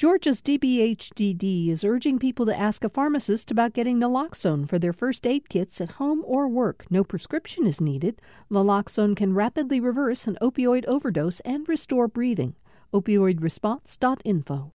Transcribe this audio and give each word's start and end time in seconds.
Georgia's 0.00 0.40
DBHDD 0.40 1.68
is 1.68 1.84
urging 1.84 2.18
people 2.18 2.46
to 2.46 2.58
ask 2.58 2.84
a 2.84 2.88
pharmacist 2.88 3.50
about 3.50 3.74
getting 3.74 4.00
naloxone 4.00 4.66
for 4.66 4.78
their 4.78 4.94
first 4.94 5.26
aid 5.26 5.50
kits 5.50 5.78
at 5.78 5.90
home 5.90 6.22
or 6.24 6.48
work. 6.48 6.86
No 6.88 7.04
prescription 7.04 7.66
is 7.66 7.82
needed. 7.82 8.18
Naloxone 8.50 9.14
can 9.14 9.34
rapidly 9.34 9.78
reverse 9.78 10.26
an 10.26 10.38
opioid 10.40 10.86
overdose 10.86 11.40
and 11.40 11.68
restore 11.68 12.08
breathing. 12.08 12.56
Opioidresponse.info. 12.94 14.72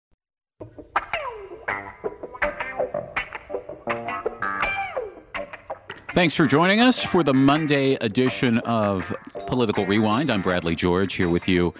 Thanks 6.15 6.35
for 6.35 6.47
joining 6.47 6.81
us 6.81 7.03
for 7.03 7.23
the 7.23 7.33
Monday 7.33 7.95
edition 7.95 8.59
of 8.59 9.17
Political 9.47 9.87
Rewind. 9.87 10.31
I'm 10.31 10.43
Bradley 10.43 10.75
George 10.75 11.15
here 11.15 11.29
with 11.29 11.49
you 11.49 11.73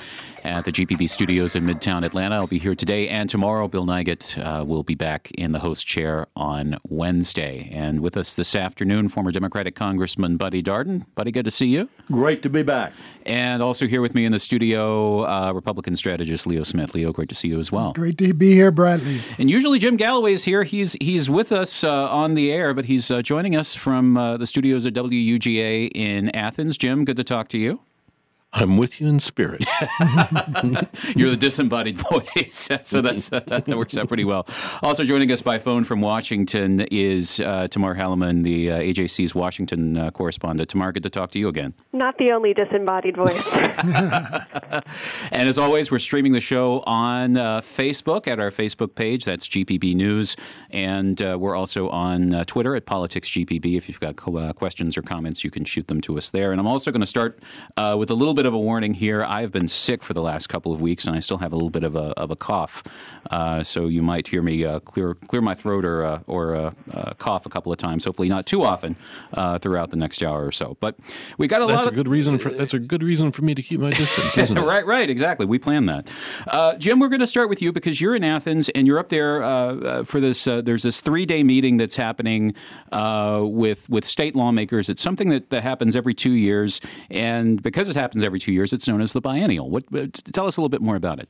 at 0.45 0.65
the 0.65 0.73
GPB 0.73 1.09
studios 1.09 1.55
in 1.55 1.65
Midtown 1.65 2.05
Atlanta. 2.05 2.37
I'll 2.37 2.47
be 2.47 2.59
here 2.59 2.75
today 2.75 3.09
and 3.09 3.29
tomorrow. 3.29 3.69
Bill 3.69 3.87
Nigut 3.87 4.39
uh, 4.39 4.65
will 4.65 4.83
be 4.83 4.95
back 4.95 5.31
in 5.33 5.53
the 5.53 5.59
host 5.59 5.87
chair 5.87 6.27
on 6.37 6.79
Wednesday. 6.89 7.69
And 7.73 8.01
with 8.01 8.17
us 8.17 8.35
this 8.35 8.55
afternoon, 8.55 9.09
former 9.09 9.31
Democratic 9.31 9.75
Congressman 9.75 10.37
Buddy 10.37 10.63
Darden. 10.63 11.05
Buddy, 11.15 11.31
good 11.31 11.45
to 11.45 11.51
see 11.51 11.67
you. 11.67 11.89
Great 12.11 12.43
to 12.43 12.49
be 12.49 12.63
back. 12.63 12.93
And 13.25 13.63
also 13.63 13.87
here 13.87 14.01
with 14.01 14.15
me 14.15 14.25
in 14.25 14.33
the 14.33 14.39
studio, 14.39 15.25
uh, 15.25 15.53
Republican 15.53 15.97
strategist 15.97 16.47
Leo 16.47 16.65
Smith. 16.65 16.95
Leo, 16.95 17.13
great 17.13 17.29
to 17.29 17.35
see 17.35 17.49
you 17.49 17.59
as 17.59 17.71
well. 17.71 17.89
It's 17.89 17.99
great 17.99 18.19
to 18.19 18.35
be 18.35 18.53
here, 18.53 18.71
Bradley. 18.71 19.21
And 19.39 19.51
usually 19.51 19.79
Jim 19.79 19.97
Galloway 19.97 20.33
is 20.33 20.45
here. 20.45 20.65
He's 20.65 20.97
he's 21.01 21.31
with 21.31 21.53
us 21.53 21.85
uh, 21.85 22.09
on 22.11 22.35
the 22.35 22.51
air, 22.51 22.75
but 22.75 22.87
he's 22.87 23.11
uh, 23.11 23.23
joining 23.23 23.55
us 23.55 23.75
from 23.75 24.17
uh, 24.17 24.37
the 24.37 24.47
studios 24.47 24.87
at 24.87 24.95
WUGA 24.95 25.91
in 25.95 26.31
Athens. 26.31 26.77
Jim, 26.77 27.05
good 27.05 27.17
to 27.17 27.25
talk 27.25 27.49
to 27.49 27.59
you. 27.59 27.81
I'm 28.55 28.77
with 28.77 29.01
you 29.01 29.07
in 29.07 29.19
spirit. 29.19 29.65
You're 31.17 31.31
the 31.31 31.39
disembodied 31.39 31.97
voice, 31.97 32.69
so 32.83 33.01
that's 33.01 33.33
uh, 33.33 33.41
that 33.47 33.67
works 33.69 33.97
out 33.97 34.09
pretty 34.09 34.25
well. 34.25 34.47
Also 34.83 35.05
joining 35.05 35.33
us 35.33 35.41
by 35.41 35.59
phone 35.59 35.85
from 35.85 36.03
Washington 36.03 36.81
is 36.91 37.41
uh, 37.41 37.67
Tamar 37.69 37.95
Hallerman, 37.95 38.43
the 38.43 38.71
uh, 38.71 38.79
AJC's 38.79 39.35
Washington 39.35 39.97
uh, 39.97 40.11
correspondent. 40.11 40.69
Tamar, 40.69 40.93
good 40.93 41.03
to 41.03 41.11
talk 41.11 41.31
to 41.31 41.39
you 41.39 41.49
again. 41.49 41.73
Not 41.95 42.19
the 42.19 42.33
only 42.33 42.53
disembodied 42.53 43.17
voice. 43.17 43.47
and 45.33 45.49
as 45.49 45.57
always, 45.57 45.91
we're 45.91 45.99
streaming 45.99 46.33
the 46.33 46.41
show 46.41 46.81
on 46.81 47.39
uh, 47.39 47.63
Facebook 47.63 48.29
at 48.29 48.39
our 48.39 48.51
Facebook 48.51 48.95
page. 48.95 49.25
That's 49.25 49.49
GPB 49.49 49.95
News, 49.95 50.37
and 50.71 51.23
uh, 51.23 51.39
we're 51.41 51.57
also 51.57 51.89
on 51.89 52.45
Twitter 52.45 52.77
at 52.77 52.85
Politics 52.85 53.31
GPB. 53.31 53.79
If 53.79 53.89
you've 53.89 54.01
got 54.01 54.17
questions 54.57 54.99
or 54.99 55.03
comments, 55.03 55.43
you 55.43 55.51
can 55.51 55.65
shoot 55.65 55.89
them 55.89 56.03
to 56.03 56.19
us 56.19 56.29
there. 56.29 56.53
And 56.53 56.61
I'm 56.61 56.67
also 56.67 56.91
going 56.91 57.01
to 57.01 57.07
start 57.07 57.43
with 57.97 58.11
a 58.11 58.15
little 58.15 58.35
bit 58.35 58.42
bit 58.43 58.49
of 58.49 58.55
a 58.55 58.59
warning 58.59 58.93
here. 58.93 59.23
I've 59.23 59.53
been 59.53 59.69
sick 59.69 60.03
for 60.03 60.15
the 60.15 60.21
last 60.21 60.49
couple 60.49 60.73
of 60.73 60.81
weeks, 60.81 61.05
and 61.05 61.15
I 61.15 61.21
still 61.21 61.39
have 61.39 61.53
a 61.53 61.55
little 61.55 61.71
bit 61.71 61.85
of 61.85 61.95
a, 61.95 62.11
of 62.19 62.33
a 62.33 62.37
cough. 62.37 62.83
Uh, 63.31 63.63
so 63.63 63.87
you 63.87 64.03
might 64.03 64.27
hear 64.27 64.43
me 64.43 64.65
uh, 64.65 64.81
clear 64.81 65.15
clear 65.15 65.41
my 65.41 65.55
throat 65.55 65.85
or 65.85 66.05
uh, 66.05 66.21
or 66.27 66.57
uh, 66.57 66.73
uh, 66.93 67.15
cough 67.15 67.47
a 67.47 67.49
couple 67.49 67.71
of 67.71 67.79
times. 67.79 68.05
Hopefully, 68.05 68.29
not 68.29 68.45
too 68.45 68.65
often 68.65 68.97
uh, 69.35 69.59
throughout 69.59 69.91
the 69.91 69.97
next 69.97 70.25
hour 70.25 70.45
or 70.45 70.51
so. 70.51 70.77
But 70.81 70.99
we 71.39 71.47
got 71.47 71.63
a 71.63 71.67
that's 71.67 71.77
lot. 71.77 71.85
That's 71.85 71.93
a 71.93 71.95
good 71.95 72.09
reason 72.09 72.37
for 72.39 72.51
that's 72.51 72.75
a 72.75 72.81
good 72.81 73.05
reason 73.05 73.31
for 73.31 73.43
me 73.43 73.55
to 73.55 73.63
keep 73.63 73.79
my 73.79 73.91
distance, 73.91 74.37
isn't 74.37 74.59
it? 74.59 74.61
right, 74.67 74.85
right, 74.85 75.09
exactly. 75.09 75.47
We 75.47 75.61
planned 75.61 75.89
that. 75.89 76.81
Jim, 76.81 76.99
we're 76.99 77.09
going 77.09 77.21
to 77.21 77.29
start 77.29 77.49
with 77.49 77.63
you 77.63 77.71
because 77.71 78.01
you're 78.01 78.17
in 78.17 78.25
Athens 78.25 78.69
and 78.71 78.89
you're 78.89 78.99
up 78.99 79.09
there 79.09 80.05
for 80.05 80.19
this. 80.19 80.43
there's 80.45 80.83
this 80.83 81.01
three 81.01 81.27
day 81.27 81.45
meeting 81.45 81.77
that's 81.77 81.97
happening 81.97 82.55
with 82.91 83.89
with 83.89 84.05
state 84.05 84.35
lawmakers. 84.35 84.89
It's 84.89 85.03
something 85.03 85.29
that, 85.29 85.51
that 85.51 85.63
happens 85.63 85.95
every 85.95 86.15
two 86.15 86.33
years, 86.33 86.81
and 87.09 87.63
because 87.63 87.89
it 87.89 87.95
happens 87.95 88.25
every 88.25 88.32
every 88.33 88.41
two 88.41 88.53
years. 88.53 88.73
It's 88.73 88.89
known 88.89 89.03
as 89.03 89.13
the 89.13 89.21
biennial. 89.21 89.69
What, 89.69 89.85
uh, 89.95 90.07
tell 90.33 90.47
us 90.47 90.57
a 90.57 90.61
little 90.61 90.71
bit 90.71 90.81
more 90.81 90.97
about 90.97 91.19
it. 91.21 91.29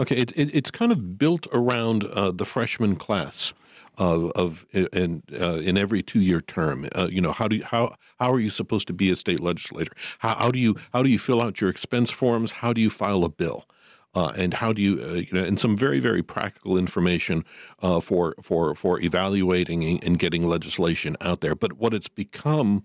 Okay, 0.00 0.16
it, 0.16 0.32
it, 0.32 0.52
it's 0.52 0.72
kind 0.72 0.90
of 0.90 1.16
built 1.16 1.46
around 1.52 2.04
uh, 2.04 2.32
the 2.32 2.44
freshman 2.44 2.96
class. 2.96 3.54
Of 3.98 4.66
in 4.72 5.22
uh, 5.38 5.60
in 5.62 5.76
every 5.76 6.02
two 6.02 6.20
year 6.20 6.40
term. 6.40 6.88
Uh, 6.92 7.08
you 7.08 7.20
know 7.20 7.30
how 7.30 7.46
do 7.46 7.56
you, 7.56 7.62
how 7.62 7.94
how 8.18 8.32
are 8.32 8.40
you 8.40 8.50
supposed 8.50 8.88
to 8.88 8.92
be 8.92 9.12
a 9.12 9.16
state 9.16 9.38
legislator? 9.38 9.92
How, 10.18 10.34
how 10.34 10.50
do 10.50 10.58
you 10.58 10.74
how 10.92 11.02
do 11.04 11.10
you 11.10 11.18
fill 11.18 11.40
out 11.44 11.60
your 11.60 11.70
expense 11.70 12.10
forms? 12.10 12.52
How 12.52 12.72
do 12.72 12.80
you 12.80 12.90
file 12.90 13.22
a 13.22 13.28
bill? 13.28 13.68
Uh, 14.14 14.32
and 14.36 14.52
how 14.52 14.72
do 14.72 14.82
you, 14.82 15.02
uh, 15.02 15.14
you 15.14 15.28
know, 15.32 15.42
and 15.42 15.58
some 15.58 15.74
very, 15.74 15.98
very 15.98 16.22
practical 16.22 16.76
information 16.76 17.44
uh, 17.80 17.98
for 17.98 18.34
for 18.42 18.74
for 18.74 19.00
evaluating 19.00 20.02
and 20.02 20.18
getting 20.18 20.46
legislation 20.46 21.16
out 21.22 21.40
there. 21.40 21.54
But 21.54 21.74
what 21.74 21.94
it's 21.94 22.08
become 22.08 22.84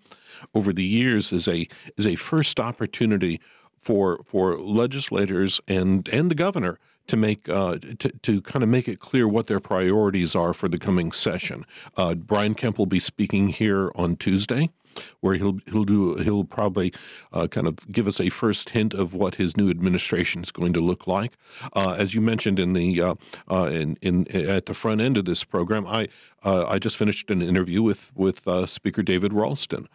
over 0.53 0.71
the 0.71 0.85
years 0.85 1.33
is 1.33 1.47
a 1.47 1.67
is 1.97 2.07
a 2.07 2.15
first 2.15 2.59
opportunity 2.59 3.41
for 3.79 4.21
for 4.25 4.57
legislators 4.57 5.59
and 5.67 6.07
and 6.09 6.31
the 6.31 6.35
governor 6.35 6.79
to 7.07 7.17
make 7.17 7.49
uh, 7.49 7.77
to, 7.99 8.09
to 8.09 8.41
kind 8.41 8.63
of 8.63 8.69
make 8.69 8.87
it 8.87 8.99
clear 8.99 9.27
what 9.27 9.47
their 9.47 9.59
priorities 9.59 10.35
are 10.35 10.53
for 10.53 10.67
the 10.67 10.77
coming 10.77 11.11
session. 11.11 11.65
Uh, 11.95 12.15
Brian 12.15 12.53
Kemp 12.53 12.77
will 12.77 12.85
be 12.85 12.99
speaking 12.99 13.49
here 13.49 13.91
on 13.95 14.15
Tuesday, 14.15 14.69
where 15.21 15.35
he'll 15.35 15.59
he'll 15.71 15.83
do 15.83 16.15
he'll 16.15 16.43
probably 16.43 16.93
uh, 17.33 17.47
kind 17.47 17.67
of 17.67 17.91
give 17.91 18.07
us 18.07 18.19
a 18.19 18.29
first 18.29 18.69
hint 18.71 18.93
of 18.93 19.13
what 19.13 19.35
his 19.35 19.57
new 19.57 19.69
administration 19.69 20.41
is 20.43 20.51
going 20.51 20.73
to 20.73 20.79
look 20.79 21.07
like. 21.07 21.33
Uh, 21.73 21.95
as 21.97 22.13
you 22.13 22.21
mentioned 22.21 22.59
in 22.59 22.73
the 22.73 23.01
uh, 23.01 23.15
uh, 23.49 23.69
in 23.71 23.97
in 24.01 24.27
at 24.35 24.65
the 24.65 24.73
front 24.73 25.01
end 25.01 25.17
of 25.17 25.25
this 25.25 25.43
program, 25.43 25.85
I 25.87 26.07
I 26.43 26.79
just 26.79 26.97
finished 26.97 27.29
an 27.29 27.41
interview 27.41 27.81
with 27.81 28.11
with 28.15 28.41
Speaker 28.69 29.01
David 29.03 29.33
Ralston, 29.33 29.87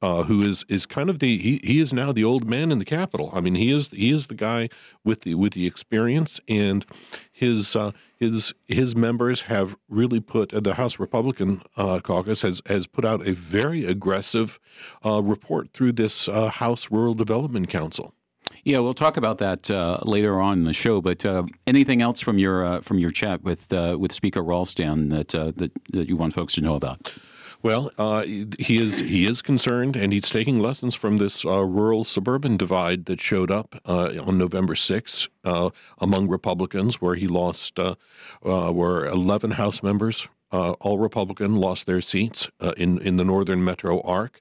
uh, 0.00 0.22
who 0.24 0.40
is 0.40 0.64
is 0.68 0.86
kind 0.86 1.10
of 1.10 1.18
the 1.18 1.38
he, 1.38 1.60
he 1.62 1.80
is 1.80 1.92
now 1.92 2.12
the 2.12 2.24
old 2.24 2.48
man 2.48 2.70
in 2.70 2.78
the 2.78 2.84
Capitol. 2.84 3.30
I 3.32 3.40
mean, 3.40 3.54
he 3.54 3.72
is 3.72 3.88
he 3.88 4.10
is 4.10 4.28
the 4.28 4.34
guy 4.34 4.68
with 5.04 5.22
the 5.22 5.34
with 5.34 5.54
the 5.54 5.66
experience, 5.66 6.40
and 6.48 6.86
his 7.32 7.74
uh, 7.74 7.92
his 8.16 8.54
his 8.66 8.94
members 8.94 9.42
have 9.42 9.76
really 9.88 10.20
put 10.20 10.54
uh, 10.54 10.60
the 10.60 10.74
House 10.74 10.98
Republican 10.98 11.62
uh, 11.76 12.00
caucus 12.00 12.42
has 12.42 12.62
has 12.66 12.86
put 12.86 13.04
out 13.04 13.26
a 13.26 13.32
very 13.32 13.84
aggressive 13.84 14.58
uh, 15.04 15.20
report 15.22 15.72
through 15.72 15.92
this 15.92 16.28
uh, 16.28 16.48
House 16.48 16.90
Rural 16.90 17.14
Development 17.14 17.68
Council. 17.68 18.14
Yeah, 18.64 18.78
we'll 18.80 18.94
talk 18.94 19.16
about 19.16 19.38
that 19.38 19.70
uh, 19.70 19.98
later 20.02 20.40
on 20.40 20.58
in 20.58 20.64
the 20.64 20.72
show. 20.72 21.00
But 21.00 21.24
uh, 21.24 21.44
anything 21.66 22.02
else 22.02 22.20
from 22.20 22.38
your 22.38 22.64
uh, 22.64 22.80
from 22.82 22.98
your 22.98 23.10
chat 23.10 23.42
with 23.42 23.70
with 23.72 24.12
Speaker 24.12 24.42
Ralston 24.42 25.08
that, 25.08 25.28
that 25.28 25.72
that 25.90 26.08
you 26.08 26.16
want 26.16 26.34
folks 26.34 26.54
to 26.54 26.60
know 26.60 26.74
about? 26.74 27.14
Well, 27.60 27.90
uh, 27.98 28.22
he 28.22 28.80
is 28.80 29.00
he 29.00 29.26
is 29.26 29.42
concerned, 29.42 29.96
and 29.96 30.12
he's 30.12 30.30
taking 30.30 30.60
lessons 30.60 30.94
from 30.94 31.18
this 31.18 31.44
uh, 31.44 31.64
rural 31.64 32.04
suburban 32.04 32.56
divide 32.56 33.06
that 33.06 33.20
showed 33.20 33.50
up 33.50 33.80
uh, 33.84 34.12
on 34.24 34.38
November 34.38 34.74
6th 34.74 35.28
uh, 35.44 35.70
among 35.98 36.28
Republicans, 36.28 37.00
where 37.00 37.16
he 37.16 37.26
lost, 37.26 37.78
uh, 37.80 37.96
uh, 38.44 38.70
where 38.70 39.06
11 39.06 39.52
House 39.52 39.82
members, 39.82 40.28
all 40.52 40.98
Republican, 40.98 41.56
lost 41.56 41.86
their 41.86 42.00
seats 42.00 42.48
in 42.76 42.98
in 43.00 43.16
the 43.16 43.24
northern 43.24 43.64
metro 43.64 44.00
arc. 44.02 44.40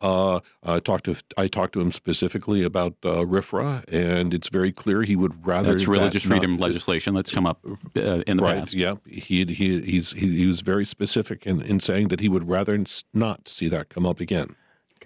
Uh, 0.00 0.40
I 0.62 0.80
talked 0.80 1.04
to 1.04 1.16
I 1.36 1.46
talked 1.48 1.72
to 1.74 1.80
him 1.80 1.92
specifically 1.92 2.62
about 2.62 2.94
uh, 3.04 3.24
RFRA, 3.24 3.84
and 3.92 4.32
it's 4.32 4.48
very 4.48 4.72
clear 4.72 5.02
he 5.02 5.16
would 5.16 5.46
rather. 5.46 5.70
That's 5.70 5.88
religious 5.88 6.22
that 6.22 6.28
freedom 6.28 6.52
not, 6.52 6.60
legislation 6.60 7.14
that's 7.14 7.30
come 7.30 7.46
up 7.46 7.60
uh, 7.64 8.22
in 8.26 8.36
the 8.36 8.42
right, 8.42 8.60
past. 8.60 8.74
Yeah, 8.74 8.96
he 9.06 9.44
he 9.44 9.80
he's 9.80 10.12
he, 10.12 10.36
he 10.36 10.46
was 10.46 10.60
very 10.60 10.84
specific 10.84 11.46
in, 11.46 11.62
in 11.62 11.80
saying 11.80 12.08
that 12.08 12.20
he 12.20 12.28
would 12.28 12.48
rather 12.48 12.78
not 13.12 13.48
see 13.48 13.68
that 13.68 13.88
come 13.88 14.06
up 14.06 14.20
again. 14.20 14.54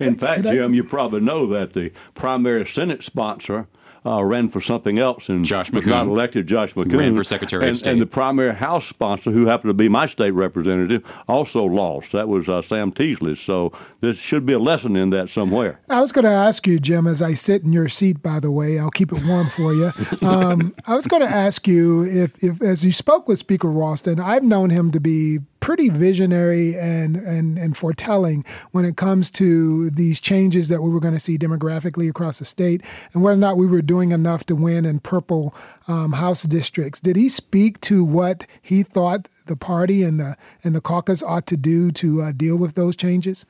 In 0.01 0.17
fact, 0.17 0.43
Jim, 0.43 0.75
you 0.75 0.85
probably 0.85 1.21
know 1.21 1.47
that 1.49 1.75
the 1.75 1.93
primary 2.15 2.67
Senate 2.67 3.05
sponsor 3.05 3.69
uh, 4.05 4.23
ran 4.25 4.49
for 4.49 4.61
something 4.61 4.99
else 4.99 5.29
and 5.29 5.45
Josh 5.45 5.71
was 5.71 5.87
not 5.87 6.07
elected. 6.07 6.47
Josh 6.47 6.75
McKoon 6.75 6.99
ran 6.99 7.15
for 7.15 7.25
Secretary 7.25 7.63
and, 7.63 7.71
of 7.71 7.79
State, 7.79 7.93
and 7.93 8.01
the 8.01 8.07
primary 8.07 8.55
House 8.55 8.87
sponsor, 8.87 9.31
who 9.31 9.47
happened 9.47 9.71
to 9.71 9.75
be 9.75 9.89
my 9.89 10.07
state 10.07 10.33
representative, 10.33 11.05
also 11.29 11.65
lost. 11.65 12.13
That 12.13 12.29
was 12.29 12.49
uh, 12.49 12.63
Sam 12.63 12.93
Teasley. 12.93 13.37
So 13.37 13.73
there 14.01 14.13
should 14.13 14.45
be 14.45 14.53
a 14.53 14.59
lesson 14.59 14.97
in 14.97 15.11
that 15.11 15.31
somewhere. 15.31 15.81
I 15.89 16.01
was 16.01 16.13
going 16.13 16.25
to 16.25 16.31
ask 16.31 16.67
you, 16.67 16.81
Jim, 16.81 17.07
as 17.07 17.23
I 17.23 17.35
sit 17.35 17.63
in 17.63 17.73
your 17.73 17.89
seat. 17.89 18.23
By 18.23 18.41
the 18.41 18.51
way, 18.51 18.79
I'll 18.79 18.91
keep 18.91 19.13
it 19.13 19.25
warm 19.25 19.49
for 19.51 19.73
you. 19.73 19.93
Um, 20.23 20.75
I 20.87 20.95
was 20.95 21.07
going 21.07 21.23
to 21.23 21.29
ask 21.29 21.67
you 21.67 22.05
if, 22.05 22.43
if, 22.43 22.63
as 22.63 22.85
you 22.85 22.93
spoke 22.93 23.29
with 23.29 23.39
Speaker 23.39 23.69
Ralston, 23.69 24.21
I've 24.21 24.45
known 24.45 24.71
him 24.71 24.91
to 24.93 25.01
be 25.01 25.41
pretty 25.63 25.89
visionary 25.89 26.77
and, 26.77 27.17
and, 27.17 27.57
and 27.57 27.77
foretelling 27.77 28.45
when 28.73 28.85
it 28.85 28.97
comes 28.97 29.31
to 29.31 29.89
these 29.91 30.21
changes 30.21 30.69
that 30.69 30.83
we 30.83 30.91
were 30.91 30.99
going 30.99 31.15
to 31.15 31.21
see 31.21 31.39
demographically 31.39 32.11
across 32.11 32.41
the 32.41 32.45
state 32.45 32.83
and 33.15 33.23
whether 33.23 33.37
or 33.37 33.39
not 33.39 33.57
we 33.57 33.65
were 33.65 33.81
doing 33.81 34.11
enough 34.11 34.45
to 34.45 34.57
win 34.57 34.85
in 34.85 34.99
purple 34.99 35.55
um, 35.87 36.15
House 36.15 36.43
districts. 36.43 37.01
Did 37.01 37.15
he 37.15 37.29
speak 37.29 37.81
to 37.83 38.05
what 38.05 38.45
he 38.61 38.83
thought 38.83 39.29
the 39.47 39.57
party 39.57 40.03
and 40.03 40.19
the 40.19 40.37
and 40.65 40.75
the 40.75 40.81
caucus 40.81 41.23
ought 41.23 41.47
to 41.47 41.57
do 41.57 41.93
to 41.93 42.23
uh, 42.23 42.33
deal 42.33 42.57
with 42.57 42.75
those 42.75 42.97
changes? 42.97 43.47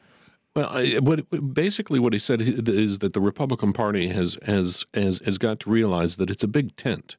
Well, 0.55 0.69
I, 0.69 0.99
what, 0.99 1.55
basically 1.55 1.99
what 1.99 2.13
he 2.13 2.19
said 2.19 2.43
is 2.43 2.99
that 2.99 3.15
the 3.15 3.21
Republican 3.23 3.73
Party 3.73 4.09
has, 4.09 4.39
has 4.45 4.85
has 4.93 5.19
has 5.25 5.39
got 5.39 5.61
to 5.61 5.71
realize 5.71 6.17
that 6.17 6.31
it's 6.31 6.43
a 6.43 6.49
big 6.49 6.77
tent, 6.77 7.17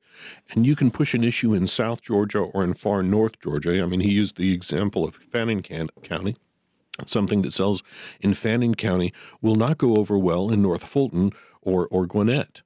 and 0.51 0.65
you 0.65 0.75
can 0.75 0.91
push 0.91 1.13
an 1.13 1.23
issue 1.23 1.53
in 1.53 1.67
South 1.67 2.01
Georgia 2.01 2.39
or 2.39 2.63
in 2.63 2.73
far 2.73 3.03
North 3.03 3.39
Georgia. 3.39 3.81
I 3.81 3.85
mean, 3.85 3.99
he 3.99 4.11
used 4.11 4.37
the 4.37 4.53
example 4.53 5.03
of 5.03 5.15
Fannin 5.15 5.61
County. 5.61 6.35
Something 7.05 7.41
that 7.41 7.53
sells 7.53 7.81
in 8.21 8.35
Fannin 8.35 8.75
County 8.75 9.13
will 9.41 9.55
not 9.55 9.79
go 9.79 9.95
over 9.95 10.17
well 10.17 10.51
in 10.51 10.61
North 10.61 10.83
Fulton 10.83 11.31
or 11.61 11.87
or 11.87 12.05
Gwinnett. 12.05 12.61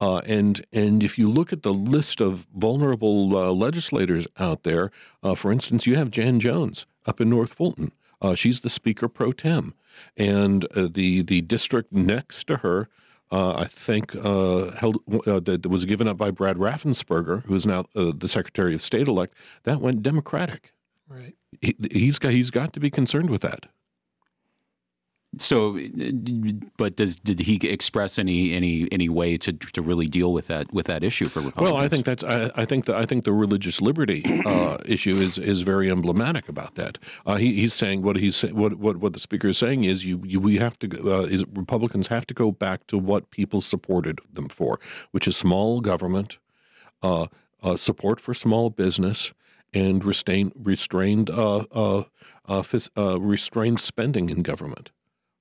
Uh, 0.00 0.20
and 0.26 0.64
and 0.72 1.02
if 1.02 1.16
you 1.16 1.28
look 1.28 1.52
at 1.52 1.62
the 1.62 1.72
list 1.72 2.20
of 2.20 2.48
vulnerable 2.56 3.36
uh, 3.36 3.50
legislators 3.52 4.26
out 4.38 4.62
there, 4.64 4.90
uh, 5.22 5.34
for 5.34 5.52
instance, 5.52 5.86
you 5.86 5.96
have 5.96 6.10
Jan 6.10 6.40
Jones 6.40 6.86
up 7.06 7.20
in 7.20 7.30
North 7.30 7.52
Fulton. 7.52 7.92
Uh, 8.20 8.34
she's 8.34 8.60
the 8.60 8.70
Speaker 8.70 9.08
pro 9.08 9.32
tem, 9.32 9.74
and 10.16 10.64
uh, 10.76 10.88
the 10.90 11.22
the 11.22 11.40
district 11.42 11.92
next 11.92 12.46
to 12.48 12.58
her, 12.58 12.88
uh, 13.32 13.54
I 13.54 13.64
think, 13.64 14.14
uh, 14.14 14.70
held 14.72 14.98
uh, 15.26 15.40
that 15.40 15.66
was 15.66 15.86
given 15.86 16.06
up 16.06 16.18
by 16.18 16.30
Brad 16.30 16.56
Raffensperger, 16.56 17.44
who 17.46 17.54
is 17.54 17.66
now 17.66 17.86
uh, 17.96 18.12
the 18.14 18.28
Secretary 18.28 18.74
of 18.74 18.82
State 18.82 19.08
elect. 19.08 19.34
That 19.64 19.80
went 19.80 20.02
Democratic. 20.02 20.72
Right. 21.08 21.34
He, 21.60 21.74
he's 21.90 22.18
got 22.18 22.32
he's 22.32 22.50
got 22.50 22.72
to 22.74 22.80
be 22.80 22.90
concerned 22.90 23.30
with 23.30 23.40
that. 23.40 23.66
So, 25.38 25.78
but 26.76 26.96
does 26.96 27.16
did 27.16 27.40
he 27.40 27.56
express 27.66 28.18
any 28.18 28.52
any 28.52 28.86
any 28.92 29.08
way 29.08 29.38
to 29.38 29.52
to 29.54 29.80
really 29.80 30.06
deal 30.06 30.30
with 30.30 30.46
that 30.48 30.70
with 30.74 30.86
that 30.86 31.02
issue 31.02 31.28
for 31.28 31.40
Republicans? 31.40 31.72
Well, 31.72 31.82
I 31.82 31.88
think 31.88 32.04
that's 32.04 32.22
I, 32.22 32.50
I 32.54 32.66
think 32.66 32.84
that 32.84 32.96
I 32.96 33.06
think 33.06 33.24
the 33.24 33.32
religious 33.32 33.80
liberty 33.80 34.22
uh, 34.44 34.76
issue 34.84 35.14
is 35.14 35.38
is 35.38 35.62
very 35.62 35.90
emblematic 35.90 36.50
about 36.50 36.74
that. 36.74 36.98
Uh, 37.24 37.36
he, 37.36 37.54
he's 37.54 37.72
saying 37.72 38.02
what 38.02 38.16
he's 38.16 38.42
what 38.42 38.74
what 38.74 38.98
what 38.98 39.14
the 39.14 39.18
speaker 39.18 39.48
is 39.48 39.56
saying 39.56 39.84
is 39.84 40.04
you, 40.04 40.20
you 40.22 40.38
we 40.38 40.58
have 40.58 40.78
to 40.80 40.88
uh, 41.10 41.22
is 41.22 41.46
Republicans 41.54 42.08
have 42.08 42.26
to 42.26 42.34
go 42.34 42.52
back 42.52 42.86
to 42.88 42.98
what 42.98 43.30
people 43.30 43.62
supported 43.62 44.20
them 44.30 44.50
for, 44.50 44.78
which 45.12 45.26
is 45.26 45.34
small 45.34 45.80
government, 45.80 46.36
uh, 47.02 47.26
uh, 47.62 47.76
support 47.76 48.20
for 48.20 48.34
small 48.34 48.68
business, 48.68 49.32
and 49.72 50.04
restrained 50.04 50.52
restrained 50.56 51.30
uh, 51.30 52.04
restrained 53.18 53.80
spending 53.80 54.28
in 54.28 54.42
government 54.42 54.90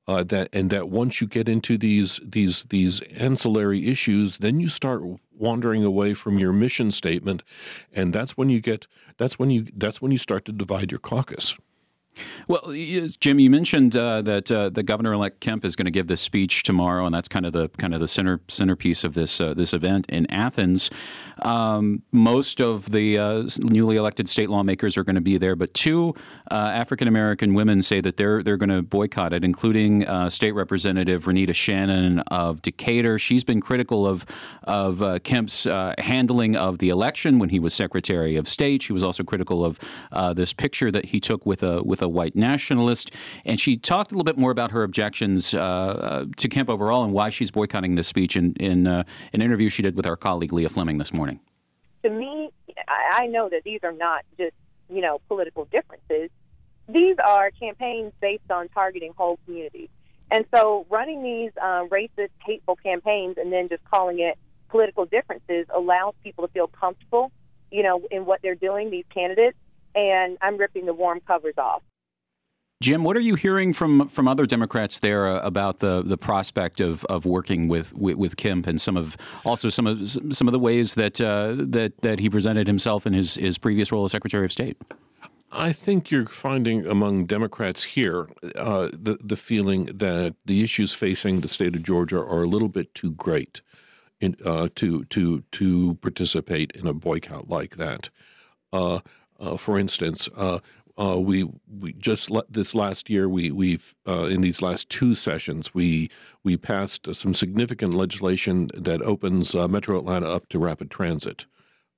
uh, 0.07 0.24
that 0.24 0.50
and 0.53 0.69
that 0.69 0.89
once 0.89 1.21
you 1.21 1.27
get 1.27 1.48
into 1.48 1.77
these 1.77 2.19
these 2.24 2.63
these 2.63 3.01
ancillary 3.01 3.88
issues, 3.88 4.39
then 4.39 4.59
you 4.59 4.69
start 4.69 5.01
wandering 5.38 5.83
away 5.83 6.13
from 6.13 6.39
your 6.39 6.51
mission 6.53 6.92
statement, 6.92 7.44
and 7.94 8.13
that's 8.13 8.38
when 8.38 8.50
you 8.50 8.62
get 8.62 8.88
that's 9.18 9.38
when 9.38 9.50
you 9.50 9.68
that's 9.75 10.01
when 10.01 10.12
you 10.12 10.18
start 10.18 10.45
to 10.45 10.51
divide 10.51 10.92
your 10.92 11.00
caucus. 11.00 11.56
Well, 12.48 12.74
Jim, 13.19 13.40
you 13.40 13.50
mentioned 13.50 13.96
uh, 13.96 14.22
that 14.24 14.52
uh, 14.52 14.69
the 14.69 14.84
governor-elect 14.84 15.40
Kemp 15.40 15.63
is 15.63 15.75
going 15.75 15.86
to 15.86 15.92
give 15.92 16.08
this 16.08 16.22
speech 16.22 16.63
tomorrow, 16.63 17.06
and 17.06 17.16
that's 17.16 17.28
kind 17.28 17.46
of 17.46 17.54
the 17.54 17.69
kind 17.78 17.94
of 17.94 18.00
the 18.00 18.08
center 18.08 18.42
centerpiece 18.48 19.04
of 19.04 19.13
this 19.13 19.40
uh, 19.40 19.54
this 19.54 19.74
event 19.74 20.06
in 20.10 20.30
Athens. 20.30 20.90
Um, 21.42 22.04
most 22.12 22.60
of 22.60 22.92
the 22.92 23.18
uh, 23.18 23.50
newly 23.63 23.96
elected 23.96 24.28
state 24.28 24.50
lawmakers 24.50 24.98
are 24.98 25.04
going 25.04 25.16
to 25.16 25.22
be 25.22 25.38
there, 25.38 25.56
but 25.56 25.74
two 25.74 26.13
uh, 26.52 26.56
African 26.56 27.08
American 27.08 27.54
women 27.54 27.81
say 27.81 28.02
that 28.02 28.18
they're 28.18 28.44
they're 28.44 28.58
going 28.58 28.69
to 28.69 28.81
boycott 28.81 29.34
it, 29.34 29.44
including 29.44 30.06
uh, 30.06 30.30
State 30.30 30.54
Representative 30.54 31.25
Renitta 31.25 31.56
Shannon 31.56 32.19
of 32.28 32.62
Decatur. 32.62 33.18
She's 33.19 33.44
been 33.44 33.62
critical 33.62 34.06
of 34.06 34.25
of 34.63 35.24
Kemp's 35.24 35.63
handling 35.98 36.56
of 36.56 36.80
the 36.80 36.90
election 36.90 37.40
when 37.40 37.50
he 37.50 37.60
was 37.60 37.74
Secretary 37.74 38.36
of 38.36 38.48
State. 38.48 38.84
She 38.84 38.94
was 38.94 39.04
also 39.04 39.24
critical 39.24 39.63
of 39.63 39.80
this 40.36 40.54
picture 40.54 40.92
that 40.92 41.06
he 41.06 41.19
took 41.19 41.46
with 41.46 41.63
a 41.63 41.81
with 41.84 42.00
with 42.01 42.06
a 42.06 42.09
white 42.09 42.36
nationalist. 42.36 43.12
And 43.45 43.59
she 43.59 43.77
talked 43.77 44.12
a 44.12 44.15
little 44.15 44.24
bit 44.24 44.38
more 44.38 44.51
about 44.51 44.71
her 44.71 44.83
objections 44.83 45.53
uh, 45.53 45.59
uh, 45.59 46.25
to 46.38 46.50
Kemp 46.50 46.69
overall 46.69 47.03
and 47.03 47.13
why 47.13 47.30
she's 47.30 47.51
boycotting 47.51 47.95
this 47.95 48.07
speech 48.07 48.36
in, 48.36 48.53
in 48.56 48.88
uh, 48.88 49.03
an 49.33 49.42
interview 49.42 49.69
she 49.69 49.81
did 49.81 49.95
with 49.95 50.06
our 50.06 50.15
colleague 50.15 50.51
Leah 50.51 50.69
Fleming 50.69 50.98
this 50.98 51.13
morning. 51.13 51.39
To 52.03 52.09
me, 52.09 52.50
I 52.88 53.27
know 53.27 53.50
that 53.50 53.62
these 53.63 53.80
are 53.83 53.92
not 53.92 54.25
just, 54.38 54.56
you 54.89 55.01
know, 55.01 55.21
political 55.27 55.65
differences. 55.65 56.30
These 56.89 57.15
are 57.24 57.51
campaigns 57.51 58.12
based 58.19 58.50
on 58.50 58.68
targeting 58.69 59.13
whole 59.15 59.38
communities. 59.45 59.89
And 60.31 60.45
so 60.53 60.88
running 60.89 61.21
these 61.21 61.51
uh, 61.62 61.86
racist, 61.89 62.30
hateful 62.44 62.77
campaigns 62.77 63.36
and 63.38 63.53
then 63.53 63.69
just 63.69 63.83
calling 63.83 64.19
it 64.19 64.39
political 64.69 65.06
differences 65.06 65.68
allows 65.74 66.15
people 66.24 66.48
to 66.48 66.53
feel 66.53 66.68
comfortable, 66.68 67.31
you 67.69 67.83
know, 67.83 68.01
in 68.09 68.25
what 68.25 68.42
they're 68.42 68.56
doing, 68.56 68.89
these 68.89 69.06
candidates, 69.13 69.57
and 69.94 70.38
I'm 70.42 70.57
ripping 70.57 70.86
the 70.86 70.94
warm 70.94 71.19
covers 71.19 71.56
off. 71.57 71.81
Jim, 72.81 73.04
what 73.04 73.16
are 73.16 73.22
you 73.22 73.36
hearing 73.36 73.74
from 73.74 74.10
from 74.10 74.28
other 74.28 74.48
Democrats 74.48 75.00
there 75.00 75.28
uh, 75.28 75.39
about 75.42 75.80
the 75.80 76.01
the 76.01 76.18
prospect 76.18 76.80
of, 76.80 77.06
of 77.06 77.25
working 77.25 77.68
with, 77.68 77.94
with, 77.94 78.18
with 78.18 78.38
Kemp 78.38 78.66
and 78.66 78.81
some 78.81 78.98
of 78.98 79.16
also 79.45 79.69
some 79.69 79.86
of 79.86 80.10
some 80.10 80.48
of 80.48 80.51
the 80.51 80.60
ways 80.60 80.95
that 80.95 81.22
uh, 81.22 81.54
that 81.57 82.01
that 82.01 82.19
he 82.19 82.28
presented 82.28 82.66
himself 82.66 83.06
in 83.06 83.13
his 83.13 83.36
his 83.36 83.60
previous 83.60 83.92
role 83.92 84.06
as 84.06 84.12
Secretary 84.12 84.45
of 84.45 84.51
State? 84.51 84.78
I 85.51 85.74
think 85.74 86.10
you're 86.10 86.25
finding 86.25 86.88
among 86.88 87.28
Democrats 87.28 87.83
here 87.83 88.30
uh, 88.56 88.89
the 88.92 89.19
the 89.24 89.36
feeling 89.36 89.86
that 89.86 90.34
the 90.45 90.63
issues 90.63 90.92
facing 90.92 91.42
the 91.42 91.50
state 91.50 91.75
of 91.75 91.84
Georgia 91.84 92.18
are 92.18 92.42
a 92.42 92.48
little 92.48 92.69
bit 92.69 92.95
too 92.95 93.12
great 93.12 93.62
in, 94.22 94.36
uh, 94.44 94.69
to 94.77 95.04
to 95.06 95.44
to 95.51 95.94
participate 96.01 96.72
in 96.72 96.88
a 96.88 96.94
boycott 96.94 97.48
like 97.48 97.75
that. 97.75 98.10
Uh, 98.74 99.01
for 99.57 99.80
instance, 99.80 100.30
uh, 100.97 101.19
we 101.19 101.49
we 101.79 101.93
just 101.93 102.29
this 102.49 102.75
last 102.75 103.09
year 103.09 103.29
we 103.29 103.51
we've 103.51 103.95
uh, 104.07 104.23
in 104.25 104.41
these 104.41 104.61
last 104.61 104.89
two 104.89 105.15
sessions 105.15 105.73
we 105.73 106.09
we 106.43 106.57
passed 106.57 107.13
some 107.15 107.33
significant 107.33 107.93
legislation 107.93 108.67
that 108.73 109.01
opens 109.01 109.55
uh, 109.55 109.67
Metro 109.67 109.97
Atlanta 109.97 110.27
up 110.27 110.47
to 110.49 110.59
rapid 110.59 110.89
transit. 110.89 111.45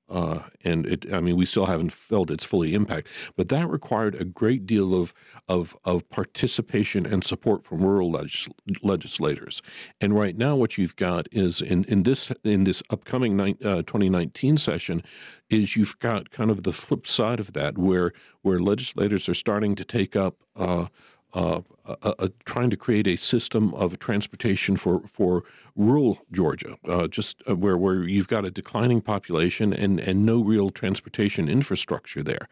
Uh, 0.09 0.39
and 0.63 0.85
it, 0.85 1.11
I 1.13 1.21
mean, 1.21 1.37
we 1.37 1.45
still 1.45 1.65
haven't 1.65 1.93
felt 1.93 2.29
its 2.29 2.43
fully 2.43 2.73
impact, 2.73 3.07
but 3.35 3.49
that 3.49 3.69
required 3.69 4.15
a 4.15 4.25
great 4.25 4.65
deal 4.65 4.93
of 4.93 5.13
of, 5.47 5.75
of 5.85 6.07
participation 6.09 7.05
and 7.05 7.23
support 7.23 7.63
from 7.63 7.81
rural 7.81 8.11
legis- 8.11 8.49
legislators. 8.81 9.61
And 10.01 10.13
right 10.13 10.37
now, 10.37 10.55
what 10.55 10.77
you've 10.77 10.95
got 10.95 11.27
is 11.31 11.61
in, 11.61 11.85
in 11.85 12.03
this 12.03 12.31
in 12.43 12.65
this 12.65 12.83
upcoming 12.89 13.39
uh, 13.39 13.83
2019 13.83 14.57
session, 14.57 15.01
is 15.49 15.75
you've 15.75 15.97
got 15.99 16.31
kind 16.31 16.51
of 16.51 16.63
the 16.63 16.73
flip 16.73 17.07
side 17.07 17.39
of 17.39 17.53
that, 17.53 17.77
where 17.77 18.11
where 18.41 18.59
legislators 18.59 19.29
are 19.29 19.33
starting 19.33 19.75
to 19.75 19.85
take 19.85 20.15
up. 20.15 20.35
Uh, 20.55 20.87
uh, 21.33 21.61
uh, 21.85 21.95
uh, 22.03 22.27
trying 22.45 22.69
to 22.69 22.77
create 22.77 23.07
a 23.07 23.15
system 23.15 23.73
of 23.73 23.97
transportation 23.97 24.77
for, 24.77 25.01
for 25.07 25.43
rural 25.75 26.19
Georgia, 26.31 26.77
uh, 26.87 27.07
just 27.07 27.41
uh, 27.49 27.55
where, 27.55 27.77
where 27.77 28.03
you've 28.03 28.27
got 28.27 28.45
a 28.45 28.51
declining 28.51 29.01
population 29.01 29.73
and, 29.73 29.99
and 29.99 30.25
no 30.25 30.43
real 30.43 30.69
transportation 30.69 31.49
infrastructure 31.49 32.21
there. 32.21 32.47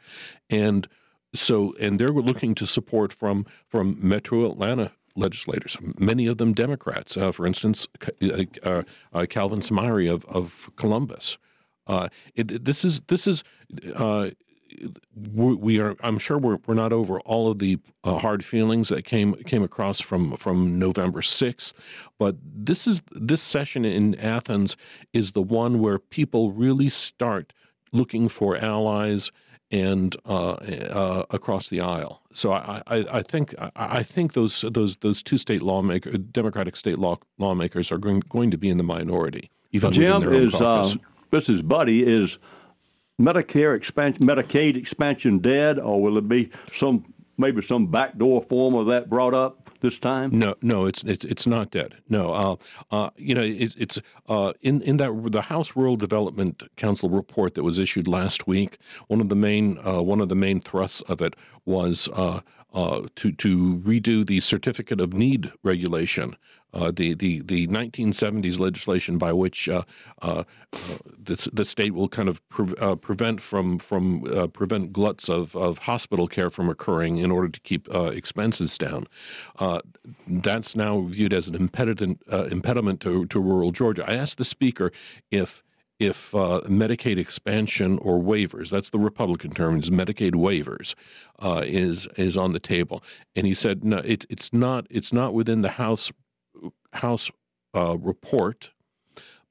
And 0.49 0.87
so, 1.33 1.75
and 1.79 1.99
they're 1.99 2.07
looking 2.09 2.55
to 2.55 2.65
support 2.65 3.13
from, 3.13 3.45
from 3.67 3.97
Metro 4.01 4.49
Atlanta 4.51 4.91
legislators, 5.15 5.77
many 5.99 6.25
of 6.25 6.37
them 6.37 6.53
Democrats. 6.53 7.15
Uh, 7.15 7.31
for 7.31 7.45
instance, 7.45 7.87
Calvin 8.19 9.61
Smyre 9.61 10.11
of, 10.11 10.25
of 10.25 10.69
Columbus. 10.75 11.37
It, 12.35 12.65
this 12.65 12.83
is 12.83 13.01
this 13.01 13.27
is 13.27 13.43
we 15.33 15.79
are 15.79 15.95
i'm 16.01 16.17
sure 16.17 16.37
we're, 16.37 16.57
we're 16.65 16.73
not 16.73 16.93
over 16.93 17.19
all 17.21 17.51
of 17.51 17.59
the 17.59 17.77
uh, 18.03 18.17
hard 18.17 18.43
feelings 18.43 18.89
that 18.89 19.03
came 19.03 19.33
came 19.43 19.63
across 19.63 19.99
from 20.01 20.35
from 20.37 20.77
november 20.77 21.21
6th 21.21 21.73
but 22.17 22.35
this 22.43 22.87
is 22.87 23.01
this 23.11 23.41
session 23.41 23.85
in 23.85 24.15
athens 24.15 24.77
is 25.13 25.31
the 25.33 25.41
one 25.41 25.79
where 25.79 25.99
people 25.99 26.51
really 26.51 26.89
start 26.89 27.53
looking 27.91 28.29
for 28.29 28.57
allies 28.57 29.31
and 29.71 30.15
uh, 30.25 30.51
uh, 30.51 31.25
across 31.29 31.69
the 31.69 31.79
aisle. 31.79 32.21
So 32.33 32.51
I, 32.51 32.81
I, 32.87 33.05
I 33.11 33.21
think 33.23 33.55
I, 33.59 33.71
I, 33.75 34.03
think 34.03 34.33
those 34.33 34.65
those 34.69 34.97
those 34.97 35.23
two 35.23 35.37
state 35.37 35.61
lawmakers, 35.61 36.17
Democratic 36.31 36.75
state 36.75 36.99
law, 36.99 37.17
lawmakers, 37.37 37.91
are 37.91 37.97
going, 37.97 38.21
going 38.29 38.51
to 38.51 38.57
be 38.57 38.69
in 38.69 38.77
the 38.77 38.83
minority. 38.83 39.49
Even 39.71 39.91
Jim 39.93 40.33
is 40.33 40.53
uh, 40.55 40.89
this 41.31 41.49
is 41.49 41.61
Buddy 41.61 42.03
is 42.03 42.37
Medicare 43.21 43.75
expansion, 43.75 44.25
Medicaid 44.25 44.75
expansion 44.75 45.39
dead, 45.39 45.79
or 45.79 46.01
will 46.01 46.17
it 46.17 46.27
be 46.27 46.49
some 46.73 47.13
maybe 47.37 47.61
some 47.61 47.87
backdoor 47.87 48.41
form 48.41 48.75
of 48.75 48.87
that 48.87 49.09
brought 49.09 49.33
up 49.33 49.69
this 49.81 49.99
time? 49.99 50.37
No, 50.37 50.55
no, 50.61 50.85
it's 50.85 51.03
it's 51.03 51.25
it's 51.25 51.45
not 51.45 51.71
dead. 51.71 51.95
No, 52.09 52.31
uh, 52.31 52.55
uh, 52.91 53.09
you 53.17 53.35
know, 53.35 53.41
it's 53.41 53.75
it's 53.75 53.99
uh, 54.27 54.53
in 54.61 54.81
in 54.83 54.97
that 54.97 55.31
the 55.31 55.41
House 55.41 55.75
Rural 55.75 55.97
Development 55.97 56.63
Council 56.77 57.09
report 57.09 57.55
that 57.55 57.63
was 57.63 57.79
issued 57.79 58.07
last 58.07 58.47
week. 58.47 58.77
One 59.07 59.21
of 59.21 59.29
the 59.29 59.35
main 59.35 59.77
uh, 59.85 60.01
one 60.01 60.21
of 60.21 60.29
the 60.29 60.35
main 60.35 60.59
thrusts 60.59 61.01
of 61.01 61.21
it 61.21 61.35
was 61.65 62.09
uh, 62.73 63.01
to 63.15 63.31
to 63.33 63.77
redo 63.79 64.25
the 64.25 64.39
certificate 64.39 64.99
of 64.99 65.13
need 65.13 65.51
regulation 65.63 66.35
uh, 66.73 66.91
the, 66.95 67.13
the, 67.13 67.41
the 67.41 67.67
1970s 67.67 68.57
legislation 68.59 69.17
by 69.17 69.33
which 69.33 69.67
uh, 69.67 69.83
uh, 70.21 70.43
the, 71.21 71.49
the 71.51 71.65
state 71.65 71.93
will 71.93 72.07
kind 72.07 72.29
of 72.29 72.47
pre- 72.47 72.73
uh, 72.79 72.95
prevent 72.95 73.41
from 73.41 73.77
from 73.77 74.23
uh, 74.33 74.47
prevent 74.47 74.93
gluts 74.93 75.29
of, 75.29 75.55
of 75.55 75.79
hospital 75.79 76.27
care 76.27 76.49
from 76.49 76.69
occurring 76.69 77.17
in 77.17 77.29
order 77.29 77.49
to 77.49 77.59
keep 77.61 77.87
expenses 77.93 78.77
down. 78.77 79.05
that's 80.27 80.75
now 80.75 81.01
viewed 81.01 81.33
as 81.33 81.47
an 81.47 81.55
impediment 81.55 82.21
impediment 82.51 83.01
to, 83.01 83.25
to 83.27 83.39
rural 83.39 83.71
Georgia. 83.71 84.09
I 84.09 84.15
asked 84.15 84.37
the 84.37 84.45
speaker 84.45 84.91
if 85.29 85.63
if 86.01 86.33
uh, 86.33 86.61
Medicaid 86.65 87.17
expansion 87.19 87.99
or 87.99 88.19
waivers, 88.19 88.69
that's 88.71 88.89
the 88.89 88.97
Republican 88.99 89.51
term, 89.51 89.77
is 89.77 89.91
Medicaid 89.91 90.33
waivers, 90.33 90.95
uh, 91.39 91.63
is 91.65 92.07
is 92.17 92.35
on 92.35 92.53
the 92.53 92.59
table, 92.59 93.03
and 93.35 93.45
he 93.45 93.53
said 93.53 93.83
no, 93.83 93.97
it, 93.97 94.25
it's 94.29 94.51
not 94.51 94.87
it's 94.89 95.13
not 95.13 95.33
within 95.33 95.61
the 95.61 95.69
House 95.69 96.11
House 96.93 97.29
uh, 97.75 97.97
report, 97.99 98.71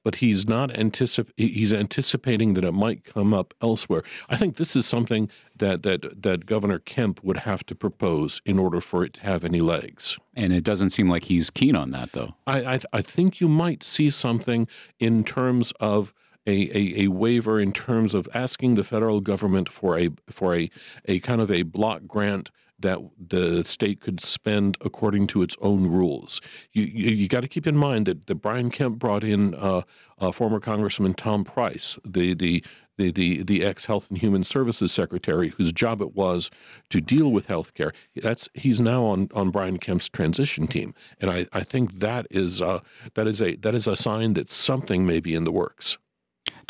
but 0.03 0.15
he's 0.15 0.45
not 0.45 0.71
anticip- 0.71 1.31
he's 1.37 1.71
anticipating 1.71 2.53
that 2.55 2.65
it 2.65 2.73
might 2.73 3.05
come 3.05 3.33
up 3.33 3.53
elsewhere. 3.61 4.03
I 4.29 4.35
think 4.35 4.57
this 4.57 4.75
is 4.75 4.85
something 4.85 5.29
that 5.57 5.83
that 5.83 6.21
that 6.21 6.45
Governor 6.45 6.79
Kemp 6.79 7.23
would 7.23 7.37
have 7.37 7.65
to 7.67 7.75
propose 7.75 8.41
in 8.45 8.59
order 8.59 8.81
for 8.81 9.05
it 9.05 9.13
to 9.13 9.21
have 9.21 9.45
any 9.45 9.61
legs. 9.61 10.17
And 10.35 10.51
it 10.51 10.65
doesn't 10.65 10.89
seem 10.89 11.07
like 11.07 11.23
he's 11.23 11.49
keen 11.49 11.77
on 11.77 11.91
that, 11.91 12.11
though. 12.11 12.35
I 12.45 12.73
I, 12.73 12.79
I 12.91 13.01
think 13.01 13.39
you 13.39 13.47
might 13.47 13.83
see 13.83 14.09
something 14.09 14.67
in 14.99 15.23
terms 15.23 15.71
of. 15.79 16.13
A, 16.47 16.75
a, 16.75 17.03
a 17.03 17.07
waiver 17.09 17.59
in 17.59 17.71
terms 17.71 18.15
of 18.15 18.27
asking 18.33 18.73
the 18.73 18.83
federal 18.83 19.21
government 19.21 19.69
for 19.69 19.99
a 19.99 20.09
for 20.29 20.55
a, 20.55 20.71
a 21.05 21.19
kind 21.19 21.39
of 21.39 21.51
a 21.51 21.61
block 21.61 22.01
grant 22.07 22.49
that 22.79 22.97
the 23.19 23.63
state 23.63 24.01
could 24.01 24.19
spend 24.19 24.75
according 24.81 25.27
to 25.27 25.43
its 25.43 25.55
own 25.61 25.85
rules. 25.87 26.41
You 26.73 26.83
you, 26.83 27.11
you 27.11 27.27
got 27.27 27.41
to 27.41 27.47
keep 27.47 27.67
in 27.67 27.77
mind 27.77 28.07
that, 28.07 28.25
that 28.27 28.35
Brian 28.35 28.71
Kemp 28.71 28.97
brought 28.97 29.23
in 29.23 29.53
uh, 29.55 29.83
uh, 30.19 30.31
former 30.31 30.59
Congressman 30.59 31.13
Tom 31.13 31.43
Price, 31.43 31.97
the 32.03 32.33
the 32.33 32.63
the, 32.97 33.11
the, 33.11 33.43
the 33.43 33.65
ex 33.65 33.85
Health 33.85 34.07
and 34.09 34.19
Human 34.19 34.43
Services 34.43 34.91
Secretary, 34.91 35.49
whose 35.49 35.71
job 35.71 36.01
it 36.01 36.13
was 36.13 36.51
to 36.89 37.01
deal 37.01 37.31
with 37.31 37.47
health 37.47 37.73
care. 37.73 37.93
That's 38.15 38.47
he's 38.53 38.79
now 38.79 39.05
on, 39.05 39.29
on 39.33 39.49
Brian 39.49 39.77
Kemp's 39.77 40.09
transition 40.09 40.67
team, 40.67 40.93
and 41.19 41.31
I, 41.31 41.47
I 41.51 41.63
think 41.63 41.99
that 41.99 42.27
is 42.29 42.61
uh, 42.61 42.81
that 43.15 43.27
is 43.27 43.41
a 43.41 43.55
that 43.57 43.73
is 43.73 43.87
a 43.87 43.95
sign 43.95 44.33
that 44.33 44.49
something 44.49 45.05
may 45.05 45.19
be 45.19 45.33
in 45.33 45.45
the 45.45 45.51
works. 45.51 45.97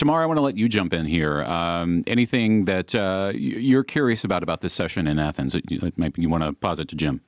Tamar, 0.01 0.23
I 0.23 0.25
want 0.25 0.37
to 0.37 0.41
let 0.41 0.57
you 0.57 0.67
jump 0.67 0.93
in 0.93 1.05
here. 1.05 1.43
Um, 1.43 2.03
anything 2.07 2.65
that 2.65 2.95
uh, 2.95 3.33
you're 3.35 3.83
curious 3.83 4.23
about 4.23 4.41
about 4.41 4.61
this 4.61 4.73
session 4.73 5.05
in 5.05 5.19
Athens? 5.19 5.55
You, 5.69 5.91
you 6.17 6.27
want 6.27 6.43
to 6.43 6.53
posit 6.53 6.87
to 6.87 6.95
Jim? 6.95 7.21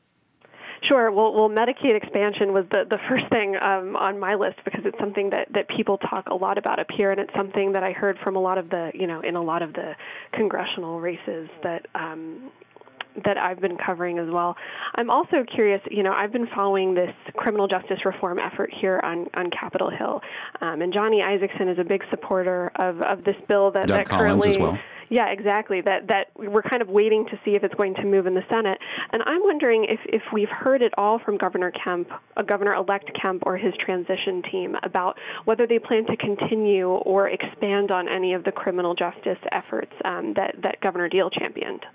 Sure. 0.82 1.12
Well, 1.12 1.36
well, 1.36 1.50
Medicaid 1.50 1.94
expansion 1.94 2.52
was 2.52 2.66
the, 2.72 2.84
the 2.90 2.98
first 3.08 3.26
thing 3.32 3.58
um, 3.62 3.96
on 3.96 4.20
my 4.20 4.34
list 4.34 4.58
because 4.66 4.82
it's 4.86 4.98
something 4.98 5.30
that, 5.30 5.54
that 5.54 5.68
people 5.70 6.00
talk 6.00 6.26
a 6.32 6.34
lot 6.34 6.58
about 6.58 6.80
up 6.80 6.88
here, 6.90 7.12
and 7.12 7.20
it's 7.20 7.34
something 7.36 7.74
that 7.74 7.84
I 7.84 7.92
heard 7.92 8.18
from 8.24 8.36
a 8.36 8.40
lot 8.40 8.58
of 8.58 8.72
the, 8.72 8.90
you 8.96 9.06
know, 9.06 9.22
in 9.22 9.36
a 9.36 9.44
lot 9.44 9.62
of 9.62 9.74
the 9.74 9.94
congressional 10.32 11.00
races 11.00 11.50
that 11.62 11.86
um, 11.94 12.50
that 13.26 13.38
I've 13.38 13.60
been 13.60 13.78
covering 13.78 14.20
as 14.20 14.30
well. 14.30 14.56
I'm 14.96 15.10
also 15.10 15.44
curious, 15.44 15.82
you 15.90 16.04
know, 16.04 16.14
I've 16.14 16.32
been 16.32 16.48
following 16.56 16.94
this 16.94 17.14
criminal 17.36 17.68
justice 17.68 18.00
reform 18.06 18.40
effort 18.40 18.72
here 18.74 19.00
on, 19.04 19.28
on 19.36 19.50
Capitol 19.50 19.90
Hill. 19.90 20.22
Um, 20.62 20.82
and 20.82 20.94
Johnny 20.94 21.22
Isakson 21.22 21.72
is 21.72 21.80
a 21.80 21.84
big 21.84 22.04
supporter 22.10 22.72
of, 22.76 23.02
of 23.02 23.24
this 23.24 23.36
bill 23.48 23.72
that, 23.72 23.88
Doug 23.88 23.98
that 23.98 24.10
Collins 24.10 24.44
currently. 24.44 24.62
well. 24.62 24.80
Yeah, 25.10 25.30
exactly. 25.30 25.82
That 25.82 26.08
that 26.08 26.32
we're 26.36 26.64
kind 26.64 26.82
of 26.82 26.90
waiting 26.90 27.26
to 27.28 27.40
see 27.46 27.52
if 27.52 27.64
it's 27.64 27.76
going 27.76 27.94
to 27.96 28.04
move 28.04 28.26
in 28.26 28.34
the 28.34 28.44
Senate. 28.50 28.80
And 29.12 29.22
I'm 29.26 29.44
wondering 29.44 29.86
if, 29.86 30.00
if 30.06 30.24
we've 30.32 30.50
heard 30.50 30.82
at 30.82 30.92
all 30.98 31.20
from 31.20 31.38
Governor 31.38 31.72
Kemp, 31.72 32.10
uh, 32.36 32.42
Governor-elect 32.42 33.12
Kemp, 33.22 33.44
or 33.46 33.56
his 33.58 33.74
transition 33.80 34.42
team 34.52 34.76
about 34.82 35.20
whether 35.46 35.68
they 35.68 35.78
plan 35.78 36.08
to 36.08 36.18
continue 36.18 36.90
or 36.90 37.30
expand 37.30 37.92
on 37.92 38.08
any 38.10 38.34
of 38.34 38.44
the 38.44 38.52
criminal 38.52 38.96
justice 38.96 39.38
efforts 39.52 39.92
um, 40.06 40.34
that 40.34 40.56
that 40.64 40.82
Governor 40.82 41.10
Deal 41.10 41.30
championed. 41.30 41.86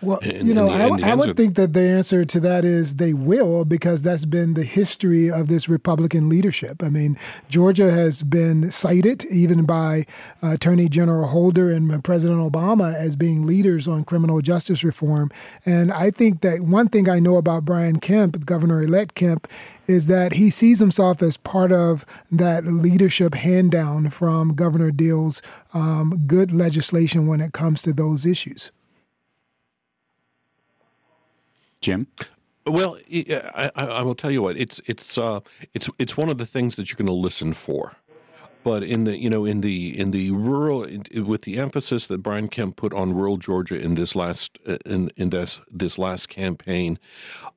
Well, 0.00 0.20
And- 0.22 0.46
you 0.46 0.54
know, 0.54 0.68
and 0.70 0.80
the- 0.80 0.94
and 0.94 1.04
I, 1.04 1.10
I 1.10 1.14
would 1.16 1.36
think 1.36 1.56
that 1.56 1.72
the 1.72 1.80
answer 1.82 2.24
to 2.24 2.40
that 2.40 2.64
is 2.64 2.94
they 2.96 3.12
will 3.12 3.64
because 3.64 4.02
that's 4.02 4.24
been 4.24 4.54
the 4.54 4.62
history 4.62 5.28
of 5.30 5.48
this 5.48 5.68
Republican 5.68 6.28
leadership. 6.28 6.82
I 6.84 6.88
mean, 6.88 7.16
Georgia 7.48 7.90
has 7.90 8.22
been 8.22 8.70
cited 8.70 9.24
even 9.24 9.64
by 9.64 10.06
uh, 10.40 10.50
Attorney 10.52 10.88
General 10.88 11.26
Holder 11.26 11.70
and 11.72 12.02
President 12.04 12.38
Obama 12.40 12.94
as 12.94 13.16
being 13.16 13.44
leaders 13.44 13.88
on 13.88 14.04
criminal 14.04 14.40
justice 14.40 14.84
reform. 14.84 15.32
And 15.66 15.92
I 15.92 16.10
think 16.12 16.42
that 16.42 16.60
one 16.60 16.88
thing 16.88 17.08
I 17.08 17.18
know 17.18 17.36
about 17.36 17.64
Brian 17.64 17.98
Kemp, 17.98 18.46
Governor 18.46 18.82
elect 18.84 19.16
Kemp, 19.16 19.48
is 19.88 20.06
that 20.06 20.34
he 20.34 20.48
sees 20.50 20.78
himself 20.78 21.22
as 21.22 21.36
part 21.36 21.72
of 21.72 22.04
that 22.30 22.64
leadership 22.66 23.34
hand 23.34 23.72
down 23.72 24.10
from 24.10 24.54
Governor 24.54 24.90
Deal's 24.92 25.42
um, 25.74 26.22
good 26.26 26.52
legislation 26.52 27.26
when 27.26 27.40
it 27.40 27.52
comes 27.52 27.82
to 27.82 27.92
those 27.92 28.24
issues. 28.26 28.70
Jim? 31.80 32.06
Well, 32.66 32.98
I, 33.10 33.70
I, 33.76 34.02
will 34.02 34.14
tell 34.14 34.30
you 34.30 34.42
what 34.42 34.58
it's 34.58 34.78
it's 34.86 35.16
uh, 35.16 35.40
it's 35.72 35.88
it's 35.98 36.16
one 36.16 36.28
of 36.28 36.36
the 36.38 36.44
things 36.44 36.76
that 36.76 36.90
you're 36.90 36.98
going 36.98 37.06
to 37.06 37.12
listen 37.12 37.54
for. 37.54 37.96
But 38.62 38.82
in 38.82 39.04
the 39.04 39.16
you 39.16 39.30
know 39.30 39.46
in 39.46 39.62
the 39.62 39.98
in 39.98 40.10
the 40.10 40.32
rural 40.32 40.86
with 41.14 41.42
the 41.42 41.58
emphasis 41.58 42.06
that 42.08 42.18
Brian 42.18 42.48
Kemp 42.48 42.76
put 42.76 42.92
on 42.92 43.14
rural 43.14 43.38
Georgia 43.38 43.80
in 43.80 43.94
this 43.94 44.14
last 44.14 44.58
uh, 44.66 44.76
in 44.84 45.10
in 45.16 45.30
this 45.30 45.60
this 45.70 45.96
last 45.98 46.28
campaign, 46.28 46.98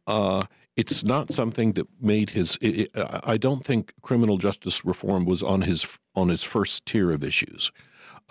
uh, 0.08 0.46
it's 0.78 1.04
not 1.04 1.34
something 1.34 1.74
that 1.74 1.88
made 2.00 2.30
his. 2.30 2.58
It, 2.62 2.92
I 2.96 3.36
don't 3.36 3.66
think 3.66 3.94
criminal 4.02 4.38
justice 4.38 4.86
reform 4.86 5.26
was 5.26 5.44
on 5.44 5.64
his 5.64 5.98
on 6.16 6.30
his 6.30 6.44
first 6.44 6.86
tier 6.86 7.12
of 7.12 7.24
issues. 7.24 7.72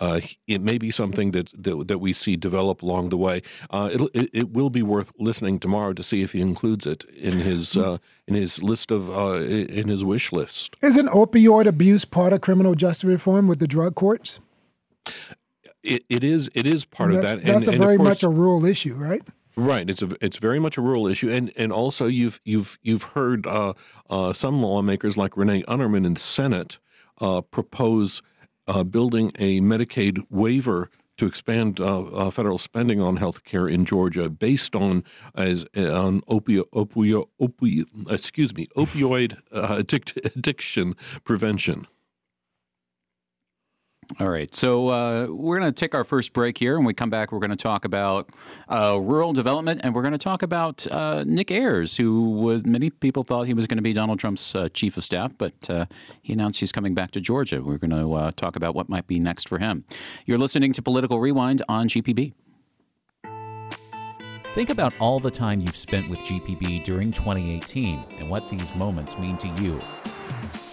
Uh, 0.01 0.19
it 0.47 0.61
may 0.61 0.79
be 0.79 0.89
something 0.89 1.29
that, 1.31 1.51
that 1.63 1.87
that 1.87 1.99
we 1.99 2.11
see 2.11 2.35
develop 2.35 2.81
along 2.81 3.09
the 3.09 3.17
way. 3.17 3.41
Uh, 3.69 3.87
it'll, 3.93 4.09
it 4.15 4.29
it 4.33 4.49
will 4.49 4.71
be 4.71 4.81
worth 4.81 5.11
listening 5.19 5.59
tomorrow 5.59 5.93
to 5.93 6.01
see 6.01 6.23
if 6.23 6.31
he 6.31 6.41
includes 6.41 6.87
it 6.87 7.03
in 7.15 7.33
his 7.33 7.77
uh, 7.77 7.99
in 8.27 8.33
his 8.33 8.63
list 8.63 8.89
of 8.89 9.09
uh, 9.09 9.35
in 9.43 9.87
his 9.87 10.03
wish 10.03 10.33
list. 10.33 10.75
Isn't 10.81 11.07
opioid 11.09 11.67
abuse 11.67 12.03
part 12.03 12.33
of 12.33 12.41
criminal 12.41 12.73
justice 12.73 13.03
reform 13.03 13.47
with 13.47 13.59
the 13.59 13.67
drug 13.67 13.93
courts? 13.93 14.39
It, 15.83 16.03
it 16.09 16.23
is 16.23 16.49
it 16.55 16.65
is 16.65 16.83
part 16.83 17.11
of 17.11 17.21
that's, 17.21 17.35
that. 17.35 17.45
That's 17.45 17.67
and, 17.67 17.67
a 17.67 17.71
and 17.71 17.79
very 17.79 17.97
course- 17.97 18.09
much 18.09 18.23
a 18.23 18.29
rural 18.29 18.65
issue, 18.65 18.95
right? 18.95 19.21
Right, 19.57 19.87
it's 19.87 20.01
a 20.01 20.09
it's 20.21 20.37
very 20.37 20.59
much 20.59 20.77
a 20.77 20.81
rural 20.81 21.07
issue, 21.07 21.29
and 21.29 21.51
and 21.57 21.71
also 21.71 22.07
you've 22.07 22.39
you've 22.45 22.79
you've 22.81 23.03
heard 23.03 23.45
uh, 23.45 23.73
uh, 24.09 24.33
some 24.33 24.63
lawmakers 24.63 25.17
like 25.17 25.35
Renee 25.35 25.63
Unterman 25.67 26.05
in 26.05 26.13
the 26.13 26.21
Senate 26.21 26.79
uh, 27.19 27.41
propose 27.41 28.21
uh, 28.67 28.83
building 28.83 29.31
a 29.39 29.59
Medicaid 29.61 30.23
waiver 30.29 30.89
to 31.17 31.25
expand 31.25 31.79
uh, 31.79 32.01
uh, 32.05 32.31
federal 32.31 32.57
spending 32.57 32.99
on 32.99 33.17
health 33.17 33.43
care 33.43 33.67
in 33.67 33.85
Georgia 33.85 34.29
based 34.29 34.75
on 34.75 35.03
as 35.35 35.65
on 35.75 36.21
opio, 36.21 36.63
opio, 36.73 37.27
opio 37.39 37.85
excuse 38.11 38.55
me 38.55 38.67
opioid 38.75 39.37
uh, 39.51 39.77
addict, 39.79 40.17
addiction 40.25 40.95
prevention. 41.23 41.85
All 44.19 44.29
right. 44.29 44.53
So 44.53 44.89
uh, 44.89 45.27
we're 45.29 45.59
going 45.59 45.71
to 45.71 45.79
take 45.79 45.95
our 45.95 46.03
first 46.03 46.33
break 46.33 46.57
here. 46.57 46.77
When 46.77 46.85
we 46.85 46.93
come 46.93 47.09
back, 47.09 47.31
we're 47.31 47.39
going 47.39 47.51
to 47.51 47.55
talk 47.55 47.85
about 47.85 48.29
uh, 48.67 48.99
rural 49.01 49.33
development 49.33 49.81
and 49.83 49.95
we're 49.95 50.01
going 50.01 50.11
to 50.11 50.17
talk 50.17 50.43
about 50.43 50.85
uh, 50.91 51.23
Nick 51.25 51.49
Ayers, 51.49 51.95
who 51.95 52.29
was, 52.31 52.65
many 52.65 52.89
people 52.89 53.23
thought 53.23 53.47
he 53.47 53.53
was 53.53 53.67
going 53.67 53.77
to 53.77 53.83
be 53.83 53.93
Donald 53.93 54.19
Trump's 54.19 54.53
uh, 54.53 54.69
chief 54.69 54.97
of 54.97 55.03
staff, 55.03 55.33
but 55.37 55.69
uh, 55.69 55.85
he 56.21 56.33
announced 56.33 56.59
he's 56.59 56.71
coming 56.71 56.93
back 56.93 57.11
to 57.11 57.21
Georgia. 57.21 57.61
We're 57.63 57.77
going 57.77 57.91
to 57.91 58.13
uh, 58.13 58.31
talk 58.35 58.55
about 58.55 58.75
what 58.75 58.89
might 58.89 59.07
be 59.07 59.19
next 59.19 59.47
for 59.47 59.59
him. 59.59 59.85
You're 60.25 60.37
listening 60.37 60.73
to 60.73 60.81
Political 60.81 61.19
Rewind 61.19 61.61
on 61.69 61.87
GPB. 61.87 62.33
Think 64.53 64.69
about 64.69 64.93
all 64.99 65.21
the 65.21 65.31
time 65.31 65.61
you've 65.61 65.77
spent 65.77 66.09
with 66.09 66.19
GPB 66.19 66.83
during 66.83 67.13
2018 67.13 68.03
and 68.19 68.29
what 68.29 68.49
these 68.49 68.75
moments 68.75 69.17
mean 69.17 69.37
to 69.37 69.47
you. 69.61 69.81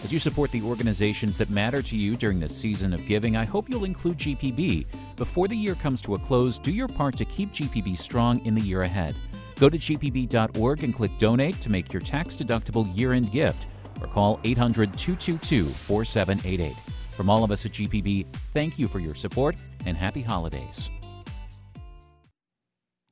As 0.04 0.12
you 0.12 0.20
support 0.20 0.52
the 0.52 0.62
organizations 0.62 1.36
that 1.38 1.50
matter 1.50 1.82
to 1.82 1.96
you 1.96 2.16
during 2.16 2.38
this 2.38 2.56
season 2.56 2.92
of 2.92 3.04
giving, 3.04 3.36
I 3.36 3.44
hope 3.44 3.68
you'll 3.68 3.84
include 3.84 4.18
GPB. 4.18 4.86
Before 5.16 5.48
the 5.48 5.56
year 5.56 5.74
comes 5.74 6.00
to 6.02 6.14
a 6.14 6.18
close, 6.18 6.58
do 6.58 6.70
your 6.70 6.86
part 6.86 7.16
to 7.16 7.24
keep 7.24 7.52
GPB 7.52 7.98
strong 7.98 8.44
in 8.46 8.54
the 8.54 8.60
year 8.60 8.82
ahead. 8.82 9.16
Go 9.56 9.68
to 9.68 9.76
gpb.org 9.76 10.84
and 10.84 10.94
click 10.94 11.10
donate 11.18 11.60
to 11.60 11.70
make 11.70 11.92
your 11.92 12.00
tax 12.00 12.36
deductible 12.36 12.96
year 12.96 13.12
end 13.12 13.32
gift 13.32 13.66
or 14.00 14.06
call 14.06 14.38
800 14.44 14.96
222 14.96 15.64
4788. 15.68 16.76
From 17.10 17.28
all 17.28 17.42
of 17.42 17.50
us 17.50 17.66
at 17.66 17.72
GPB, 17.72 18.26
thank 18.54 18.78
you 18.78 18.86
for 18.86 19.00
your 19.00 19.16
support 19.16 19.56
and 19.84 19.96
happy 19.96 20.22
holidays. 20.22 20.90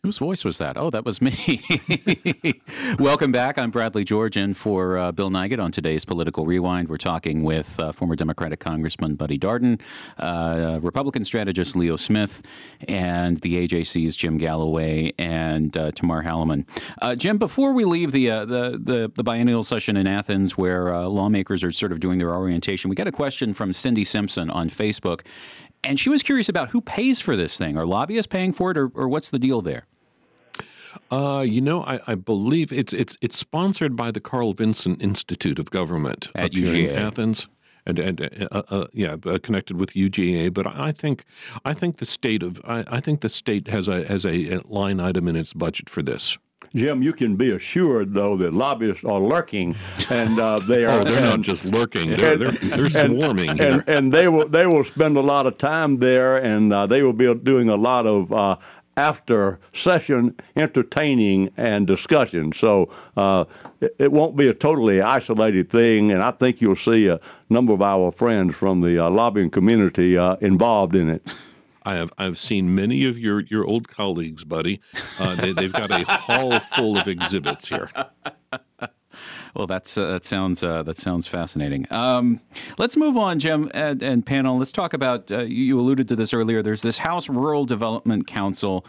Whose 0.07 0.19
voice 0.19 0.45
was 0.45 0.59
that? 0.59 0.77
Oh, 0.77 0.89
that 0.91 1.05
was 1.05 1.21
me. 1.21 1.65
Welcome 3.01 3.33
back. 3.33 3.59
I'm 3.59 3.73
Bradley 3.73 4.05
George 4.05 4.37
in 4.37 4.55
for 4.55 4.97
uh, 4.97 5.11
Bill 5.11 5.31
Nigut 5.31 5.61
on 5.61 5.73
today's 5.73 6.05
Political 6.05 6.47
Rewind. 6.47 6.89
We're 6.89 6.97
talking 6.97 7.43
with 7.43 7.81
uh, 7.81 7.91
former 7.91 8.15
Democratic 8.15 8.61
Congressman 8.61 9.17
Buddy 9.17 9.37
Darden, 9.37 9.81
uh, 10.19 10.79
Republican 10.81 11.25
strategist 11.25 11.75
Leo 11.75 11.97
Smith, 11.97 12.41
and 12.87 13.39
the 13.39 13.67
AJC's 13.67 14.15
Jim 14.15 14.39
Galloway 14.39 15.13
and 15.19 15.77
uh, 15.77 15.91
Tamar 15.91 16.23
Hallerman. 16.23 16.69
Uh, 17.03 17.17
Jim, 17.17 17.37
before 17.37 17.73
we 17.73 17.85
leave 17.85 18.13
the, 18.13 18.31
uh, 18.31 18.45
the, 18.45 18.81
the, 18.81 19.13
the 19.13 19.25
biennial 19.25 19.65
session 19.65 19.97
in 19.97 20.07
Athens 20.07 20.57
where 20.57 20.97
lawmakers 21.09 21.65
are 21.65 21.73
sort 21.73 21.91
of 21.91 21.99
doing 21.99 22.19
their 22.19 22.33
orientation, 22.33 22.89
we 22.91 22.95
got 22.95 23.09
a 23.09 23.13
question 23.13 23.53
from 23.53 23.73
Cindy 23.73 24.05
Simpson 24.05 24.51
on 24.51 24.71
Facebook. 24.71 25.23
And 25.83 25.99
she 25.99 26.11
was 26.11 26.23
curious 26.23 26.49
about 26.49 26.69
who 26.69 26.81
pays 26.81 27.21
for 27.21 27.35
this 27.35 27.59
thing. 27.59 27.77
Are 27.77 27.85
lobbyists 27.85 28.29
paying 28.29 28.53
for 28.53 28.71
it, 28.71 28.79
or, 28.79 28.93
or 28.95 29.09
what's 29.09 29.31
the 29.31 29.41
deal 29.41 29.63
there? 29.63 29.87
Uh, 31.11 31.45
you 31.47 31.61
know, 31.61 31.83
I, 31.83 32.01
I 32.07 32.15
believe 32.15 32.73
it's 32.73 32.93
it's 32.93 33.17
it's 33.21 33.39
sponsored 33.39 33.97
by 33.97 34.11
the 34.11 34.21
Carl 34.21 34.53
Vinson 34.53 34.97
Institute 34.97 35.59
of 35.59 35.71
Government 35.71 36.29
At 36.35 36.47
up 36.47 36.55
here 36.55 36.67
in 36.67 36.91
UGA. 36.91 36.99
Athens, 36.99 37.47
and 37.87 37.99
and 37.99 38.21
uh, 38.51 38.63
uh, 38.69 38.87
yeah, 38.93 39.17
uh, 39.25 39.39
connected 39.43 39.79
with 39.79 39.91
UGA. 39.95 40.53
But 40.53 40.67
I 40.67 40.93
think 40.93 41.25
I 41.65 41.75
think 41.75 41.99
the 41.99 42.07
state 42.07 42.43
of 42.43 42.61
I, 42.65 42.85
I 42.89 43.01
think 43.01 43.21
the 43.21 43.29
state 43.29 43.69
has 43.69 43.89
a 43.89 44.05
has 44.05 44.27
a 44.27 44.61
line 44.69 45.01
item 45.01 45.29
in 45.29 45.37
its 45.37 45.53
budget 45.53 45.89
for 45.89 46.03
this. 46.03 46.39
Jim, 46.75 47.03
you 47.03 47.13
can 47.13 47.37
be 47.37 47.53
assured 47.53 48.13
though 48.13 48.37
that 48.37 48.53
lobbyists 48.53 49.05
are 49.05 49.21
lurking, 49.21 49.75
and 50.11 50.39
uh, 50.39 50.59
they 50.59 50.85
are. 50.85 51.01
Oh, 51.01 51.05
they're 51.09 51.21
not 51.23 51.41
just 51.41 51.65
lurking; 51.65 52.17
they're, 52.17 52.37
they're, 52.37 52.53
they're 52.53 52.91
swarming 52.91 53.51
and, 53.51 53.61
here. 53.61 53.71
and, 53.71 53.89
and 53.89 54.13
they 54.13 54.29
will 54.29 54.49
they 54.49 54.67
will 54.67 54.85
spend 54.85 55.17
a 55.17 55.21
lot 55.21 55.47
of 55.47 55.59
time 55.59 55.97
there, 55.97 56.37
and 56.37 56.73
uh, 56.73 56.87
they 56.87 57.03
will 57.03 57.13
be 57.13 57.33
doing 57.35 57.69
a 57.69 57.77
lot 57.77 58.07
of 58.07 58.33
uh, 58.33 58.57
after 58.97 59.59
session 59.73 60.35
entertaining 60.57 61.51
and 61.57 61.87
discussion. 61.87 62.53
So 62.53 62.91
uh, 63.17 63.45
it, 63.81 63.95
it, 63.99 64.13
won't 64.13 64.37
be 64.37 64.49
a 64.49 64.55
totally 64.55 65.01
isolated 65.03 65.71
thing, 65.71 66.11
and 66.11 66.23
I 66.23 66.31
think 66.31 66.61
you'll 66.61 66.77
see 66.77 67.07
a 67.09 67.21
number 67.51 67.73
of 67.73 67.83
our 67.83 68.11
friends 68.11 68.55
from 68.57 68.81
the 68.81 68.99
uh, 68.99 69.11
lobbying 69.11 69.51
community 69.51 70.17
uh, 70.17 70.37
involved 70.37 70.95
in 70.95 71.09
it. 71.11 71.35
I 71.85 71.95
have 71.95 72.13
I've 72.19 72.39
seen 72.39 72.75
many 72.75 73.05
of 73.05 73.17
your, 73.17 73.41
your 73.41 73.65
old 73.65 73.87
colleagues, 73.87 74.43
buddy. 74.43 74.81
Uh, 75.21 75.37
they, 75.37 75.53
they've 75.53 75.73
got 75.73 75.91
a 75.91 76.05
hall 76.05 76.59
full 76.59 76.99
of 76.99 77.07
exhibits 77.07 77.69
here. 77.69 77.91
Well, 79.57 79.67
that's 79.67 79.97
uh, 79.97 80.13
that 80.13 80.27
sounds 80.27 80.63
uh, 80.63 80.83
that 80.83 80.99
sounds 80.99 81.27
fascinating. 81.27 81.87
Um, 81.91 82.41
let's 82.77 82.95
move 82.95 83.17
on, 83.17 83.39
Jim 83.39 83.71
and, 83.73 84.03
and 84.03 84.25
panel. 84.25 84.59
Let's 84.59 84.71
talk 84.71 84.93
about. 84.93 85.31
Uh, 85.31 85.45
you 85.45 85.81
alluded 85.81 86.09
to 86.09 86.17
this 86.17 86.35
earlier. 86.35 86.63
There's 86.63 86.83
this 86.83 86.99
House 86.99 87.31
Rural 87.31 87.65
Development 87.65 88.27
Council, 88.27 88.85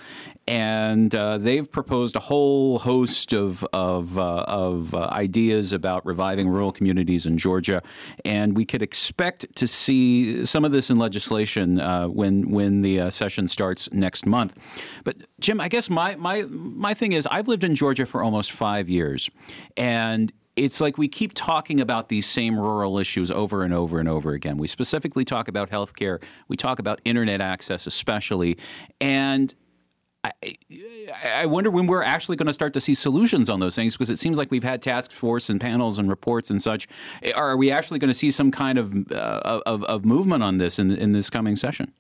and 0.46 1.16
uh, 1.16 1.38
they've 1.38 1.72
proposed 1.72 2.18
a 2.18 2.20
whole 2.20 2.80
host 2.80 3.32
of 3.32 3.64
of, 3.72 4.18
uh, 4.18 4.44
of 4.46 4.94
uh, 4.94 5.08
ideas 5.14 5.72
about 5.72 6.06
reviving 6.06 6.50
rural 6.50 6.74
communities 6.74 7.26
in 7.26 7.38
Georgia, 7.38 7.82
and 8.26 8.58
we 8.58 8.66
could 8.66 8.82
expect 8.82 9.46
to 9.56 9.68
see 9.68 10.44
some 10.44 10.66
of 10.66 10.74
this 10.74 10.90
in 10.90 10.98
legislation 10.98 11.78
when 12.14 12.52
when 12.52 12.82
the 12.82 13.10
session 13.10 13.48
starts 13.48 13.90
next 13.94 14.26
month. 14.26 14.54
But 15.06 15.16
Jim, 15.40 15.62
I 15.62 15.68
guess 15.68 15.90
my 15.90 16.16
my 16.16 16.44
my 16.50 16.94
thing 16.94 17.12
is, 17.12 17.28
I've 17.28 17.48
lived 17.48 17.64
in 17.64 17.76
Georgia 17.76 18.06
for 18.06 18.24
almost 18.24 18.52
five 18.52 18.90
years, 18.90 19.30
and 19.76 20.34
it's 20.56 20.82
like 20.82 20.98
we 20.98 21.08
keep 21.08 21.34
talking 21.36 21.80
about 21.80 22.10
these 22.10 22.26
same 22.26 22.60
rural 22.60 22.98
issues 22.98 23.30
over 23.30 23.64
and 23.64 23.74
over 23.74 24.00
and 24.00 24.10
over 24.10 24.34
again. 24.34 24.58
We 24.58 24.68
specifically 24.68 25.24
talk 25.24 25.48
about 25.48 25.70
healthcare, 25.70 26.24
we 26.48 26.58
talk 26.58 26.80
about 26.80 27.00
internet 27.06 27.40
access, 27.40 27.86
especially, 27.86 28.58
and 29.00 29.54
I, 30.24 30.32
I 31.24 31.46
wonder 31.46 31.70
when 31.70 31.86
we're 31.86 32.02
actually 32.02 32.36
going 32.36 32.48
to 32.48 32.54
start 32.54 32.74
to 32.74 32.82
see 32.82 32.96
solutions 32.96 33.48
on 33.48 33.60
those 33.60 33.76
things 33.76 33.94
because 33.94 34.10
it 34.10 34.18
seems 34.18 34.40
like 34.40 34.50
we've 34.50 34.64
had 34.64 34.82
task 34.82 35.12
force 35.12 35.52
and 35.52 35.62
panels 35.62 36.00
and 36.00 36.10
reports 36.10 36.50
and 36.50 36.60
such. 36.60 36.88
Are 37.36 37.56
we 37.56 37.70
actually 37.70 38.00
going 38.00 38.10
to 38.10 38.16
see 38.16 38.32
some 38.32 38.50
kind 38.50 38.80
of 38.80 39.12
uh, 39.12 39.62
of, 39.68 39.84
of 39.84 40.04
movement 40.04 40.42
on 40.42 40.58
this 40.58 40.80
in 40.80 40.90
in 40.90 41.12
this 41.12 41.30
coming 41.30 41.56
session? 41.56 41.94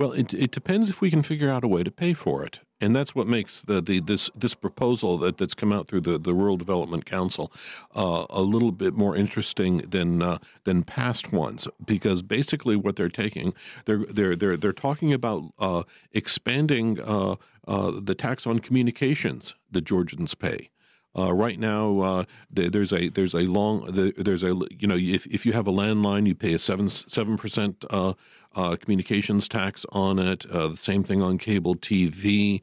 Well, 0.00 0.10
it, 0.10 0.34
it 0.34 0.50
depends 0.50 0.88
if 0.88 1.00
we 1.00 1.08
can 1.08 1.22
figure 1.22 1.50
out 1.50 1.62
a 1.62 1.68
way 1.68 1.84
to 1.84 1.90
pay 1.92 2.14
for 2.14 2.42
it 2.42 2.58
and 2.80 2.96
that's 2.96 3.14
what 3.14 3.26
makes 3.26 3.60
the, 3.62 3.80
the 3.80 4.00
this 4.00 4.30
this 4.34 4.54
proposal 4.54 5.18
that, 5.18 5.38
that's 5.38 5.54
come 5.54 5.72
out 5.72 5.86
through 5.86 6.00
the, 6.00 6.18
the 6.18 6.34
Rural 6.34 6.56
Development 6.56 7.04
Council 7.04 7.52
uh, 7.94 8.26
a 8.30 8.42
little 8.42 8.72
bit 8.72 8.94
more 8.94 9.16
interesting 9.16 9.78
than 9.78 10.22
uh, 10.22 10.38
than 10.64 10.82
past 10.82 11.32
ones 11.32 11.68
because 11.84 12.22
basically 12.22 12.76
what 12.76 12.96
they're 12.96 13.08
taking 13.08 13.52
they're 13.84 14.04
they're 14.06 14.36
they're 14.36 14.56
they're 14.56 14.72
talking 14.72 15.12
about 15.12 15.52
uh, 15.58 15.82
expanding 16.12 17.00
uh, 17.00 17.36
uh, 17.66 17.92
the 18.00 18.14
tax 18.14 18.46
on 18.46 18.58
communications 18.58 19.54
that 19.70 19.82
Georgians 19.82 20.34
pay. 20.34 20.70
Uh, 21.18 21.32
right 21.32 21.58
now, 21.58 21.98
uh, 22.00 22.24
there's 22.52 22.92
a 22.92 23.08
there's 23.08 23.34
a 23.34 23.40
long 23.40 23.84
there's 24.16 24.44
a 24.44 24.54
you 24.78 24.86
know 24.86 24.96
if, 24.96 25.26
if 25.26 25.44
you 25.44 25.52
have 25.52 25.66
a 25.66 25.72
landline, 25.72 26.24
you 26.26 26.36
pay 26.36 26.52
a 26.52 26.58
seven 26.58 26.88
seven 26.88 27.36
percent 27.36 27.84
uh, 27.90 28.12
uh, 28.54 28.76
communications 28.76 29.48
tax 29.48 29.86
on 29.92 30.18
it. 30.18 30.46
Uh, 30.50 30.68
the 30.68 30.76
same 30.76 31.04
thing 31.04 31.22
on 31.22 31.38
cable 31.38 31.76
TV. 31.76 32.60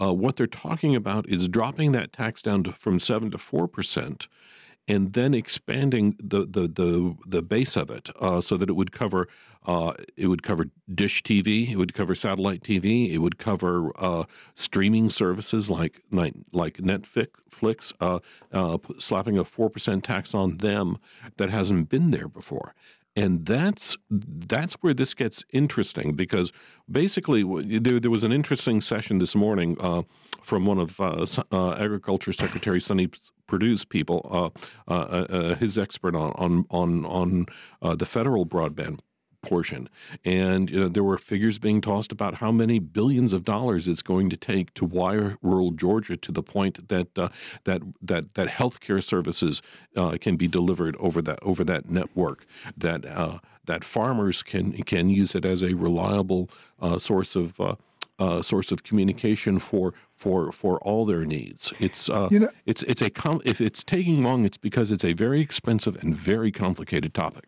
Uh, 0.00 0.12
what 0.12 0.36
they're 0.36 0.46
talking 0.46 0.94
about 0.94 1.28
is 1.28 1.48
dropping 1.48 1.92
that 1.92 2.12
tax 2.12 2.42
down 2.42 2.62
to, 2.64 2.72
from 2.72 2.98
seven 2.98 3.30
to 3.30 3.38
four 3.38 3.68
percent, 3.68 4.28
and 4.88 5.12
then 5.12 5.34
expanding 5.34 6.16
the 6.22 6.40
the 6.40 6.68
the, 6.68 7.16
the 7.26 7.42
base 7.42 7.76
of 7.76 7.90
it 7.90 8.10
uh, 8.20 8.40
so 8.40 8.56
that 8.56 8.68
it 8.68 8.74
would 8.74 8.92
cover 8.92 9.28
uh, 9.66 9.92
it 10.16 10.26
would 10.26 10.42
cover 10.42 10.66
dish 10.94 11.22
TV, 11.22 11.70
it 11.70 11.76
would 11.76 11.92
cover 11.92 12.14
satellite 12.14 12.62
TV, 12.62 13.12
it 13.12 13.18
would 13.18 13.38
cover 13.38 13.92
uh, 13.96 14.24
streaming 14.54 15.10
services 15.10 15.68
like 15.68 16.02
like 16.10 16.78
Netflix, 16.78 17.92
uh, 18.00 18.20
uh, 18.52 18.78
slapping 18.98 19.36
a 19.36 19.44
four 19.44 19.68
percent 19.68 20.04
tax 20.04 20.34
on 20.34 20.58
them 20.58 20.98
that 21.36 21.50
hasn't 21.50 21.90
been 21.90 22.10
there 22.10 22.28
before 22.28 22.74
and 23.16 23.44
that's 23.44 23.96
that's 24.10 24.74
where 24.74 24.94
this 24.94 25.14
gets 25.14 25.42
interesting 25.52 26.14
because 26.14 26.52
basically 26.90 27.42
there, 27.78 27.98
there 27.98 28.10
was 28.10 28.24
an 28.24 28.32
interesting 28.32 28.80
session 28.80 29.18
this 29.18 29.34
morning 29.34 29.76
uh, 29.80 30.02
from 30.42 30.64
one 30.64 30.78
of 30.78 31.00
uh, 31.00 31.26
uh, 31.52 31.72
Agriculture 31.72 32.32
Secretary 32.32 32.80
Sonny 32.80 33.08
Perdue's 33.46 33.84
people, 33.84 34.26
uh, 34.30 34.92
uh, 34.92 35.26
uh, 35.28 35.54
his 35.56 35.76
expert 35.76 36.14
on 36.14 36.32
on 36.38 36.64
on 36.70 37.04
on 37.80 37.96
the 37.96 38.06
federal 38.06 38.46
broadband 38.46 39.00
portion. 39.42 39.88
And 40.24 40.70
you 40.70 40.80
know, 40.80 40.88
there 40.88 41.04
were 41.04 41.18
figures 41.18 41.58
being 41.58 41.80
tossed 41.80 42.12
about 42.12 42.34
how 42.34 42.52
many 42.52 42.78
billions 42.78 43.32
of 43.32 43.44
dollars 43.44 43.88
it's 43.88 44.02
going 44.02 44.30
to 44.30 44.36
take 44.36 44.74
to 44.74 44.84
wire 44.84 45.36
rural 45.42 45.70
Georgia 45.70 46.16
to 46.16 46.32
the 46.32 46.42
point 46.42 46.88
that 46.88 47.18
uh, 47.18 47.28
that 47.64 47.82
that 48.02 48.34
that 48.34 48.48
healthcare 48.48 49.02
services 49.02 49.62
uh, 49.96 50.16
can 50.20 50.36
be 50.36 50.48
delivered 50.48 50.96
over 50.98 51.22
that 51.22 51.38
over 51.42 51.64
that 51.64 51.90
network. 51.90 52.46
That 52.76 53.04
uh, 53.06 53.38
that 53.66 53.84
farmers 53.84 54.42
can 54.42 54.72
can 54.84 55.10
use 55.10 55.34
it 55.34 55.44
as 55.44 55.62
a 55.62 55.74
reliable 55.74 56.50
uh, 56.80 56.98
source 56.98 57.36
of 57.36 57.60
uh, 57.60 57.76
uh, 58.18 58.42
source 58.42 58.70
of 58.70 58.82
communication 58.82 59.58
for 59.58 59.94
for 60.14 60.52
for 60.52 60.78
all 60.82 61.06
their 61.06 61.24
needs. 61.24 61.72
It's 61.80 62.08
uh, 62.08 62.28
you 62.30 62.40
know, 62.40 62.50
it's 62.66 62.82
it's 62.84 63.02
a 63.02 63.10
com- 63.10 63.40
if 63.44 63.60
it's 63.60 63.82
taking 63.82 64.22
long, 64.22 64.44
it's 64.44 64.58
because 64.58 64.90
it's 64.90 65.04
a 65.04 65.14
very 65.14 65.40
expensive 65.40 65.96
and 66.02 66.14
very 66.14 66.52
complicated 66.52 67.14
topic. 67.14 67.46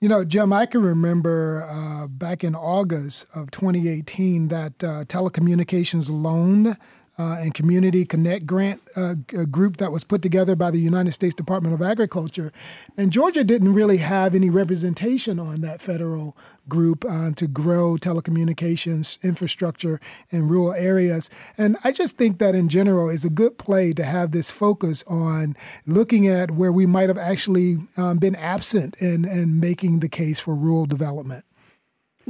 You 0.00 0.08
know, 0.08 0.24
Jim, 0.24 0.50
I 0.50 0.64
can 0.64 0.80
remember 0.80 1.62
uh, 1.62 2.06
back 2.06 2.42
in 2.42 2.54
August 2.54 3.26
of 3.34 3.50
2018 3.50 4.48
that 4.48 4.82
uh, 4.82 5.04
telecommunications 5.04 6.10
loan 6.10 6.78
uh, 7.20 7.36
and 7.38 7.52
Community 7.52 8.06
Connect 8.06 8.46
grant 8.46 8.80
uh, 8.96 9.14
group 9.50 9.76
that 9.76 9.92
was 9.92 10.04
put 10.04 10.22
together 10.22 10.56
by 10.56 10.70
the 10.70 10.78
United 10.78 11.12
States 11.12 11.34
Department 11.34 11.74
of 11.74 11.82
Agriculture. 11.82 12.50
And 12.96 13.12
Georgia 13.12 13.44
didn't 13.44 13.74
really 13.74 13.98
have 13.98 14.34
any 14.34 14.48
representation 14.48 15.38
on 15.38 15.60
that 15.60 15.82
federal 15.82 16.34
group 16.66 17.04
uh, 17.04 17.32
to 17.32 17.46
grow 17.46 17.96
telecommunications 17.96 19.20
infrastructure 19.22 20.00
in 20.30 20.48
rural 20.48 20.72
areas. 20.72 21.28
And 21.58 21.76
I 21.84 21.92
just 21.92 22.16
think 22.16 22.38
that 22.38 22.54
in 22.54 22.70
general 22.70 23.10
is 23.10 23.24
a 23.26 23.30
good 23.30 23.58
play 23.58 23.92
to 23.92 24.04
have 24.04 24.30
this 24.30 24.50
focus 24.50 25.04
on 25.06 25.56
looking 25.86 26.26
at 26.26 26.52
where 26.52 26.72
we 26.72 26.86
might 26.86 27.08
have 27.08 27.18
actually 27.18 27.78
um, 27.98 28.16
been 28.16 28.36
absent 28.36 28.96
in, 28.96 29.26
in 29.26 29.60
making 29.60 30.00
the 30.00 30.08
case 30.08 30.40
for 30.40 30.54
rural 30.54 30.86
development. 30.86 31.44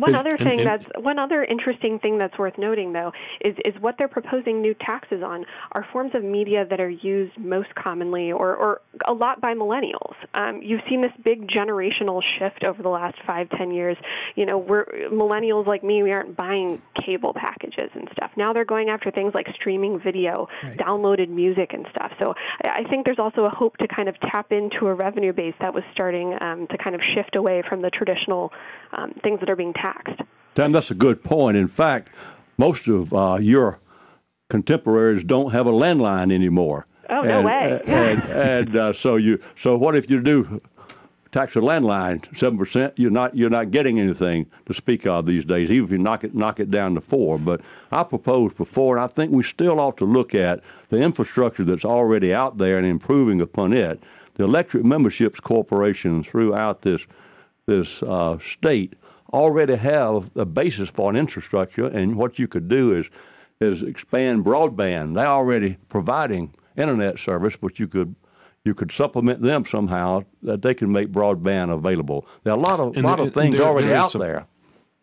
One 0.00 0.14
other 0.14 0.36
thing 0.36 0.60
and, 0.60 0.68
and, 0.68 0.68
that's 0.68 0.84
one 1.04 1.18
other 1.18 1.44
interesting 1.44 1.98
thing 1.98 2.18
that's 2.18 2.36
worth 2.38 2.56
noting 2.58 2.92
though 2.92 3.12
is 3.44 3.54
is 3.64 3.74
what 3.80 3.96
they're 3.98 4.08
proposing 4.08 4.60
new 4.60 4.74
taxes 4.74 5.22
on 5.22 5.44
are 5.72 5.86
forms 5.92 6.14
of 6.14 6.24
media 6.24 6.64
that 6.68 6.80
are 6.80 6.90
used 6.90 7.36
most 7.38 7.74
commonly 7.74 8.32
or, 8.32 8.56
or 8.56 8.80
a 9.06 9.12
lot 9.12 9.40
by 9.40 9.54
millennials. 9.54 10.14
Um, 10.34 10.62
you've 10.62 10.80
seen 10.88 11.02
this 11.02 11.12
big 11.22 11.48
generational 11.48 12.22
shift 12.22 12.64
over 12.64 12.82
the 12.82 12.88
last 12.88 13.16
five 13.26 13.50
ten 13.50 13.70
years. 13.72 13.96
You 14.36 14.46
know, 14.46 14.58
we're 14.58 14.86
millennials 15.10 15.66
like 15.66 15.84
me. 15.84 16.02
We 16.02 16.12
aren't 16.12 16.36
buying 16.36 16.80
cable 17.04 17.34
packages 17.34 17.90
and 17.94 18.08
stuff. 18.12 18.30
Now 18.36 18.52
they're 18.52 18.64
going 18.64 18.88
after 18.88 19.10
things 19.10 19.34
like 19.34 19.46
streaming 19.54 20.00
video, 20.00 20.48
right. 20.62 20.76
downloaded 20.78 21.28
music 21.28 21.72
and 21.72 21.86
stuff. 21.90 22.12
So 22.22 22.34
I 22.64 22.84
think 22.88 23.04
there's 23.04 23.18
also 23.18 23.44
a 23.44 23.50
hope 23.50 23.76
to 23.78 23.88
kind 23.88 24.08
of 24.08 24.18
tap 24.20 24.52
into 24.52 24.86
a 24.86 24.94
revenue 24.94 25.32
base 25.32 25.54
that 25.60 25.74
was 25.74 25.84
starting 25.92 26.36
um, 26.40 26.66
to 26.68 26.78
kind 26.78 26.94
of 26.94 27.02
shift 27.14 27.36
away 27.36 27.62
from 27.68 27.82
the 27.82 27.90
traditional 27.90 28.52
um, 28.92 29.12
things 29.22 29.40
that 29.40 29.50
are 29.50 29.56
being 29.56 29.72
taxed. 29.74 29.89
Tim, 30.54 30.72
that's 30.72 30.90
a 30.90 30.94
good 30.94 31.22
point. 31.22 31.56
In 31.56 31.68
fact, 31.68 32.08
most 32.58 32.86
of 32.88 33.14
uh, 33.14 33.38
your 33.40 33.78
contemporaries 34.50 35.24
don't 35.24 35.52
have 35.52 35.66
a 35.66 35.72
landline 35.72 36.32
anymore. 36.32 36.86
Oh 37.08 37.22
no 37.22 37.38
and, 37.38 37.46
way! 37.46 37.82
and, 37.86 38.22
and 38.24 38.76
uh, 38.76 38.92
so 38.92 39.16
you 39.16 39.42
so 39.58 39.76
what 39.76 39.96
if 39.96 40.10
you 40.10 40.20
do 40.20 40.60
tax 41.32 41.56
a 41.56 41.60
landline 41.60 42.24
seven 42.36 42.58
percent? 42.58 42.94
You're 42.96 43.10
not 43.10 43.36
you're 43.36 43.50
not 43.50 43.70
getting 43.70 43.98
anything 43.98 44.46
to 44.66 44.74
speak 44.74 45.06
of 45.06 45.26
these 45.26 45.44
days, 45.44 45.70
even 45.70 45.86
if 45.86 45.90
you 45.92 45.98
knock 45.98 46.24
it 46.24 46.34
knock 46.34 46.60
it 46.60 46.70
down 46.70 46.94
to 46.94 47.00
four. 47.00 47.38
But 47.38 47.62
I 47.90 48.04
proposed 48.04 48.56
before, 48.56 48.96
and 48.96 49.04
I 49.04 49.08
think 49.08 49.32
we 49.32 49.42
still 49.42 49.80
ought 49.80 49.96
to 49.98 50.04
look 50.04 50.34
at 50.34 50.60
the 50.88 50.98
infrastructure 50.98 51.64
that's 51.64 51.84
already 51.84 52.32
out 52.32 52.58
there 52.58 52.78
and 52.78 52.86
improving 52.86 53.40
upon 53.40 53.72
it. 53.72 54.00
The 54.34 54.44
electric 54.44 54.84
memberships 54.84 55.40
corporations 55.40 56.26
throughout 56.26 56.82
this 56.82 57.02
this 57.66 58.02
uh, 58.02 58.38
state 58.38 58.94
already 59.32 59.76
have 59.76 60.30
a 60.36 60.44
basis 60.44 60.88
for 60.88 61.10
an 61.10 61.16
infrastructure, 61.16 61.86
and 61.86 62.16
what 62.16 62.38
you 62.38 62.48
could 62.48 62.68
do 62.68 62.96
is 62.96 63.06
is 63.60 63.82
expand 63.82 64.44
broadband. 64.44 65.14
They're 65.14 65.26
already 65.26 65.76
providing 65.88 66.54
internet 66.76 67.18
service, 67.18 67.56
but 67.56 67.78
you 67.78 67.88
could 67.88 68.14
you 68.64 68.74
could 68.74 68.92
supplement 68.92 69.42
them 69.42 69.64
somehow 69.64 70.24
that 70.42 70.62
they 70.62 70.74
can 70.74 70.92
make 70.92 71.10
broadband 71.10 71.72
available. 71.72 72.26
There 72.44 72.52
are 72.52 72.58
a 72.58 72.60
lot 72.60 72.80
of 72.80 72.96
and 72.96 73.04
lot 73.04 73.16
there, 73.16 73.26
of 73.26 73.34
things 73.34 73.56
there, 73.56 73.66
already 73.66 73.88
there 73.88 73.96
out 73.96 74.12
there. 74.12 74.46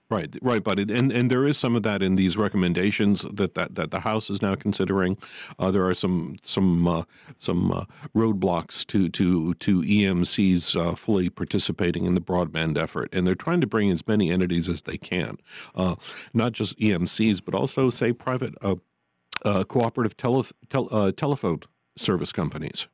Right, 0.10 0.34
right, 0.42 0.64
but 0.64 0.80
it, 0.80 0.90
and 0.90 1.12
and 1.12 1.30
there 1.30 1.46
is 1.46 1.58
some 1.58 1.76
of 1.76 1.84
that 1.84 2.02
in 2.02 2.16
these 2.16 2.38
recommendations 2.38 3.24
that 3.24 3.56
that, 3.56 3.76
that 3.76 3.92
the 3.92 4.00
House 4.00 4.30
is 4.30 4.42
now 4.42 4.56
considering. 4.56 5.18
Uh, 5.60 5.70
there 5.70 5.86
are 5.86 5.94
some 5.94 6.38
some 6.44 6.88
uh, 6.88 7.04
some 7.40 7.74
uh, 7.74 7.84
roadblocks 8.16 8.88
to 8.88 9.10
to 9.10 9.54
to 9.56 9.82
EMCs 9.82 10.80
uh, 10.80 10.96
fully 10.96 11.30
participating 11.30 12.06
in 12.06 12.14
the 12.14 12.22
broadband 12.22 12.78
effort, 12.78 13.10
and 13.12 13.28
they're 13.28 13.36
trying 13.36 13.60
to 13.60 13.68
bring 13.68 13.92
as 13.92 14.08
many 14.08 14.32
entities 14.32 14.70
as 14.70 14.84
they 14.84 14.98
can, 14.98 15.40
uh, 15.76 15.96
not 16.34 16.54
just 16.54 16.80
EMCs, 16.80 17.42
but 17.44 17.54
also 17.54 17.90
say 17.90 18.14
private 18.14 18.56
uh, 18.62 18.76
cooperative 19.66 20.16
tele, 20.16 20.46
tel, 20.70 21.12
telephone 21.12 21.60
service 21.98 22.32
companies. 22.32 22.88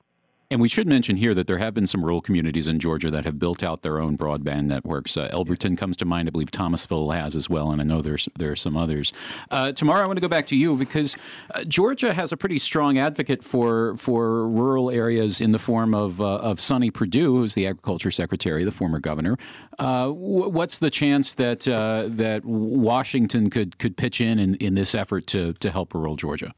And 0.54 0.62
we 0.62 0.70
should 0.70 0.88
mention 0.88 1.16
here 1.16 1.34
that 1.34 1.48
there 1.48 1.58
have 1.58 1.74
been 1.74 1.88
some 1.88 2.06
rural 2.06 2.22
communities 2.22 2.68
in 2.68 2.80
Georgia 2.80 3.10
that 3.10 3.26
have 3.26 3.40
built 3.40 3.64
out 3.64 3.82
their 3.82 4.00
own 4.00 4.16
broadband 4.16 4.66
networks. 4.66 5.18
Uh, 5.18 5.28
Elberton 5.34 5.76
comes 5.76 5.98
to 5.98 6.06
mind. 6.06 6.28
I 6.28 6.32
believe 6.32 6.52
Thomasville 6.52 7.10
has 7.10 7.36
as 7.36 7.50
well, 7.50 7.72
and 7.72 7.82
I 7.82 7.84
know 7.84 8.04
there's 8.04 8.30
there 8.38 8.52
are 8.52 8.56
some 8.56 8.78
others. 8.78 9.12
Uh, 9.50 9.72
Tamara, 9.72 10.04
I 10.04 10.06
want 10.06 10.18
to 10.18 10.22
go 10.22 10.28
back 10.28 10.46
to 10.48 10.56
you 10.56 10.76
because 10.76 11.18
uh, 11.56 11.64
Georgia 11.64 12.14
has 12.14 12.32
a 12.32 12.38
pretty 12.38 12.60
strong 12.60 13.00
advocate 13.00 13.44
for 13.44 13.98
for 13.98 14.48
rural 14.48 14.92
areas 14.92 15.42
in 15.42 15.54
the 15.54 15.60
form 15.60 15.96
of 15.96 16.22
uh, 16.22 16.36
of 16.36 16.62
Sonny 16.62 16.92
Perdue, 16.92 17.36
who's 17.36 17.56
the 17.56 17.66
agriculture 17.66 18.12
secretary, 18.12 18.64
the 18.64 18.72
former 18.72 19.00
governor. 19.00 19.40
Uh, 19.80 20.04
w- 20.04 20.50
what's 20.50 20.78
the 20.78 20.92
chance 20.92 21.34
that 21.34 21.68
uh, 21.68 22.10
that 22.10 22.46
Washington 22.46 23.50
could 23.50 23.80
could 23.80 23.98
pitch 23.98 24.22
in, 24.22 24.38
in 24.38 24.54
in 24.58 24.76
this 24.76 24.94
effort 24.94 25.26
to 25.28 25.54
to 25.54 25.72
help 25.72 25.96
rural 25.96 26.16
Georgia? 26.16 26.54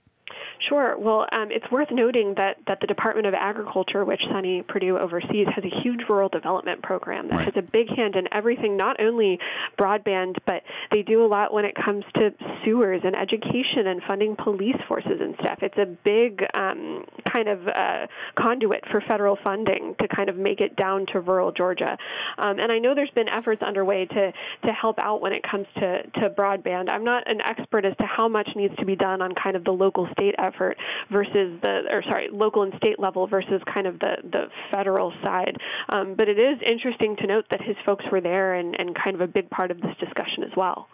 Sure. 0.68 0.98
Well, 0.98 1.28
um, 1.32 1.52
it's 1.52 1.70
worth 1.70 1.92
noting 1.92 2.34
that, 2.36 2.58
that 2.68 2.80
the 2.80 2.88
Department 2.88 3.28
of 3.28 3.34
Agriculture, 3.36 4.04
which 4.04 4.24
Sonny 4.30 4.64
Perdue 4.64 4.98
oversees, 4.98 5.48
has 5.54 5.64
a 5.64 5.82
huge 5.82 6.02
rural 6.10 6.30
development 6.30 6.82
program 6.82 7.28
that 7.28 7.36
right. 7.36 7.46
has 7.46 7.54
a 7.56 7.62
big 7.62 7.90
hand 7.96 8.16
in 8.16 8.28
everything, 8.34 8.76
not 8.76 9.00
only 9.00 9.40
broadband, 9.78 10.38
but 10.46 10.64
they 10.92 11.04
do 11.04 11.24
a 11.24 11.28
lot 11.28 11.54
when 11.54 11.66
it 11.66 11.76
comes 11.76 12.04
to 12.16 12.34
sewers 12.64 13.02
and 13.04 13.16
education 13.16 13.88
and 13.88 14.02
funding 14.08 14.36
police 14.36 14.78
forces 14.88 15.20
and 15.22 15.36
stuff. 15.40 15.60
It's 15.62 15.78
a 15.78 15.86
big 15.86 16.44
um, 16.56 17.06
kind 17.32 17.48
of 17.48 17.68
uh, 17.68 18.08
conduit 18.36 18.86
for 18.90 19.02
federal 19.02 19.38
funding 19.44 19.96
to 20.00 20.08
kind 20.08 20.30
of 20.30 20.36
make 20.36 20.62
it 20.62 20.76
down 20.76 21.06
to 21.08 21.20
rural 21.20 21.52
Georgia. 21.52 21.98
Um, 22.40 22.60
and 22.60 22.72
I 22.72 22.80
know 22.80 22.96
there's 22.96 23.12
been 23.12 23.30
efforts 23.30 23.62
underway 23.62 24.06
to, 24.06 24.34
to 24.66 24.72
help 24.72 24.98
out 25.00 25.22
when 25.22 25.34
it 25.34 25.44
comes 25.44 25.68
to, 25.76 26.04
to 26.04 26.30
broadband. 26.32 26.92
I'm 26.92 27.04
not 27.04 27.30
an 27.30 27.42
expert 27.42 27.86
as 27.86 27.96
to 27.98 28.06
how 28.06 28.28
much 28.28 28.50
needs 28.56 28.76
to 28.78 28.86
be 28.86 28.96
done 28.96 29.22
on 29.22 29.36
kind 29.36 29.56
of 29.56 29.64
the 29.64 29.72
local 29.72 30.08
state 30.12 30.34
effort 30.40 30.55
effort 30.56 30.78
versus 31.12 31.60
the, 31.62 31.82
or 31.90 32.04
sorry, 32.04 32.30
local 32.32 32.64
and 32.64 32.74
state 32.78 33.00
level 33.00 33.28
versus 33.28 33.62
kind 33.74 33.88
of 33.88 34.00
the, 34.00 34.18
the 34.24 34.48
federal 34.72 35.12
side. 35.24 35.58
Um, 35.94 36.16
but 36.16 36.30
it 36.30 36.40
is 36.40 36.58
interesting 36.66 37.16
to 37.18 37.28
note 37.28 37.46
that 37.52 37.62
his 37.62 37.76
folks 37.86 38.06
were 38.12 38.22
there 38.22 38.56
and, 38.56 38.80
and 38.80 38.96
kind 38.96 39.16
of 39.16 39.22
a 39.22 39.28
big 39.28 39.50
part 39.50 39.72
of 39.72 39.82
this 39.82 39.96
discussion 40.00 40.44
as 40.44 40.56
well. 40.56 40.88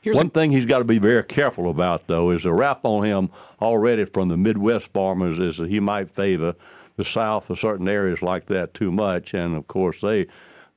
Here's 0.00 0.16
One 0.16 0.26
a- 0.26 0.30
thing 0.30 0.50
he's 0.50 0.66
got 0.66 0.78
to 0.78 0.84
be 0.84 0.98
very 0.98 1.22
careful 1.24 1.70
about, 1.70 2.06
though, 2.06 2.30
is 2.30 2.44
a 2.44 2.52
rap 2.52 2.80
on 2.84 3.04
him 3.04 3.30
already 3.60 4.04
from 4.04 4.28
the 4.28 4.36
Midwest 4.36 4.92
farmers 4.92 5.38
is 5.38 5.58
that 5.58 5.68
he 5.68 5.80
might 5.80 6.10
favor 6.10 6.54
the 6.96 7.04
South 7.04 7.48
or 7.50 7.56
certain 7.56 7.88
areas 7.88 8.22
like 8.22 8.46
that 8.46 8.74
too 8.74 8.90
much. 8.90 9.34
And 9.34 9.56
of 9.56 9.68
course, 9.68 10.00
they 10.00 10.26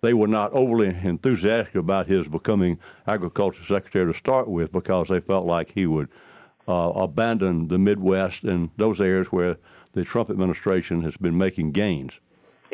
they 0.02 0.14
were 0.16 0.28
not 0.28 0.52
overly 0.54 0.88
enthusiastic 0.88 1.76
about 1.76 2.08
his 2.08 2.28
becoming 2.28 2.80
agriculture 3.08 3.64
secretary 3.64 4.12
to 4.12 4.18
start 4.18 4.48
with 4.48 4.72
because 4.72 5.10
they 5.10 5.20
felt 5.20 5.46
like 5.46 5.72
he 5.74 5.86
would 5.86 6.10
uh, 6.68 6.92
abandon 6.96 7.68
the 7.68 7.78
Midwest 7.78 8.44
and 8.44 8.70
those 8.78 9.02
areas 9.02 9.28
where 9.28 9.58
the 9.94 10.04
Trump 10.04 10.30
administration 10.30 11.02
has 11.02 11.18
been 11.18 11.38
making 11.38 11.72
gains. 11.72 12.14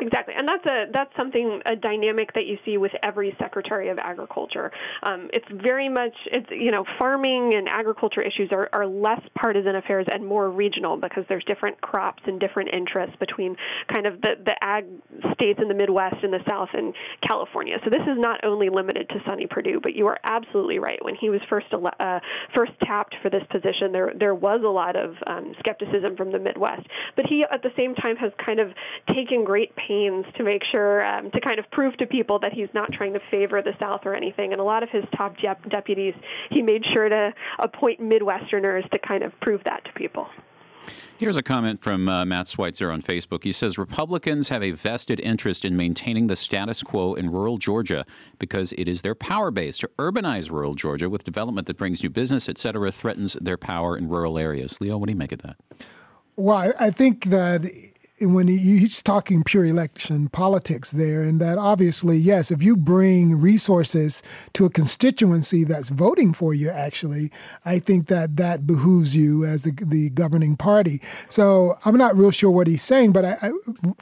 Exactly, 0.00 0.34
and 0.36 0.46
that's 0.48 0.64
a 0.66 0.84
that's 0.92 1.10
something 1.18 1.60
a 1.66 1.74
dynamic 1.74 2.32
that 2.34 2.46
you 2.46 2.56
see 2.64 2.76
with 2.76 2.92
every 3.02 3.34
Secretary 3.40 3.88
of 3.88 3.98
Agriculture. 3.98 4.70
Um, 5.02 5.28
it's 5.32 5.46
very 5.50 5.88
much 5.88 6.14
it's 6.26 6.46
you 6.50 6.70
know 6.70 6.84
farming 7.00 7.54
and 7.56 7.68
agriculture 7.68 8.22
issues 8.22 8.50
are, 8.52 8.68
are 8.72 8.86
less 8.86 9.20
partisan 9.34 9.74
affairs 9.74 10.06
and 10.12 10.24
more 10.24 10.50
regional 10.50 10.96
because 10.96 11.24
there's 11.28 11.42
different 11.44 11.80
crops 11.80 12.22
and 12.26 12.38
different 12.38 12.70
interests 12.72 13.16
between 13.18 13.56
kind 13.92 14.06
of 14.06 14.20
the 14.20 14.36
the 14.44 14.54
ag 14.62 14.84
states 15.32 15.58
in 15.60 15.66
the 15.66 15.74
Midwest 15.74 16.22
and 16.22 16.32
the 16.32 16.44
South 16.48 16.68
and 16.74 16.94
California. 17.26 17.78
So 17.82 17.90
this 17.90 18.02
is 18.02 18.18
not 18.18 18.44
only 18.44 18.68
limited 18.68 19.08
to 19.08 19.16
Sonny 19.26 19.48
Perdue, 19.50 19.80
but 19.82 19.94
you 19.94 20.06
are 20.06 20.18
absolutely 20.22 20.78
right. 20.78 21.04
When 21.04 21.16
he 21.16 21.28
was 21.28 21.40
first 21.50 21.66
uh, 21.74 22.20
first 22.54 22.72
tapped 22.84 23.16
for 23.20 23.30
this 23.30 23.42
position, 23.50 23.90
there 23.90 24.12
there 24.16 24.34
was 24.36 24.60
a 24.64 24.70
lot 24.70 24.94
of 24.94 25.16
um, 25.26 25.54
skepticism 25.58 26.16
from 26.16 26.30
the 26.30 26.38
Midwest, 26.38 26.86
but 27.16 27.26
he 27.26 27.44
at 27.50 27.64
the 27.64 27.72
same 27.76 27.96
time 27.96 28.14
has 28.14 28.30
kind 28.44 28.60
of 28.60 28.68
taken 29.12 29.42
great 29.42 29.74
pains 29.88 30.26
to 30.36 30.44
make 30.44 30.62
sure 30.70 31.06
um, 31.06 31.30
to 31.30 31.40
kind 31.40 31.58
of 31.58 31.68
prove 31.70 31.96
to 31.96 32.06
people 32.06 32.38
that 32.40 32.52
he's 32.52 32.68
not 32.74 32.92
trying 32.92 33.14
to 33.14 33.20
favor 33.30 33.62
the 33.62 33.72
South 33.80 34.02
or 34.04 34.14
anything. 34.14 34.52
And 34.52 34.60
a 34.60 34.64
lot 34.64 34.82
of 34.82 34.90
his 34.90 35.04
top 35.16 35.36
deputies, 35.68 36.14
he 36.50 36.60
made 36.62 36.84
sure 36.92 37.08
to 37.08 37.32
appoint 37.58 38.00
Midwesterners 38.00 38.88
to 38.90 38.98
kind 38.98 39.22
of 39.22 39.32
prove 39.40 39.62
that 39.64 39.84
to 39.86 39.92
people. 39.94 40.28
Here's 41.18 41.36
a 41.36 41.42
comment 41.42 41.82
from 41.82 42.08
uh, 42.08 42.24
Matt 42.24 42.48
Schweitzer 42.48 42.90
on 42.90 43.02
Facebook. 43.02 43.42
He 43.42 43.52
says 43.52 43.76
Republicans 43.76 44.48
have 44.50 44.62
a 44.62 44.70
vested 44.70 45.20
interest 45.20 45.64
in 45.64 45.76
maintaining 45.76 46.28
the 46.28 46.36
status 46.36 46.82
quo 46.82 47.14
in 47.14 47.30
rural 47.30 47.58
Georgia 47.58 48.06
because 48.38 48.72
it 48.72 48.86
is 48.88 49.02
their 49.02 49.16
power 49.16 49.50
base. 49.50 49.78
To 49.78 49.90
urbanize 49.98 50.48
rural 50.50 50.74
Georgia 50.74 51.10
with 51.10 51.24
development 51.24 51.66
that 51.66 51.76
brings 51.76 52.02
new 52.02 52.08
business, 52.08 52.48
et 52.48 52.56
cetera, 52.56 52.92
threatens 52.92 53.34
their 53.40 53.56
power 53.56 53.98
in 53.98 54.08
rural 54.08 54.38
areas. 54.38 54.80
Leo, 54.80 54.96
what 54.96 55.08
do 55.08 55.12
you 55.12 55.18
make 55.18 55.32
of 55.32 55.42
that? 55.42 55.56
Well, 56.36 56.72
I 56.78 56.90
think 56.90 57.24
that 57.26 57.64
when 58.20 58.48
he, 58.48 58.78
he's 58.78 59.02
talking 59.02 59.44
pure 59.44 59.64
election 59.64 60.28
politics 60.28 60.90
there, 60.90 61.22
and 61.22 61.40
that 61.40 61.58
obviously, 61.58 62.16
yes, 62.16 62.50
if 62.50 62.62
you 62.62 62.76
bring 62.76 63.40
resources 63.40 64.22
to 64.54 64.64
a 64.64 64.70
constituency 64.70 65.64
that's 65.64 65.88
voting 65.88 66.32
for 66.32 66.52
you, 66.54 66.70
actually, 66.70 67.30
I 67.64 67.78
think 67.78 68.08
that 68.08 68.36
that 68.36 68.66
behooves 68.66 69.14
you 69.14 69.44
as 69.44 69.62
the, 69.62 69.72
the 69.72 70.10
governing 70.10 70.56
party. 70.56 71.00
So 71.28 71.78
I'm 71.84 71.96
not 71.96 72.16
real 72.16 72.30
sure 72.30 72.50
what 72.50 72.66
he's 72.66 72.82
saying, 72.82 73.12
but 73.12 73.24
I, 73.24 73.36
I, 73.42 73.50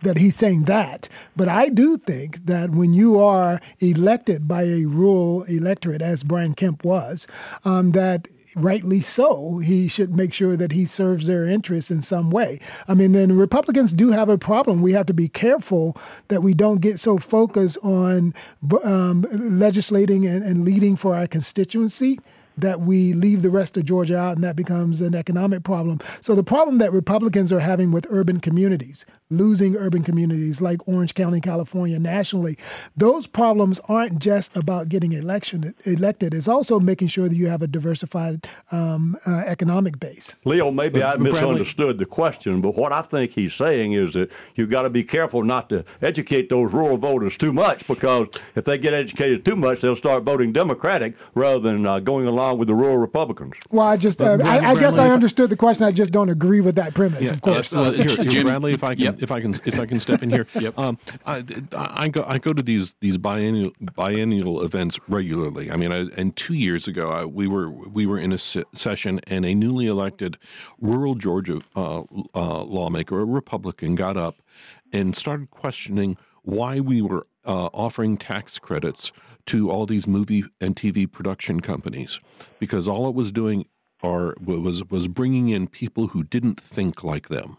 that 0.02 0.18
he's 0.18 0.36
saying 0.36 0.64
that. 0.64 1.08
But 1.34 1.48
I 1.48 1.68
do 1.68 1.98
think 1.98 2.46
that 2.46 2.70
when 2.70 2.94
you 2.94 3.18
are 3.20 3.60
elected 3.80 4.48
by 4.48 4.62
a 4.62 4.84
rural 4.84 5.44
electorate, 5.44 6.02
as 6.02 6.22
Brian 6.22 6.54
Kemp 6.54 6.84
was, 6.84 7.26
um, 7.64 7.92
that 7.92 8.28
rightly 8.56 9.00
so, 9.00 9.58
he 9.58 9.86
should 9.86 10.16
make 10.16 10.32
sure 10.32 10.56
that 10.56 10.72
he 10.72 10.86
serves 10.86 11.26
their 11.26 11.44
interests 11.44 11.90
in 11.90 12.02
some 12.02 12.30
way. 12.30 12.58
I 12.88 12.94
mean, 12.94 13.12
then 13.12 13.36
Republicans 13.36 13.92
do 13.92 14.10
have 14.10 14.28
a 14.28 14.38
problem. 14.38 14.82
We 14.82 14.92
have 14.92 15.06
to 15.06 15.14
be 15.14 15.28
careful 15.28 15.96
that 16.28 16.42
we 16.42 16.54
don't 16.54 16.80
get 16.80 16.98
so 16.98 17.18
focused 17.18 17.78
on 17.82 18.34
um, 18.82 19.26
legislating 19.30 20.26
and, 20.26 20.42
and 20.42 20.64
leading 20.64 20.96
for 20.96 21.14
our 21.14 21.26
constituency 21.26 22.18
that 22.58 22.80
we 22.80 23.12
leave 23.12 23.42
the 23.42 23.50
rest 23.50 23.76
of 23.76 23.84
Georgia 23.84 24.16
out 24.16 24.34
and 24.34 24.44
that 24.44 24.56
becomes 24.56 25.00
an 25.00 25.14
economic 25.14 25.62
problem. 25.62 26.00
So 26.20 26.34
the 26.34 26.42
problem 26.42 26.78
that 26.78 26.92
Republicans 26.92 27.52
are 27.52 27.60
having 27.60 27.92
with 27.92 28.06
urban 28.08 28.40
communities, 28.40 29.04
losing 29.30 29.76
urban 29.76 30.02
communities 30.02 30.60
like 30.60 30.86
Orange 30.86 31.14
County, 31.14 31.40
California, 31.40 31.98
nationally, 31.98 32.56
those 32.96 33.26
problems 33.26 33.80
aren't 33.88 34.18
just 34.18 34.56
about 34.56 34.88
getting 34.88 35.12
election 35.12 35.74
elected. 35.84 36.32
It's 36.32 36.48
also 36.48 36.78
making 36.78 37.08
sure 37.08 37.28
that 37.28 37.36
you 37.36 37.48
have 37.48 37.62
a 37.62 37.66
diversified 37.66 38.46
um, 38.70 39.16
uh, 39.26 39.42
economic 39.46 39.98
base. 39.98 40.36
Leo, 40.44 40.70
maybe 40.70 41.00
but, 41.00 41.16
I 41.16 41.18
misunderstood 41.18 41.86
Bradley, 41.86 42.04
the 42.04 42.06
question, 42.06 42.60
but 42.60 42.76
what 42.76 42.92
I 42.92 43.02
think 43.02 43.32
he's 43.32 43.54
saying 43.54 43.92
is 43.92 44.14
that 44.14 44.30
you've 44.54 44.70
got 44.70 44.82
to 44.82 44.90
be 44.90 45.02
careful 45.02 45.42
not 45.42 45.68
to 45.70 45.84
educate 46.00 46.48
those 46.48 46.72
rural 46.72 46.96
voters 46.96 47.36
too 47.36 47.52
much 47.52 47.86
because 47.86 48.28
if 48.54 48.64
they 48.64 48.78
get 48.78 48.94
educated 48.94 49.44
too 49.44 49.56
much, 49.56 49.80
they'll 49.80 49.96
start 49.96 50.22
voting 50.22 50.52
Democratic 50.52 51.14
rather 51.34 51.58
than 51.58 51.86
uh, 51.86 51.98
going 51.98 52.26
along 52.26 52.58
with 52.58 52.68
the 52.68 52.74
rural 52.74 52.98
Republicans. 52.98 53.54
Well, 53.70 53.86
I 53.86 53.96
just, 53.96 54.20
uh, 54.20 54.38
I, 54.44 54.70
I, 54.70 54.74
guess 54.78 54.98
I 54.98 55.10
understood 55.10 55.50
the 55.50 55.56
question. 55.56 55.84
I 55.84 55.90
just 55.90 56.12
don't 56.12 56.28
agree 56.28 56.60
with 56.60 56.76
that 56.76 56.94
premise, 56.94 57.26
yeah, 57.26 57.32
of 57.32 57.42
course. 57.42 57.74
Uh, 57.74 57.90
here, 57.90 58.06
Jim, 58.06 58.46
Bradley, 58.46 58.72
if 58.72 58.84
I 58.84 58.94
can, 58.94 59.04
yep 59.04 59.15
if 59.20 59.30
I 59.30 59.40
can 59.40 59.54
if 59.64 59.78
I 59.80 59.86
can 59.86 60.00
step 60.00 60.22
in 60.22 60.30
here. 60.30 60.46
yep. 60.54 60.78
Um, 60.78 60.98
I, 61.24 61.44
I 61.72 62.08
go 62.08 62.24
I 62.26 62.38
go 62.38 62.52
to 62.52 62.62
these 62.62 62.94
these 63.00 63.18
biennial 63.18 63.72
biennial 63.80 64.62
events 64.62 64.98
regularly. 65.08 65.70
I 65.70 65.76
mean, 65.76 65.92
I, 65.92 66.06
and 66.16 66.34
two 66.36 66.54
years 66.54 66.86
ago 66.88 67.10
I, 67.10 67.24
we 67.24 67.46
were 67.46 67.70
we 67.70 68.06
were 68.06 68.18
in 68.18 68.32
a 68.32 68.38
session 68.38 69.20
and 69.26 69.44
a 69.44 69.54
newly 69.54 69.86
elected 69.86 70.38
rural 70.80 71.14
Georgia 71.14 71.60
uh, 71.74 72.02
uh, 72.34 72.62
lawmaker, 72.62 73.20
a 73.20 73.24
Republican, 73.24 73.94
got 73.94 74.16
up 74.16 74.36
and 74.92 75.16
started 75.16 75.50
questioning 75.50 76.16
why 76.42 76.80
we 76.80 77.02
were 77.02 77.26
uh, 77.44 77.68
offering 77.74 78.16
tax 78.16 78.58
credits 78.58 79.12
to 79.46 79.70
all 79.70 79.86
these 79.86 80.06
movie 80.06 80.44
and 80.60 80.76
TV 80.76 81.10
production 81.10 81.60
companies 81.60 82.18
because 82.58 82.88
all 82.88 83.08
it 83.08 83.14
was 83.14 83.30
doing 83.30 83.66
are 84.02 84.34
was 84.42 84.84
was 84.90 85.08
bringing 85.08 85.48
in 85.48 85.66
people 85.66 86.08
who 86.08 86.22
didn't 86.22 86.60
think 86.60 87.02
like 87.02 87.28
them 87.28 87.56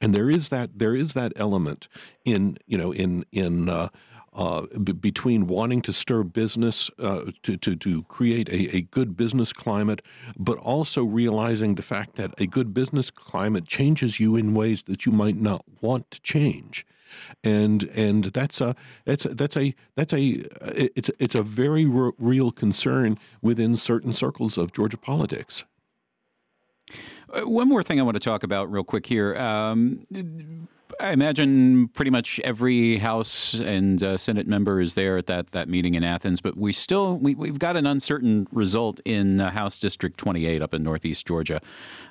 and 0.00 0.14
there 0.14 0.30
is 0.30 0.48
that 0.50 0.70
there 0.78 0.94
is 0.94 1.14
that 1.14 1.32
element 1.36 1.88
in 2.24 2.56
you 2.66 2.78
know 2.78 2.92
in 2.92 3.24
in 3.32 3.68
uh, 3.68 3.88
uh, 4.34 4.66
b- 4.84 4.92
between 4.92 5.46
wanting 5.46 5.82
to 5.82 5.92
stir 5.92 6.22
business 6.22 6.90
uh, 7.00 7.24
to, 7.42 7.56
to, 7.56 7.74
to 7.74 8.04
create 8.04 8.48
a, 8.50 8.76
a 8.76 8.80
good 8.82 9.16
business 9.16 9.52
climate, 9.52 10.00
but 10.38 10.58
also 10.58 11.02
realizing 11.04 11.74
the 11.74 11.82
fact 11.82 12.14
that 12.16 12.32
a 12.38 12.46
good 12.46 12.72
business 12.72 13.10
climate 13.10 13.66
changes 13.66 14.20
you 14.20 14.36
in 14.36 14.54
ways 14.54 14.84
that 14.84 15.04
you 15.04 15.12
might 15.12 15.36
not 15.36 15.64
want 15.80 16.10
to 16.12 16.20
change. 16.20 16.86
and 17.42 17.84
and 17.94 18.24
that's 18.26 18.60
a 18.60 18.76
that's 19.04 19.24
a, 19.24 19.34
that's 19.34 19.56
a 19.56 19.74
that's 19.96 20.12
a 20.12 20.44
it's 20.76 21.10
it's 21.18 21.34
a 21.34 21.42
very 21.42 21.86
real 21.86 22.50
concern 22.52 23.16
within 23.42 23.76
certain 23.76 24.12
circles 24.12 24.58
of 24.58 24.72
Georgia 24.72 24.98
politics. 24.98 25.64
Uh, 27.32 27.42
one 27.42 27.68
more 27.68 27.82
thing 27.82 28.00
I 28.00 28.02
want 28.02 28.14
to 28.14 28.20
talk 28.20 28.42
about 28.42 28.70
real 28.70 28.84
quick 28.84 29.06
here. 29.06 29.36
Um, 29.36 30.06
I 31.00 31.12
imagine 31.12 31.88
pretty 31.88 32.10
much 32.10 32.40
every 32.42 32.98
House 32.98 33.54
and 33.60 34.02
uh, 34.02 34.16
Senate 34.16 34.48
member 34.48 34.80
is 34.80 34.94
there 34.94 35.16
at 35.16 35.26
that, 35.26 35.52
that 35.52 35.68
meeting 35.68 35.94
in 35.94 36.02
Athens, 36.02 36.40
but 36.40 36.56
we 36.56 36.72
still 36.72 37.18
we, 37.18 37.34
we've 37.34 37.58
got 37.58 37.76
an 37.76 37.86
uncertain 37.86 38.48
result 38.50 39.00
in 39.04 39.40
uh, 39.40 39.50
House 39.50 39.78
District 39.78 40.16
28 40.18 40.62
up 40.62 40.74
in 40.74 40.82
Northeast 40.82 41.26
Georgia, 41.26 41.60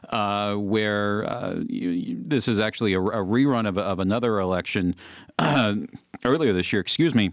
uh, 0.09 0.55
where 0.55 1.25
uh, 1.29 1.55
you, 1.67 1.89
you, 1.89 2.17
this 2.25 2.47
is 2.47 2.59
actually 2.59 2.93
a, 2.93 3.01
a 3.01 3.25
rerun 3.25 3.67
of, 3.67 3.77
of 3.77 3.99
another 3.99 4.39
election 4.39 4.95
earlier 6.23 6.53
this 6.53 6.71
year. 6.71 6.79
Excuse 6.79 7.13
me 7.13 7.31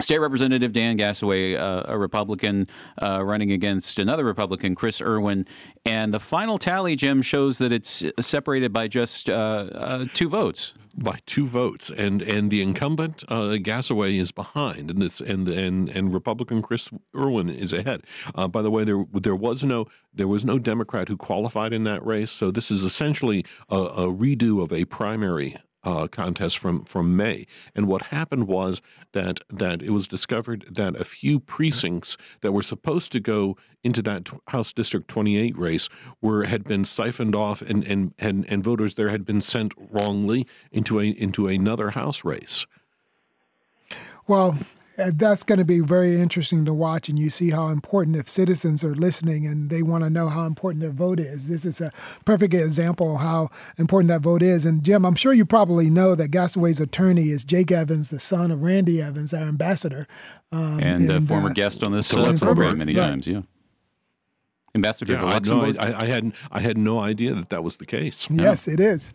State 0.00 0.18
Representative 0.18 0.72
Dan 0.72 0.98
Gasaway, 0.98 1.58
uh, 1.58 1.84
a 1.86 1.98
Republican, 1.98 2.66
uh, 3.00 3.22
running 3.24 3.52
against 3.52 3.98
another 3.98 4.24
Republican, 4.24 4.74
Chris 4.74 5.00
Erwin. 5.00 5.46
And 5.86 6.12
the 6.12 6.20
final 6.20 6.58
tally, 6.58 6.96
Jim, 6.96 7.22
shows 7.22 7.58
that 7.58 7.72
it's 7.72 8.02
separated 8.20 8.72
by 8.72 8.88
just 8.88 9.30
uh, 9.30 9.68
uh 9.72 10.04
two 10.12 10.28
votes. 10.28 10.74
By 10.96 11.18
two 11.26 11.46
votes, 11.46 11.90
and 11.90 12.22
and 12.22 12.52
the 12.52 12.62
incumbent 12.62 13.24
uh, 13.26 13.56
Gasaway 13.58 14.20
is 14.20 14.30
behind, 14.30 14.92
and 14.92 15.02
this 15.02 15.20
and 15.20 15.48
and 15.48 15.88
and 15.88 16.14
Republican 16.14 16.62
Chris 16.62 16.88
Erwin 17.16 17.50
is 17.50 17.72
ahead. 17.72 18.02
Uh, 18.36 18.46
by 18.46 18.62
the 18.62 18.70
way, 18.70 18.84
there 18.84 19.04
there 19.12 19.34
was 19.34 19.64
no 19.64 19.86
there 20.12 20.28
was 20.28 20.44
no 20.44 20.56
Democrat 20.60 21.08
who 21.08 21.16
qualified 21.16 21.72
in 21.72 21.82
that 21.82 22.06
race, 22.06 22.30
so 22.30 22.52
this 22.52 22.70
is 22.70 22.84
essentially 22.84 23.44
a, 23.70 23.76
a 23.76 24.06
redo 24.06 24.62
of 24.62 24.72
a 24.72 24.84
primary 24.84 25.56
uh, 25.84 26.06
contest 26.08 26.58
from 26.58 26.84
from 26.84 27.16
May. 27.16 27.46
And 27.74 27.86
what 27.86 28.02
happened 28.02 28.48
was 28.48 28.80
that 29.12 29.40
that 29.48 29.82
it 29.82 29.90
was 29.90 30.08
discovered 30.08 30.64
that 30.70 30.96
a 30.96 31.04
few 31.04 31.38
precincts 31.40 32.16
that 32.40 32.52
were 32.52 32.62
supposed 32.62 33.12
to 33.12 33.20
go 33.20 33.56
into 33.82 34.02
that 34.02 34.30
House 34.48 34.72
District 34.72 35.06
28 35.08 35.56
race 35.56 35.88
were 36.20 36.44
had 36.44 36.64
been 36.64 36.84
siphoned 36.84 37.36
off, 37.36 37.62
and 37.62 37.84
and 37.84 38.14
and, 38.18 38.44
and 38.48 38.64
voters 38.64 38.94
there 38.94 39.10
had 39.10 39.24
been 39.24 39.40
sent 39.40 39.74
wrongly 39.76 40.46
into 40.72 40.98
a 40.98 41.04
into 41.04 41.46
another 41.46 41.90
House 41.90 42.24
race. 42.24 42.66
Well, 44.26 44.58
that's 44.96 45.42
going 45.42 45.58
to 45.58 45.64
be 45.64 45.80
very 45.80 46.20
interesting 46.20 46.64
to 46.64 46.74
watch, 46.74 47.08
and 47.08 47.18
you 47.18 47.30
see 47.30 47.50
how 47.50 47.68
important 47.68 48.16
if 48.16 48.28
citizens 48.28 48.84
are 48.84 48.94
listening 48.94 49.46
and 49.46 49.70
they 49.70 49.82
want 49.82 50.04
to 50.04 50.10
know 50.10 50.28
how 50.28 50.46
important 50.46 50.82
their 50.82 50.90
vote 50.90 51.18
is. 51.18 51.48
This 51.48 51.64
is 51.64 51.80
a 51.80 51.92
perfect 52.24 52.54
example 52.54 53.16
of 53.16 53.20
how 53.20 53.50
important 53.76 54.08
that 54.08 54.20
vote 54.20 54.42
is. 54.42 54.64
And 54.64 54.84
Jim, 54.84 55.04
I'm 55.04 55.14
sure 55.14 55.32
you 55.32 55.44
probably 55.44 55.90
know 55.90 56.14
that 56.14 56.30
Gasaway's 56.30 56.80
attorney 56.80 57.30
is 57.30 57.44
Jake 57.44 57.72
Evans, 57.72 58.10
the 58.10 58.20
son 58.20 58.50
of 58.50 58.62
Randy 58.62 59.02
Evans, 59.02 59.34
our 59.34 59.42
ambassador, 59.42 60.06
um, 60.52 60.80
and, 60.80 61.10
a 61.10 61.20
former 61.20 61.50
uh, 61.50 61.52
guest 61.52 61.82
on 61.82 61.92
this 61.92 62.14
uh, 62.14 62.36
program 62.38 62.78
many 62.78 62.94
right. 62.94 63.08
times. 63.08 63.26
Yeah. 63.26 63.42
Ambassador 64.74 65.12
yeah, 65.12 65.20
to 65.20 65.26
Luxembourg. 65.26 65.76
I, 65.78 65.88
no, 65.88 65.94
I, 65.94 66.02
I, 66.02 66.06
had 66.06 66.32
I 66.50 66.60
had 66.60 66.78
no 66.78 66.98
idea 66.98 67.34
that 67.34 67.50
that 67.50 67.62
was 67.62 67.76
the 67.76 67.86
case. 67.86 68.28
Yes, 68.30 68.66
it 68.66 68.80
is. 68.80 69.14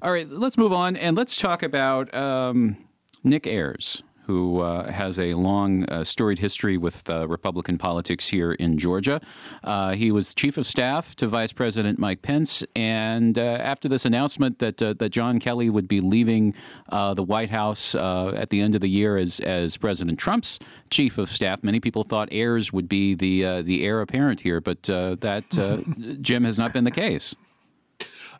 All 0.00 0.12
right, 0.12 0.28
let's 0.28 0.56
move 0.56 0.72
on 0.72 0.96
and 0.96 1.16
let's 1.16 1.36
talk 1.36 1.62
about 1.62 2.14
um, 2.14 2.76
Nick 3.24 3.46
Ayers 3.46 4.02
who 4.28 4.60
uh, 4.60 4.92
has 4.92 5.18
a 5.18 5.32
long, 5.32 5.84
uh, 5.86 6.04
storied 6.04 6.38
history 6.38 6.76
with 6.76 7.08
uh, 7.08 7.26
Republican 7.26 7.78
politics 7.78 8.28
here 8.28 8.52
in 8.52 8.76
Georgia. 8.76 9.22
Uh, 9.64 9.94
he 9.94 10.12
was 10.12 10.34
chief 10.34 10.58
of 10.58 10.66
staff 10.66 11.16
to 11.16 11.26
Vice 11.26 11.50
President 11.50 11.98
Mike 11.98 12.20
Pence, 12.20 12.62
and 12.76 13.38
uh, 13.38 13.40
after 13.40 13.88
this 13.88 14.04
announcement 14.04 14.58
that 14.58 14.82
uh, 14.82 14.92
that 14.98 15.08
John 15.08 15.40
Kelly 15.40 15.70
would 15.70 15.88
be 15.88 16.02
leaving 16.02 16.54
the 16.90 17.22
White 17.22 17.50
House 17.50 17.94
at 17.94 18.50
the 18.50 18.60
end 18.60 18.74
of 18.74 18.82
the 18.82 18.88
year 18.88 19.16
as 19.16 19.40
as 19.40 19.78
President 19.78 20.18
Trump's 20.18 20.58
chief 20.90 21.16
of 21.16 21.30
staff, 21.30 21.64
many 21.64 21.80
people 21.80 22.04
thought 22.04 22.28
Ayers 22.30 22.70
would 22.70 22.88
be 22.88 23.14
the 23.14 23.62
the 23.62 23.82
heir 23.82 24.02
apparent 24.02 24.42
here, 24.42 24.60
but 24.60 24.82
that 24.82 26.18
Jim 26.20 26.44
has 26.44 26.58
not 26.58 26.74
been 26.74 26.84
the 26.84 26.90
case. 26.90 27.34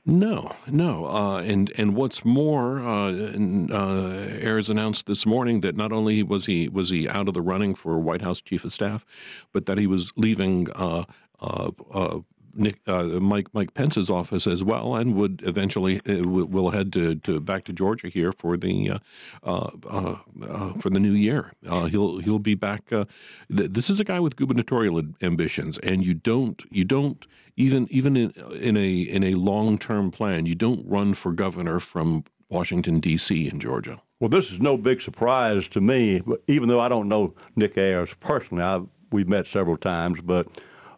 No, 0.09 0.55
no, 0.67 1.05
uh, 1.05 1.43
and 1.43 1.71
and 1.77 1.95
what's 1.95 2.25
more, 2.25 2.81
uh, 2.81 3.13
uh, 3.13 4.27
Ayers 4.41 4.71
announced 4.71 5.05
this 5.05 5.27
morning 5.27 5.61
that 5.61 5.77
not 5.77 5.93
only 5.93 6.23
was 6.23 6.47
he 6.47 6.67
was 6.67 6.89
he 6.89 7.07
out 7.07 7.29
of 7.29 7.35
the 7.35 7.43
running 7.43 7.75
for 7.75 7.99
White 7.99 8.23
House 8.23 8.41
Chief 8.41 8.65
of 8.65 8.73
Staff, 8.73 9.05
but 9.53 9.67
that 9.67 9.77
he 9.77 9.87
was 9.87 10.11
leaving 10.17 10.67
uh, 10.75 11.05
uh, 11.41 11.73
uh, 11.93 12.21
Nick, 12.59 12.81
uh, 12.87 13.05
Mike 13.05 13.49
Mike 13.53 13.75
Pence's 13.75 14.11
office 14.11 14.47
as 14.47 14.63
well, 14.65 14.97
and 14.97 15.15
would 15.15 15.43
eventually 15.45 16.01
uh, 16.09 16.27
will 16.27 16.71
head 16.71 16.93
to, 16.95 17.17
to 17.17 17.41
back 17.41 17.65
to 17.65 17.73
Georgia 17.73 18.09
here 18.09 18.33
for 18.33 18.57
the 18.57 18.91
uh, 18.91 18.99
uh, 19.45 20.17
uh 20.43 20.73
for 20.81 20.91
the 20.91 21.01
new 21.01 21.13
year. 21.13 21.53
He'll 21.63 22.19
he'll 22.19 22.39
be 22.39 22.55
back. 22.55 22.89
Th- 22.89 23.07
this 23.49 23.89
is 23.91 24.01
a 24.01 24.05
guy 24.05 24.21
with 24.21 24.37
gubernatorial 24.37 25.03
ambitions, 25.23 25.79
and 25.79 26.05
you 26.05 26.15
don't 26.15 26.63
you 26.71 26.85
don't 26.85 27.27
even 27.57 27.89
even 27.91 28.17
in, 28.17 28.31
in 28.61 28.77
a 28.77 29.01
in 29.01 29.25
a 29.25 29.35
long 29.35 29.79
term 29.79 30.11
plan, 30.11 30.47
you 30.47 30.55
don't 30.55 30.87
run 30.87 31.15
for 31.15 31.33
governor 31.33 31.81
from 31.81 32.25
Washington 32.49 33.01
D.C. 33.01 33.49
in 33.49 33.61
Georgia. 33.61 34.01
Well, 34.21 34.29
this 34.29 34.51
is 34.51 34.59
no 34.59 34.77
big 34.77 35.01
surprise 35.01 35.69
to 35.69 35.81
me, 35.81 36.23
even 36.49 36.69
though 36.69 36.81
I 36.81 36.89
don't 36.89 37.09
know 37.09 37.35
Nick 37.55 37.77
Ayers 37.77 38.15
personally. 38.19 38.65
I've, 38.65 38.87
we've 39.13 39.29
met 39.29 39.47
several 39.47 39.77
times, 39.77 40.21
but 40.21 40.47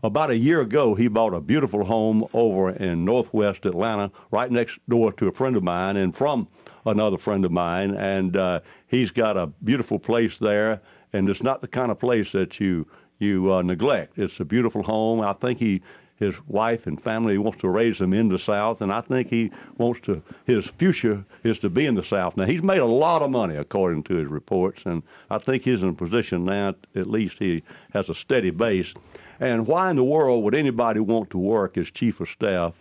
about 0.03 0.31
a 0.31 0.37
year 0.37 0.61
ago, 0.61 0.95
he 0.95 1.09
bought 1.09 1.35
a 1.35 1.41
beautiful 1.41 1.85
home 1.85 2.27
over 2.33 2.71
in 2.71 3.05
northwest 3.05 3.67
Atlanta, 3.67 4.11
right 4.31 4.51
next 4.51 4.79
door 4.89 5.13
to 5.15 5.29
a 5.29 5.33
friend 5.33 5.57
of 5.57 5.63
mine 5.63 5.97
and 5.97 6.15
from 6.15 6.49
another 6.87 7.19
friend 7.19 7.45
of 7.45 7.53
mine. 7.53 7.95
And 7.95 8.37
uh, 8.37 8.61
he's 8.87 9.11
got 9.11 9.37
a 9.37 9.47
beautiful 9.47 9.99
place 9.99 10.39
there, 10.39 10.81
and 11.13 11.29
it's 11.29 11.43
not 11.43 11.61
the 11.61 11.69
kind 11.69 11.91
of 11.91 11.99
place 11.99 12.33
that 12.33 12.61
you 12.61 12.87
you 13.19 13.53
uh, 13.53 13.61
neglect. 13.61 14.19
It's 14.19 14.41
a 14.41 14.45
beautiful 14.47 14.83
home. 14.83 15.21
I 15.21 15.35
think 15.35 15.59
he 15.59 15.83
his 16.21 16.35
wife 16.47 16.87
and 16.87 17.03
family 17.03 17.39
wants 17.39 17.59
to 17.63 17.69
raise 17.69 17.99
them 17.99 18.13
in 18.13 18.29
the 18.29 18.39
South, 18.39 18.83
and 18.83 18.93
I 18.93 19.01
think 19.01 19.31
he 19.31 19.51
wants 19.79 20.01
to. 20.03 20.23
His 20.45 20.67
future 20.67 21.25
is 21.43 21.59
to 21.61 21.71
be 21.71 21.87
in 21.87 21.95
the 21.95 22.05
South. 22.05 22.37
Now 22.37 22.45
he's 22.45 22.63
made 22.63 22.81
a 22.81 22.87
lot 22.87 23.23
of 23.23 23.31
money 23.31 23.57
according 23.57 24.03
to 24.05 24.15
his 24.15 24.29
reports, 24.29 24.83
and 24.85 25.03
I 25.31 25.39
think 25.39 25.65
he's 25.65 25.83
in 25.83 25.89
a 25.89 25.95
position 25.95 26.45
now. 26.45 26.75
At 26.95 27.09
least 27.09 27.39
he 27.39 27.63
has 27.95 28.11
a 28.11 28.15
steady 28.15 28.51
base. 28.51 28.95
And 29.41 29.67
why 29.67 29.91
in 29.91 29.97
the 29.97 30.05
world 30.05 30.45
would 30.45 30.55
anybody 30.55 31.01
want 31.01 31.31
to 31.31 31.39
work 31.39 31.79
as 31.79 31.91
chief 31.91 32.21
of 32.21 32.29
staff 32.29 32.75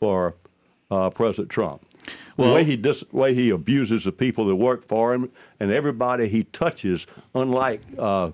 for 0.00 0.34
uh, 0.90 1.10
President 1.10 1.50
Trump? 1.50 1.82
Well, 2.36 2.48
the 2.48 2.54
way 2.54 2.64
he 2.64 2.76
dis- 2.76 3.04
way 3.12 3.34
he 3.34 3.50
abuses 3.50 4.04
the 4.04 4.12
people 4.12 4.46
that 4.46 4.56
work 4.56 4.84
for 4.84 5.12
him 5.14 5.30
and 5.60 5.70
everybody 5.70 6.28
he 6.28 6.44
touches, 6.44 7.06
unlike 7.34 7.82
uh, 7.98 8.30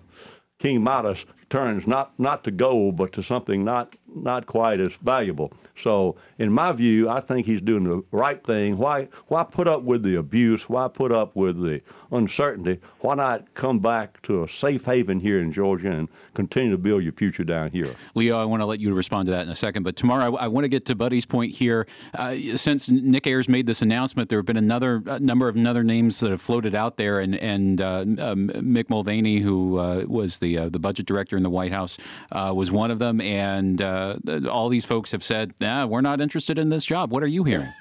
King 0.58 0.82
Midas, 0.82 1.24
turns 1.52 1.86
not, 1.86 2.18
not 2.18 2.42
to 2.44 2.50
gold, 2.50 2.96
but 2.96 3.12
to 3.12 3.22
something 3.22 3.62
not 3.62 3.94
not 4.14 4.46
quite 4.46 4.80
as 4.80 4.92
valuable. 4.96 5.52
So, 5.76 6.16
in 6.38 6.52
my 6.52 6.72
view, 6.72 7.08
I 7.08 7.20
think 7.20 7.46
he's 7.46 7.60
doing 7.60 7.84
the 7.84 8.02
right 8.10 8.44
thing. 8.44 8.76
Why 8.78 9.08
why 9.28 9.44
put 9.44 9.68
up 9.68 9.82
with 9.82 10.02
the 10.02 10.16
abuse? 10.16 10.68
Why 10.68 10.88
put 10.88 11.12
up 11.12 11.34
with 11.34 11.62
the 11.62 11.80
uncertainty? 12.10 12.80
Why 13.00 13.14
not 13.14 13.54
come 13.54 13.78
back 13.78 14.20
to 14.22 14.42
a 14.42 14.48
safe 14.48 14.84
haven 14.84 15.20
here 15.20 15.40
in 15.40 15.52
Georgia 15.52 15.90
and 15.90 16.08
continue 16.34 16.70
to 16.72 16.78
build 16.78 17.02
your 17.02 17.12
future 17.12 17.44
down 17.44 17.70
here? 17.70 17.94
Leo, 18.14 18.38
I 18.38 18.44
want 18.44 18.60
to 18.60 18.66
let 18.66 18.80
you 18.80 18.92
respond 18.94 19.26
to 19.26 19.32
that 19.32 19.46
in 19.46 19.48
a 19.48 19.56
second, 19.56 19.82
but 19.82 19.96
tomorrow 19.96 20.36
I, 20.36 20.44
I 20.44 20.48
want 20.48 20.64
to 20.64 20.68
get 20.68 20.84
to 20.86 20.94
Buddy's 20.94 21.26
point 21.26 21.54
here. 21.54 21.86
Uh, 22.14 22.36
since 22.56 22.90
Nick 22.90 23.26
Ayers 23.26 23.48
made 23.48 23.66
this 23.66 23.82
announcement, 23.82 24.28
there 24.28 24.38
have 24.38 24.46
been 24.46 24.56
another 24.56 25.02
a 25.06 25.18
number 25.20 25.48
of 25.48 25.56
other 25.66 25.84
names 25.84 26.20
that 26.20 26.30
have 26.30 26.42
floated 26.42 26.74
out 26.74 26.96
there, 26.96 27.20
and 27.20 27.34
and 27.36 27.80
uh, 27.80 28.04
um, 28.18 28.48
Mick 28.48 28.90
Mulvaney, 28.90 29.40
who 29.40 29.78
uh, 29.78 30.04
was 30.06 30.38
the 30.38 30.58
uh, 30.58 30.68
the 30.68 30.78
budget 30.78 31.06
director 31.06 31.36
in 31.42 31.44
the 31.44 31.50
White 31.50 31.72
House, 31.72 31.98
uh, 32.30 32.52
was 32.54 32.70
one 32.70 32.90
of 32.90 32.98
them, 32.98 33.20
and 33.20 33.82
uh, 33.82 34.16
all 34.48 34.68
these 34.68 34.84
folks 34.84 35.10
have 35.10 35.24
said, 35.24 35.52
nah, 35.60 35.86
we're 35.86 36.00
not 36.00 36.20
interested 36.20 36.58
in 36.58 36.68
this 36.68 36.84
job. 36.84 37.10
What 37.10 37.22
are 37.22 37.26
you 37.28 37.44
hearing? 37.44 37.72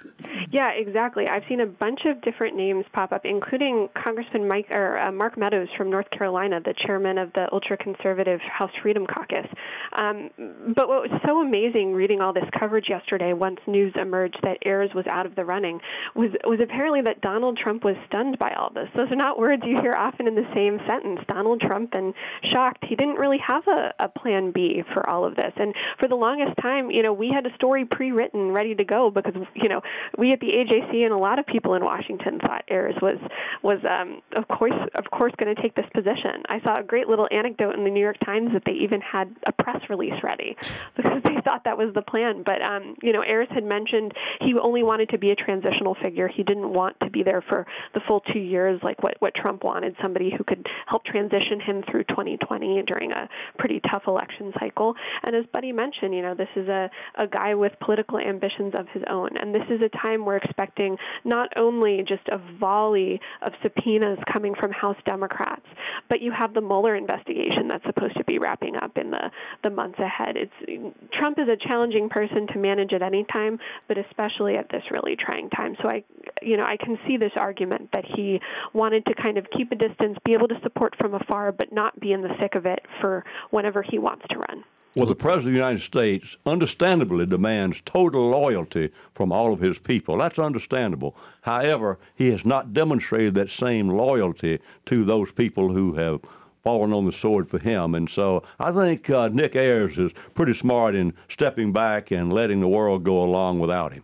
Yeah, 0.52 0.72
exactly. 0.72 1.30
I've 1.30 1.44
seen 1.48 1.62
a 1.62 1.66
bunch 1.66 2.02
of 2.06 2.22
different 2.22 2.58
names 2.58 2.84
pop 2.92 3.14
up, 3.14 3.22
including 3.24 3.88
Congressman 3.96 4.50
Mike 4.50 4.68
or 4.70 5.00
uh, 5.00 5.10
Mark 5.10 5.38
Meadows 5.38 5.70
from 5.78 5.90
North 5.90 6.10
Carolina, 6.10 6.60
the 6.60 6.74
chairman 6.86 7.18
of 7.18 7.32
the 7.32 7.48
ultra-conservative 7.54 8.42
House 8.42 8.72
Freedom 8.82 9.06
Caucus. 9.08 9.48
Um, 9.94 10.30
but 10.76 10.90
what 10.90 11.10
was 11.10 11.22
so 11.26 11.42
amazing 11.42 11.94
reading 11.94 12.20
all 12.20 12.34
this 12.34 12.50
coverage 12.60 12.90
yesterday, 12.90 13.32
once 13.32 13.60
news 13.66 13.94
emerged 13.96 14.40
that 14.44 14.58
Ayers 14.66 14.92
was 14.94 15.08
out 15.08 15.26
of 15.26 15.36
the 15.36 15.46
running, 15.46 15.80
was 16.16 16.32
was 16.44 16.60
apparently 16.62 17.02
that 17.04 17.22
Donald 17.22 17.58
Trump 17.58 17.86
was 17.86 17.96
stunned 18.08 18.38
by 18.38 18.52
all 18.52 18.72
this. 18.74 18.90
Those 18.94 19.10
are 19.10 19.16
not 19.16 19.40
words 19.40 19.64
you 19.66 19.78
hear 19.82 19.94
often 19.98 20.28
in 20.28 20.36
the 20.36 20.48
same 20.54 20.80
sentence. 20.86 21.22
Donald 21.30 21.62
Trump 21.62 21.94
and 21.94 22.14
shocked. 22.44 22.84
He 22.84 22.98
didn't 22.98 23.16
really 23.16 23.40
have 23.40 23.66
a, 23.68 23.94
a 24.00 24.10
plan 24.10 24.52
B 24.52 24.84
for 24.94 25.10
all 25.10 25.24
of 25.24 25.38
this, 25.38 25.54
and 25.56 25.74
for 25.98 26.10
the 26.10 26.16
longest 26.16 26.58
time, 26.62 26.92
you 26.92 27.04
know, 27.04 27.14
we 27.14 27.30
had 27.30 27.46
a 27.46 27.56
story 27.56 27.86
pre-written, 27.86 28.52
ready 28.52 28.76
to 28.76 28.84
go 28.84 29.10
because 29.10 29.36
you 29.56 29.70
know 29.70 29.82
we 30.18 30.30
had 30.30 30.41
the 30.42 30.48
AJC 30.48 31.06
and 31.06 31.14
a 31.14 31.18
lot 31.18 31.40
of 31.40 31.46
people 31.46 31.76
in 31.76 31.86
Washington 31.86 32.40
thought 32.40 32.64
Ayers 32.68 32.96
was 33.02 33.18
was 33.64 33.78
um, 33.90 34.22
of 34.36 34.48
course 34.48 34.74
of 34.96 35.06
course 35.12 35.32
going 35.38 35.56
to 35.56 35.62
take 35.62 35.76
this 35.76 35.86
position. 35.94 36.44
I 36.50 36.60
saw 36.62 36.80
a 36.80 36.84
great 36.84 37.08
little 37.08 37.28
anecdote 37.32 37.76
in 37.76 37.84
the 37.84 37.90
New 37.90 38.02
York 38.02 38.18
Times 38.26 38.50
that 38.54 38.64
they 38.66 38.74
even 38.74 39.02
had 39.02 39.34
a 39.48 39.52
press 39.52 39.82
release 39.90 40.18
ready 40.24 40.58
because 40.98 41.22
they 41.24 41.38
thought 41.46 41.64
that 41.66 41.78
was 41.78 41.94
the 41.94 42.02
plan. 42.02 42.44
But 42.44 42.62
um, 42.62 42.96
you 43.02 43.14
know, 43.14 43.22
Ayers 43.22 43.48
had 43.52 43.64
mentioned 43.64 44.14
he 44.42 44.54
only 44.60 44.84
wanted 44.84 45.10
to 45.10 45.18
be 45.18 45.30
a 45.32 45.36
transitional 45.36 45.96
figure. 46.04 46.28
He 46.28 46.44
didn't 46.44 46.74
want 46.74 47.00
to 47.02 47.10
be 47.10 47.24
there 47.24 47.44
for 47.48 47.68
the 47.94 48.02
full 48.08 48.22
two 48.34 48.40
years 48.40 48.80
like 48.84 49.02
what 49.04 49.16
what 49.20 49.36
Trump 49.36 49.64
wanted. 49.64 49.96
Somebody 50.02 50.34
who 50.36 50.44
could 50.44 50.66
help 50.88 51.06
transition 51.06 51.60
him 51.60 51.84
through 51.90 52.04
2020 52.06 52.84
during 52.88 53.12
a 53.12 53.30
pretty 53.58 53.80
tough 53.92 54.04
election 54.08 54.52
cycle. 54.60 54.96
And 55.24 55.36
as 55.36 55.46
Buddy 55.54 55.72
mentioned, 55.72 56.16
you 56.16 56.24
know, 56.24 56.34
this 56.34 56.50
is 56.56 56.68
a 56.68 56.90
a 57.16 57.28
guy 57.28 57.54
with 57.54 57.74
political 57.80 58.18
ambitions 58.18 58.74
of 58.76 58.88
his 58.90 59.04
own, 59.08 59.38
and 59.38 59.54
this 59.54 59.64
is 59.70 59.82
a 59.82 59.90
time 59.98 60.26
we're 60.32 60.38
expecting 60.38 60.98
not 61.26 61.50
only 61.58 62.04
just 62.08 62.26
a 62.30 62.40
volley 62.58 63.20
of 63.42 63.52
subpoenas 63.62 64.18
coming 64.32 64.56
from 64.56 64.72
House 64.72 64.96
Democrats, 65.06 65.66
but 66.10 66.22
you 66.22 66.32
have 66.32 66.54
the 66.54 66.62
Mueller 66.62 66.96
investigation 66.96 67.68
that's 67.68 67.84
supposed 67.86 68.16
to 68.16 68.24
be 68.24 68.40
wrapping 68.40 68.78
up 68.78 68.98
in 68.98 69.12
the, 69.12 69.30
the 69.64 69.70
months 69.70 70.00
ahead. 70.00 70.38
It's 70.38 70.94
Trump 71.14 71.38
is 71.38 71.50
a 71.50 71.58
challenging 71.68 72.08
person 72.08 72.48
to 72.54 72.60
manage 72.60 72.94
at 72.94 73.02
any 73.02 73.26
time, 73.26 73.60
but 73.90 73.98
especially 73.98 74.56
at 74.56 74.70
this 74.70 74.84
really 74.90 75.18
trying 75.18 75.50
time. 75.50 75.76
So 75.82 75.90
I, 75.90 76.04
you 76.42 76.56
know, 76.56 76.64
I 76.64 76.78
can 76.78 76.98
see 77.06 77.18
this 77.18 77.34
argument 77.36 77.90
that 77.94 78.06
he 78.16 78.40
wanted 78.74 79.06
to 79.08 79.14
kind 79.16 79.38
of 79.38 79.46
keep 79.56 79.72
a 79.74 79.76
distance, 79.76 80.18
be 80.24 80.32
able 80.34 80.48
to 80.48 80.60
support 80.64 80.96
from 80.98 81.14
afar, 81.14 81.52
but 81.52 81.74
not 81.74 82.00
be 82.00 82.14
in 82.14 82.22
the 82.22 82.34
thick 82.40 82.56
of 82.56 82.66
it 82.66 82.80
for 83.02 83.26
whenever 83.50 83.82
he 83.82 84.00
wants 84.00 84.26
to 84.30 84.38
run. 84.38 84.64
Well, 84.94 85.06
the 85.06 85.16
President 85.16 85.48
of 85.48 85.54
the 85.54 85.60
United 85.60 85.82
States 85.84 86.36
understandably 86.46 87.26
demands 87.26 87.82
total 87.86 88.30
loyalty 88.30 88.90
from 89.14 89.32
all 89.32 89.54
of 89.54 89.62
his 89.62 89.80
people. 89.80 90.18
That's 90.18 90.38
understandable. 90.38 91.16
However, 91.44 91.98
he 92.14 92.30
has 92.32 92.44
not 92.44 92.74
demonstrated 92.74 93.34
that 93.36 93.50
same 93.50 93.88
loyalty 93.88 94.60
to 94.88 95.06
those 95.06 95.32
people 95.32 95.72
who 95.72 95.94
have 95.94 96.20
fallen 96.62 96.92
on 96.92 97.06
the 97.06 97.14
sword 97.14 97.48
for 97.48 97.58
him. 97.58 97.96
And 97.96 98.10
so 98.10 98.44
I 98.60 98.74
think 98.74 99.10
uh, 99.10 99.30
Nick 99.30 99.56
Ayers 99.56 99.98
is 99.98 100.12
pretty 100.36 100.54
smart 100.54 100.94
in 100.94 101.14
stepping 101.30 101.72
back 101.72 102.12
and 102.12 102.34
letting 102.34 102.60
the 102.60 102.68
world 102.68 103.06
go 103.06 103.24
along 103.24 103.60
without 103.60 103.94
him. 103.94 104.04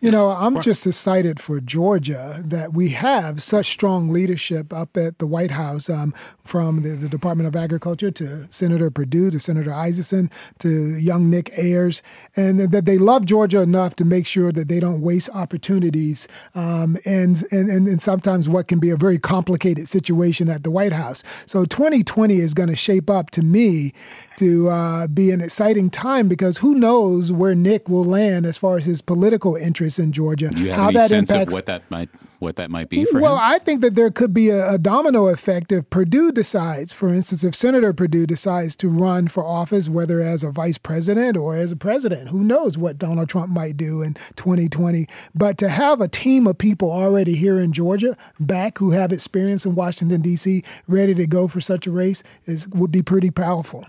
You 0.00 0.10
know, 0.10 0.30
I'm 0.30 0.60
just 0.60 0.86
excited 0.86 1.40
for 1.40 1.60
Georgia 1.60 2.42
that 2.46 2.72
we 2.72 2.90
have 2.90 3.42
such 3.42 3.66
strong 3.66 4.10
leadership 4.10 4.72
up 4.72 4.96
at 4.96 5.18
the 5.18 5.26
White 5.26 5.52
House, 5.52 5.90
um, 5.90 6.14
from 6.46 6.82
the, 6.82 6.90
the, 6.90 7.08
Department 7.08 7.46
of 7.48 7.56
Agriculture 7.56 8.10
to 8.10 8.46
Senator 8.50 8.90
Perdue 8.90 9.30
to 9.30 9.40
Senator 9.40 9.70
Isakson 9.70 10.30
to 10.58 10.96
young 10.96 11.28
Nick 11.28 11.50
Ayers, 11.58 12.02
and 12.36 12.60
that 12.60 12.86
they 12.86 12.98
love 12.98 13.24
Georgia 13.24 13.62
enough 13.62 13.96
to 13.96 14.04
make 14.04 14.26
sure 14.26 14.52
that 14.52 14.68
they 14.68 14.80
don't 14.80 15.00
waste 15.00 15.28
opportunities 15.30 16.28
um, 16.54 16.96
and, 17.04 17.42
and, 17.50 17.68
and 17.68 18.00
sometimes 18.00 18.48
what 18.48 18.68
can 18.68 18.78
be 18.78 18.90
a 18.90 18.96
very 18.96 19.18
complicated 19.18 19.88
situation 19.88 20.48
at 20.48 20.62
the 20.62 20.70
White 20.70 20.92
House. 20.92 21.22
So 21.46 21.64
2020 21.64 22.36
is 22.36 22.54
going 22.54 22.68
to 22.68 22.76
shape 22.76 23.10
up 23.10 23.30
to 23.30 23.42
me 23.42 23.92
to 24.36 24.68
uh, 24.68 25.06
be 25.06 25.30
an 25.30 25.40
exciting 25.40 25.90
time 25.90 26.28
because 26.28 26.58
who 26.58 26.74
knows 26.74 27.32
where 27.32 27.54
Nick 27.54 27.88
will 27.88 28.04
land 28.04 28.46
as 28.46 28.56
far 28.58 28.76
as 28.76 28.84
his 28.84 29.02
political 29.02 29.56
interests 29.56 29.98
in 29.98 30.12
Georgia. 30.12 30.48
Do 30.48 30.62
you 30.62 30.68
have 30.68 30.76
how 30.76 30.88
any 30.88 30.98
that 30.98 31.08
sense 31.08 31.30
impacts 31.30 31.52
of 31.52 31.56
what 31.56 31.66
that 31.66 31.90
might 31.90 32.08
what 32.38 32.56
that 32.56 32.70
might 32.70 32.88
be 32.88 33.04
for 33.04 33.14
well, 33.14 33.16
him? 33.16 33.22
Well, 33.22 33.36
I 33.36 33.58
think 33.58 33.80
that 33.80 33.94
there 33.94 34.10
could 34.10 34.34
be 34.34 34.50
a, 34.50 34.74
a, 34.74 34.78
domino 34.78 35.28
effect 35.28 35.72
if 35.72 35.88
Perdue 35.90 36.32
decides, 36.32 36.92
for 36.92 37.08
instance, 37.12 37.44
if 37.44 37.54
Senator 37.54 37.92
Perdue 37.92 38.26
decides 38.26 38.76
to 38.76 38.88
run 38.88 39.28
for 39.28 39.44
office, 39.44 39.88
whether 39.88 40.20
as 40.20 40.42
a 40.42 40.50
vice 40.50 40.78
president 40.78 41.36
or 41.36 41.56
as 41.56 41.72
a 41.72 41.76
president. 41.76 42.28
Who 42.28 42.44
knows 42.44 42.76
what 42.76 42.98
Donald 42.98 43.28
Trump 43.28 43.50
might 43.50 43.76
do 43.76 44.02
in 44.02 44.14
2020? 44.36 45.06
But 45.34 45.58
to 45.58 45.68
have 45.68 46.00
a 46.00 46.08
team 46.08 46.46
of 46.46 46.58
people 46.58 46.90
already 46.90 47.36
here 47.36 47.58
in 47.58 47.72
Georgia 47.72 48.16
back 48.38 48.78
who 48.78 48.90
have 48.90 49.12
experience 49.12 49.64
in 49.64 49.74
Washington 49.74 50.20
D.C. 50.20 50.62
ready 50.86 51.14
to 51.14 51.26
go 51.26 51.48
for 51.48 51.60
such 51.60 51.86
a 51.86 51.90
race 51.90 52.22
is 52.46 52.68
would 52.68 52.92
be 52.92 53.02
pretty 53.02 53.30
powerful. 53.30 53.86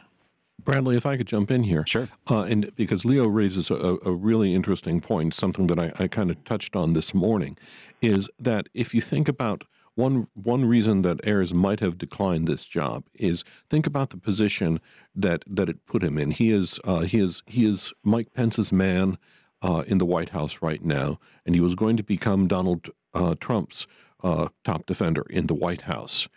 Bradley, 0.67 0.97
if 0.97 1.05
I 1.05 1.15
could 1.15 1.27
jump 1.27 1.49
in 1.49 1.63
here. 1.63 1.85
Sure. 1.87 2.09
Uh, 2.29 2.41
and 2.41 2.75
because 2.75 3.05
Leo 3.05 3.27
raises 3.27 3.69
a, 3.69 3.97
a 4.03 4.11
really 4.11 4.53
interesting 4.53 4.99
point, 4.99 5.33
something 5.33 5.67
that 5.67 5.79
I, 5.79 5.93
I 5.97 6.07
kind 6.07 6.29
of 6.29 6.43
touched 6.43 6.75
on 6.75 6.93
this 6.93 7.13
morning, 7.13 7.57
is 8.01 8.29
that 8.37 8.67
if 8.73 8.93
you 8.93 9.01
think 9.01 9.27
about 9.27 9.63
one 9.95 10.27
one 10.35 10.63
reason 10.65 11.01
that 11.01 11.25
Ayers 11.25 11.53
might 11.53 11.79
have 11.79 11.97
declined 11.97 12.47
this 12.47 12.65
job 12.65 13.03
is 13.15 13.43
think 13.69 13.87
about 13.87 14.11
the 14.11 14.17
position 14.17 14.79
that 15.15 15.43
that 15.47 15.69
it 15.69 15.85
put 15.87 16.03
him 16.03 16.17
in. 16.17 16.31
He 16.31 16.51
is 16.51 16.79
uh, 16.83 16.99
he 16.99 17.19
is 17.19 17.41
he 17.47 17.65
is 17.65 17.93
Mike 18.03 18.33
Pence's 18.33 18.71
man 18.71 19.17
uh, 19.63 19.83
in 19.87 19.97
the 19.97 20.05
White 20.05 20.29
House 20.29 20.59
right 20.61 20.83
now, 20.83 21.19
and 21.45 21.55
he 21.55 21.61
was 21.61 21.75
going 21.75 21.97
to 21.97 22.03
become 22.03 22.47
Donald 22.47 22.89
uh, 23.15 23.35
Trump's 23.39 23.87
uh, 24.21 24.49
top 24.63 24.85
defender 24.85 25.25
in 25.29 25.47
the 25.47 25.55
White 25.55 25.81
House. 25.83 26.27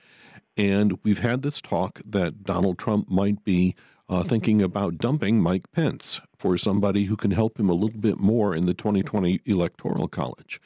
And 0.57 0.99
we've 1.03 1.21
had 1.21 1.43
this 1.43 1.61
talk 1.61 2.01
that 2.05 2.45
Donald 2.45 2.79
Trump 2.79 3.11
might 3.11 3.45
be 3.45 3.75
uh, 4.11 4.25
thinking 4.25 4.61
about 4.61 4.99
dumping 4.99 5.41
Mike 5.41 5.71
Pence 5.73 6.21
for 6.37 6.59
somebody 6.59 7.05
who 7.05 7.17
can 7.17 7.31
help 7.31 7.59
him 7.59 7.71
a 7.71 7.75
little 7.75 8.01
bit 8.01 8.19
more 8.19 8.55
in 8.55 8.67
the 8.67 8.75
2020 8.75 9.41
electoral 9.47 10.09
college. 10.09 10.61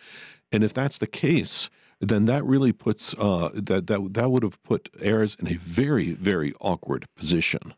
And 0.50 0.64
if 0.64 0.72
that's 0.72 0.98
the 0.98 1.06
case, 1.06 1.68
then 2.00 2.24
that 2.24 2.44
really 2.44 2.72
puts 2.72 3.14
uh, 3.14 3.50
that 3.54 3.86
that 3.86 4.14
that 4.14 4.30
would 4.30 4.42
have 4.42 4.62
put 4.62 4.88
Ayers 5.00 5.36
in 5.38 5.46
a 5.46 5.54
very 5.54 6.12
very 6.12 6.54
awkward 6.60 7.06
position. 7.16 7.74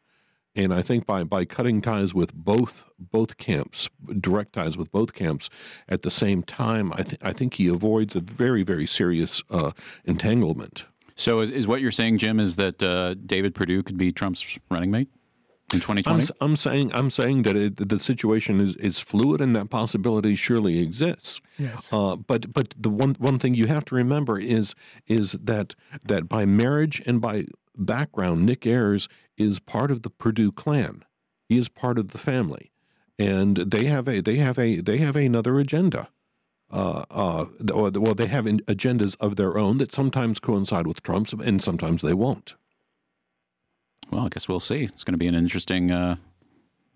And 0.54 0.72
I 0.72 0.82
think 0.82 1.04
by 1.04 1.24
by 1.24 1.44
cutting 1.44 1.82
ties 1.82 2.14
with 2.14 2.32
both 2.32 2.84
both 2.98 3.36
camps, 3.36 3.88
direct 4.20 4.52
ties 4.52 4.76
with 4.76 4.92
both 4.92 5.14
camps 5.14 5.50
at 5.88 6.02
the 6.02 6.10
same 6.10 6.42
time, 6.42 6.92
I 6.92 7.02
think 7.02 7.24
I 7.24 7.32
think 7.32 7.54
he 7.54 7.66
avoids 7.66 8.14
a 8.14 8.20
very 8.20 8.62
very 8.62 8.86
serious 8.86 9.42
uh, 9.50 9.72
entanglement. 10.04 10.86
So 11.16 11.40
is, 11.40 11.50
is 11.50 11.66
what 11.66 11.80
you're 11.80 11.92
saying, 11.92 12.18
Jim, 12.18 12.38
is 12.38 12.56
that 12.56 12.82
uh, 12.82 13.14
David 13.14 13.54
Perdue 13.54 13.82
could 13.82 13.96
be 13.96 14.12
Trump's 14.12 14.58
running 14.70 14.90
mate? 14.90 15.08
In 15.72 15.80
2020? 15.80 16.08
I'm, 16.40 16.50
I'm, 16.50 16.56
saying 16.56 16.92
I'm 16.94 17.10
saying 17.10 17.42
that 17.42 17.56
it, 17.56 17.88
the 17.88 17.98
situation 17.98 18.60
is, 18.60 18.76
is 18.76 19.00
fluid 19.00 19.40
and 19.40 19.54
that 19.56 19.68
possibility 19.68 20.36
surely 20.36 20.78
exists. 20.78 21.40
Yes. 21.58 21.92
Uh, 21.92 22.14
but 22.14 22.52
but 22.52 22.74
the 22.78 22.90
one 22.90 23.16
one 23.18 23.40
thing 23.40 23.54
you 23.54 23.66
have 23.66 23.84
to 23.86 23.96
remember 23.96 24.38
is 24.38 24.76
is 25.08 25.32
that 25.32 25.74
that 26.04 26.28
by 26.28 26.44
marriage 26.44 27.02
and 27.04 27.20
by 27.20 27.46
background, 27.76 28.46
Nick 28.46 28.64
Ayers 28.64 29.08
is 29.36 29.58
part 29.58 29.90
of 29.90 30.02
the 30.02 30.10
Perdue 30.10 30.52
clan. 30.52 31.04
He 31.48 31.58
is 31.58 31.68
part 31.68 31.98
of 31.98 32.08
the 32.08 32.18
family, 32.18 32.70
and 33.18 33.56
they 33.56 33.86
have 33.86 34.06
a 34.06 34.20
they 34.20 34.36
have 34.36 34.58
a 34.60 34.80
they 34.80 34.98
have 34.98 35.16
another 35.16 35.58
agenda. 35.58 36.08
Uh, 36.70 37.04
uh, 37.10 37.44
well, 37.72 37.90
they 37.90 38.26
have 38.26 38.44
agendas 38.44 39.16
of 39.20 39.36
their 39.36 39.56
own 39.56 39.78
that 39.78 39.92
sometimes 39.92 40.40
coincide 40.40 40.86
with 40.86 41.02
Trump's, 41.02 41.32
and 41.32 41.62
sometimes 41.62 42.02
they 42.02 42.14
won't. 42.14 42.56
Well, 44.10 44.26
I 44.26 44.28
guess 44.28 44.48
we'll 44.48 44.60
see. 44.60 44.84
It's 44.84 45.04
going 45.04 45.14
to 45.14 45.18
be 45.18 45.26
an 45.26 45.34
interesting 45.34 45.90
uh, 45.90 46.16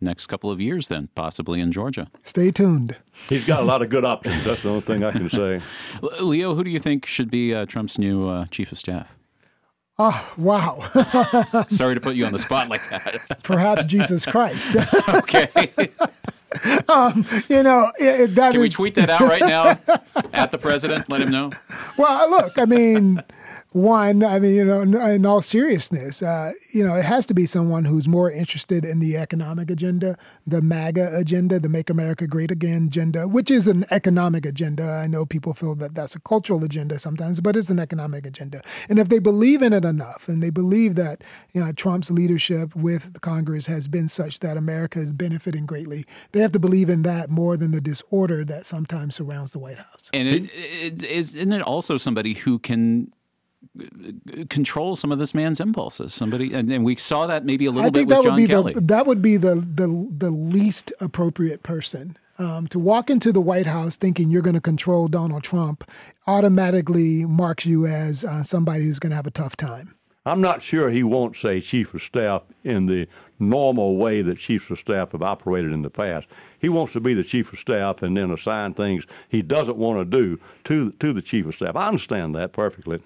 next 0.01 0.27
couple 0.27 0.51
of 0.51 0.61
years, 0.61 0.89
then, 0.89 1.09
possibly 1.15 1.61
in 1.61 1.73
Georgia. 1.73 2.09
Stay 2.23 2.51
tuned. 2.51 2.97
He's 3.29 3.45
got 3.45 3.63
a 3.63 3.65
lot 3.65 3.83
of 3.83 3.91
good 3.91 4.05
options. 4.05 4.45
That's 4.45 4.63
the 4.63 4.71
only 4.71 4.81
thing 4.83 5.05
I 5.05 5.11
can 5.11 5.31
say. 5.31 5.61
Leo, 6.21 6.55
who 6.55 6.65
do 6.65 6.71
you 6.71 6.79
think 6.79 7.07
should 7.07 7.31
be 7.31 7.55
uh, 7.55 7.67
Trump's 7.67 7.99
new 7.99 8.29
uh, 8.29 8.47
chief 8.47 8.73
of 8.73 8.79
staff? 8.79 9.19
Oh, 9.99 10.33
wow. 10.39 10.83
Sorry 11.69 11.95
to 11.95 12.01
put 12.01 12.17
you 12.17 12.25
on 12.25 12.33
the 12.33 12.39
spot 12.39 12.71
like 12.71 12.81
that. 12.89 13.41
Perhaps 13.43 13.85
Jesus 13.85 14.25
Christ. 14.25 14.75
okay. 15.11 15.69
Um, 16.89 17.27
you 17.49 17.63
know, 17.63 17.93
it, 17.99 18.35
that 18.35 18.53
Can 18.53 18.63
is... 18.63 18.63
we 18.63 18.71
tweet 18.71 18.95
that 18.95 19.11
out 19.11 19.21
right 19.21 19.43
now 19.43 19.79
at 20.33 20.53
the 20.53 20.59
president? 20.59 21.11
Let 21.11 21.21
him 21.21 21.31
know. 21.31 21.51
Well, 21.99 22.31
look, 22.31 22.59
I 22.59 22.65
mean, 22.65 23.23
one, 23.73 24.25
I 24.25 24.41
mean, 24.41 24.55
you 24.57 24.65
know, 24.65 24.81
in 24.81 25.25
all 25.25 25.41
seriousness, 25.41 26.23
uh, 26.23 26.53
you 26.75 26.85
know, 26.85 26.97
it 26.97 27.05
has 27.05 27.25
to 27.27 27.35
be 27.35 27.47
someone 27.47 27.85
who's 27.85 28.09
more 28.09 28.31
interested 28.31 28.85
in 28.85 28.99
the 28.99 29.17
economic 29.17 29.71
agenda, 29.71 30.19
the 30.45 30.61
MAGA 30.61 31.17
agenda, 31.17 31.61
the 31.61 31.69
Make 31.69 31.89
America 31.89 32.27
Great 32.27 32.51
Again 32.51 32.87
agenda, 32.87 33.29
which 33.29 33.49
is 33.49 33.69
an 33.69 33.85
economic 33.93 34.45
agenda. 34.45 34.83
I 34.83 35.07
know 35.07 35.25
people 35.25 35.55
feel 35.55 35.77
that 35.77 35.95
that's 35.95 36.17
a 36.17 36.21
cultural 36.21 36.65
agenda 36.65 36.99
sometimes, 36.99 37.41
but 37.41 37.57
it's 37.57 37.71
an 37.71 37.79
economic 37.79 38.27
agenda. 38.27 38.61
And 38.89 38.99
if 38.99 39.09
they 39.09 39.21
believe 39.21 39.63
in 39.63 39.73
it 39.73 39.85
enough, 39.85 40.29
and 40.29 40.43
they 40.43 40.51
believe 40.51 40.97
that 40.97 41.23
you 41.53 41.65
know, 41.65 41.71
Trump's 41.71 42.11
leadership 42.11 42.75
with 42.75 43.13
the 43.13 43.21
Congress 43.21 43.67
has 43.67 43.87
been 43.87 44.09
such 44.09 44.41
that 44.41 44.57
America 44.57 44.99
is 44.99 45.13
benefiting 45.13 45.65
greatly, 45.65 46.05
they 46.33 46.41
have 46.41 46.53
to 46.53 46.59
believe 46.59 46.91
in 46.91 47.03
that 47.03 47.31
more 47.31 47.57
than 47.57 47.71
the 47.71 47.81
disorder 47.81 48.45
that 48.47 48.67
sometimes 48.67 49.15
surrounds 49.15 49.53
the 49.53 49.61
White 49.61 49.79
House. 49.79 50.11
And 50.13 50.27
it, 50.27 50.51
it, 50.53 51.05
isn't 51.05 51.53
it 51.53 51.63
also 51.63 51.99
somebody 51.99 52.35
who 52.35 52.59
can 52.59 53.13
control 54.49 54.97
some 54.97 55.13
of 55.13 55.19
this 55.19 55.35
man's 55.35 55.61
impulses. 55.61 56.15
Somebody, 56.15 56.53
and, 56.53 56.71
and 56.73 56.85
we 56.85 56.97
saw 56.97 57.27
that 57.27 57.45
maybe 57.45 57.67
a 57.67 57.71
little 57.71 57.87
I 57.87 57.91
bit 57.91 58.07
with 58.07 58.23
John 58.25 58.47
Kelly. 58.47 58.75
The, 58.75 58.81
that 58.83 59.07
would 59.07 59.23
be 59.23 59.37
the 59.37 59.57
the 59.57 60.09
the 60.17 60.31
least 60.31 60.93
appropriate 61.01 61.63
person. 61.63 62.17
Um, 62.39 62.69
to 62.69 62.79
walk 62.79 63.11
into 63.11 63.33
the 63.33 63.41
White 63.41 63.67
House 63.67 63.97
thinking 63.97 64.31
you're 64.31 64.41
going 64.41 64.55
to 64.55 64.63
control 64.63 65.09
Donald 65.09 65.43
Trump 65.43 65.85
automatically 66.27 67.27
marks 67.27 67.67
you 67.67 67.85
as 67.85 68.25
uh, 68.25 68.43
somebody 68.43 68.85
who's 68.85 68.99
going 68.99 69.11
to 69.11 69.17
have 69.17 69.27
a 69.27 69.31
tough 69.31 69.57
time. 69.57 69.95
I'm 70.25 70.41
not 70.41 70.63
sure 70.63 70.89
he 70.89 71.03
wants 71.03 71.45
a 71.45 71.61
chief 71.61 71.93
of 71.93 72.03
staff 72.03 72.43
in 72.65 72.87
the 72.87 73.09
normal 73.39 73.97
way 73.97 74.23
that 74.23 74.39
chiefs 74.39 74.71
of 74.71 74.79
staff 74.79 75.13
have 75.13 75.23
operated 75.23 75.73
in 75.73 75.83
the 75.83 75.91
past. 75.91 76.29
He 76.59 76.69
wants 76.69 76.93
to 76.95 77.01
be 77.01 77.13
the 77.13 77.25
chief 77.25 77.53
of 77.53 77.59
staff 77.59 78.03
and 78.03 78.17
then 78.17 78.31
assign 78.31 78.73
things 78.73 79.05
he 79.29 79.43
doesn't 79.43 79.77
want 79.77 79.99
to 79.99 80.05
do 80.05 80.41
to 80.65 80.93
to 80.93 81.13
the 81.13 81.23
chief 81.23 81.47
of 81.47 81.55
staff. 81.55 81.77
I 81.77 81.89
understand 81.89 82.35
that 82.37 82.53
perfectly. 82.53 83.03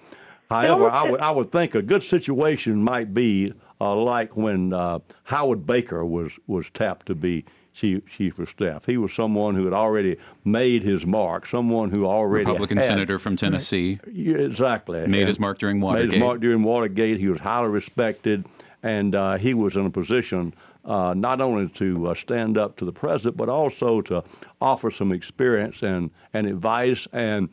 However, 0.49 0.89
I 0.89 1.09
would 1.09 1.19
I 1.19 1.31
would 1.31 1.51
think 1.51 1.75
a 1.75 1.81
good 1.81 2.03
situation 2.03 2.81
might 2.81 3.13
be 3.13 3.51
uh, 3.81 3.95
like 3.95 4.37
when 4.37 4.73
uh, 4.73 4.99
Howard 5.23 5.65
Baker 5.65 6.05
was 6.05 6.31
was 6.47 6.69
tapped 6.69 7.07
to 7.07 7.15
be 7.15 7.45
chief, 7.73 8.03
chief 8.09 8.39
of 8.39 8.49
staff. 8.49 8.85
He 8.85 8.97
was 8.97 9.13
someone 9.13 9.55
who 9.55 9.65
had 9.65 9.73
already 9.73 10.17
made 10.43 10.83
his 10.83 11.05
mark, 11.05 11.45
someone 11.47 11.91
who 11.91 12.05
already 12.05 12.45
Republican 12.45 12.77
had, 12.77 12.85
senator 12.85 13.19
from 13.19 13.35
Tennessee. 13.35 13.99
Yeah, 14.11 14.37
exactly. 14.37 14.99
Made 15.07 15.21
And 15.21 15.27
his 15.27 15.39
mark 15.39 15.59
during 15.59 15.81
Watergate. 15.81 16.07
Made 16.07 16.13
his 16.15 16.23
mark 16.23 16.41
during 16.41 16.63
Watergate. 16.63 17.19
He 17.19 17.27
was 17.27 17.41
highly 17.41 17.67
respected, 17.67 18.45
and 18.81 19.15
uh, 19.15 19.37
he 19.37 19.53
was 19.53 19.75
in 19.75 19.85
a 19.85 19.91
position 19.91 20.53
uh, 20.85 21.13
not 21.15 21.41
only 21.41 21.67
to 21.69 22.07
uh, 22.07 22.15
stand 22.15 22.57
up 22.57 22.77
to 22.77 22.85
the 22.85 22.93
president, 22.93 23.35
but 23.35 23.49
also 23.49 24.01
to 24.01 24.23
offer 24.61 24.91
some 24.91 25.11
experience 25.11 25.81
and, 25.81 26.11
and 26.33 26.47
advice 26.47 27.07
and 27.11 27.49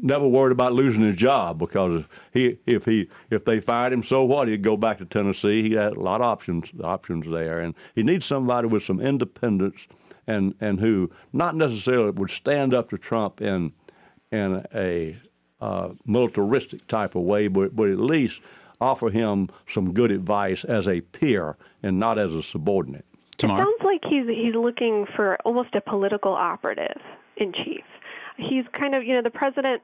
never 0.00 0.26
worried 0.26 0.52
about 0.52 0.72
losing 0.72 1.02
his 1.02 1.16
job 1.16 1.58
because 1.58 2.00
if 2.00 2.08
he 2.32 2.58
if 2.66 2.84
he 2.84 3.08
if 3.30 3.44
they 3.44 3.60
fired 3.60 3.92
him, 3.92 4.02
so 4.02 4.24
what? 4.24 4.48
He'd 4.48 4.62
go 4.62 4.76
back 4.76 4.98
to 4.98 5.04
Tennessee. 5.04 5.62
He 5.62 5.74
had 5.74 5.94
a 5.94 6.00
lot 6.00 6.20
of 6.20 6.26
options 6.26 6.68
options 6.82 7.26
there, 7.30 7.60
and 7.60 7.74
he 7.94 8.02
needs 8.02 8.26
somebody 8.26 8.68
with 8.68 8.84
some 8.84 9.00
independence 9.00 9.76
and 10.26 10.54
and 10.60 10.80
who 10.80 11.10
not 11.32 11.56
necessarily 11.56 12.10
would 12.10 12.30
stand 12.30 12.74
up 12.74 12.90
to 12.90 12.98
Trump 12.98 13.40
in 13.40 13.72
in 14.30 14.64
a 14.74 15.16
uh, 15.60 15.90
militaristic 16.06 16.86
type 16.86 17.14
of 17.14 17.22
way, 17.22 17.48
but 17.48 17.74
but 17.74 17.88
at 17.88 17.98
least 17.98 18.40
offer 18.80 19.10
him 19.10 19.48
some 19.68 19.92
good 19.92 20.12
advice 20.12 20.64
as 20.64 20.86
a 20.86 21.00
peer 21.00 21.56
and 21.82 21.98
not 21.98 22.18
as 22.18 22.34
a 22.34 22.42
subordinate. 22.42 23.04
It 23.34 23.42
sounds 23.42 23.82
like 23.84 24.00
he's 24.08 24.26
he's 24.26 24.54
looking 24.54 25.06
for 25.16 25.36
almost 25.44 25.74
a 25.74 25.80
political 25.80 26.32
operative 26.32 27.00
in 27.36 27.52
chief. 27.52 27.84
He's 28.38 28.64
kind 28.72 28.94
of, 28.94 29.02
you 29.02 29.14
know, 29.14 29.22
the 29.22 29.30
president 29.30 29.82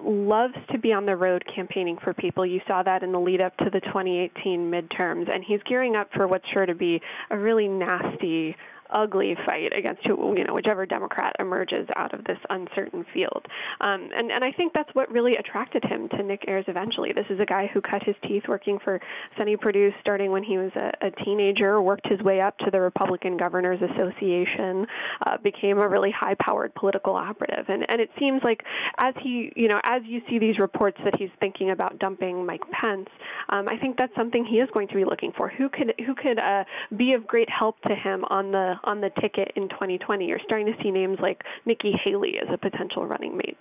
loves 0.00 0.54
to 0.70 0.78
be 0.78 0.92
on 0.92 1.06
the 1.06 1.16
road 1.16 1.42
campaigning 1.52 1.96
for 1.96 2.12
people. 2.12 2.44
You 2.44 2.60
saw 2.66 2.82
that 2.82 3.02
in 3.02 3.12
the 3.12 3.18
lead 3.18 3.40
up 3.40 3.56
to 3.58 3.70
the 3.70 3.80
2018 3.80 4.70
midterms, 4.70 5.32
and 5.32 5.42
he's 5.42 5.60
gearing 5.64 5.96
up 5.96 6.12
for 6.12 6.28
what's 6.28 6.46
sure 6.50 6.66
to 6.66 6.74
be 6.74 7.00
a 7.30 7.38
really 7.38 7.66
nasty 7.66 8.56
ugly 8.90 9.36
fight 9.46 9.76
against 9.76 10.06
who, 10.06 10.34
you 10.36 10.44
know 10.44 10.54
whichever 10.54 10.86
Democrat 10.86 11.34
emerges 11.38 11.88
out 11.96 12.14
of 12.14 12.24
this 12.24 12.38
uncertain 12.50 13.04
field. 13.12 13.46
Um, 13.80 14.10
and 14.14 14.30
and 14.30 14.44
I 14.44 14.52
think 14.52 14.72
that's 14.72 14.94
what 14.94 15.10
really 15.10 15.34
attracted 15.36 15.84
him 15.84 16.08
to 16.08 16.22
Nick 16.22 16.44
Ayers 16.48 16.64
eventually. 16.68 17.12
This 17.12 17.26
is 17.30 17.40
a 17.40 17.46
guy 17.46 17.68
who 17.72 17.80
cut 17.80 18.02
his 18.02 18.14
teeth 18.22 18.44
working 18.48 18.78
for 18.78 19.00
Sonny 19.36 19.56
Perdue 19.56 19.92
starting 20.00 20.30
when 20.30 20.42
he 20.42 20.58
was 20.58 20.72
a, 20.76 20.92
a 21.06 21.10
teenager, 21.24 21.80
worked 21.80 22.06
his 22.08 22.20
way 22.20 22.40
up 22.40 22.56
to 22.58 22.70
the 22.70 22.80
Republican 22.80 23.36
Governors 23.36 23.80
Association, 23.82 24.86
uh, 25.26 25.36
became 25.38 25.78
a 25.78 25.88
really 25.88 26.10
high-powered 26.10 26.74
political 26.74 27.14
operative. 27.14 27.66
And 27.68 27.84
and 27.88 28.00
it 28.00 28.10
seems 28.18 28.42
like 28.42 28.62
as 28.98 29.14
he 29.22 29.52
you 29.56 29.68
know 29.68 29.80
as 29.84 30.02
you 30.04 30.22
see 30.28 30.38
these 30.38 30.58
reports 30.58 30.98
that 31.04 31.16
he's 31.18 31.30
thinking 31.40 31.70
about 31.70 31.98
dumping 31.98 32.46
Mike 32.46 32.68
Pence, 32.70 33.08
um, 33.48 33.68
I 33.68 33.76
think 33.76 33.96
that's 33.96 34.14
something 34.14 34.44
he 34.44 34.56
is 34.56 34.68
going 34.74 34.88
to 34.88 34.94
be 34.94 35.04
looking 35.04 35.32
for. 35.36 35.48
Who 35.48 35.68
could 35.68 35.94
who 36.06 36.14
could 36.14 36.38
uh, 36.38 36.64
be 36.96 37.14
of 37.14 37.26
great 37.26 37.48
help 37.50 37.80
to 37.82 37.94
him 37.94 38.24
on 38.28 38.52
the 38.52 38.73
on 38.84 39.00
the 39.00 39.10
ticket 39.20 39.52
in 39.56 39.68
2020. 39.68 40.26
You're 40.26 40.40
starting 40.44 40.66
to 40.66 40.82
see 40.82 40.90
names 40.90 41.18
like 41.20 41.42
Nikki 41.64 41.92
Haley 42.04 42.38
as 42.40 42.48
a 42.52 42.58
potential 42.58 43.06
running 43.06 43.36
mate, 43.36 43.56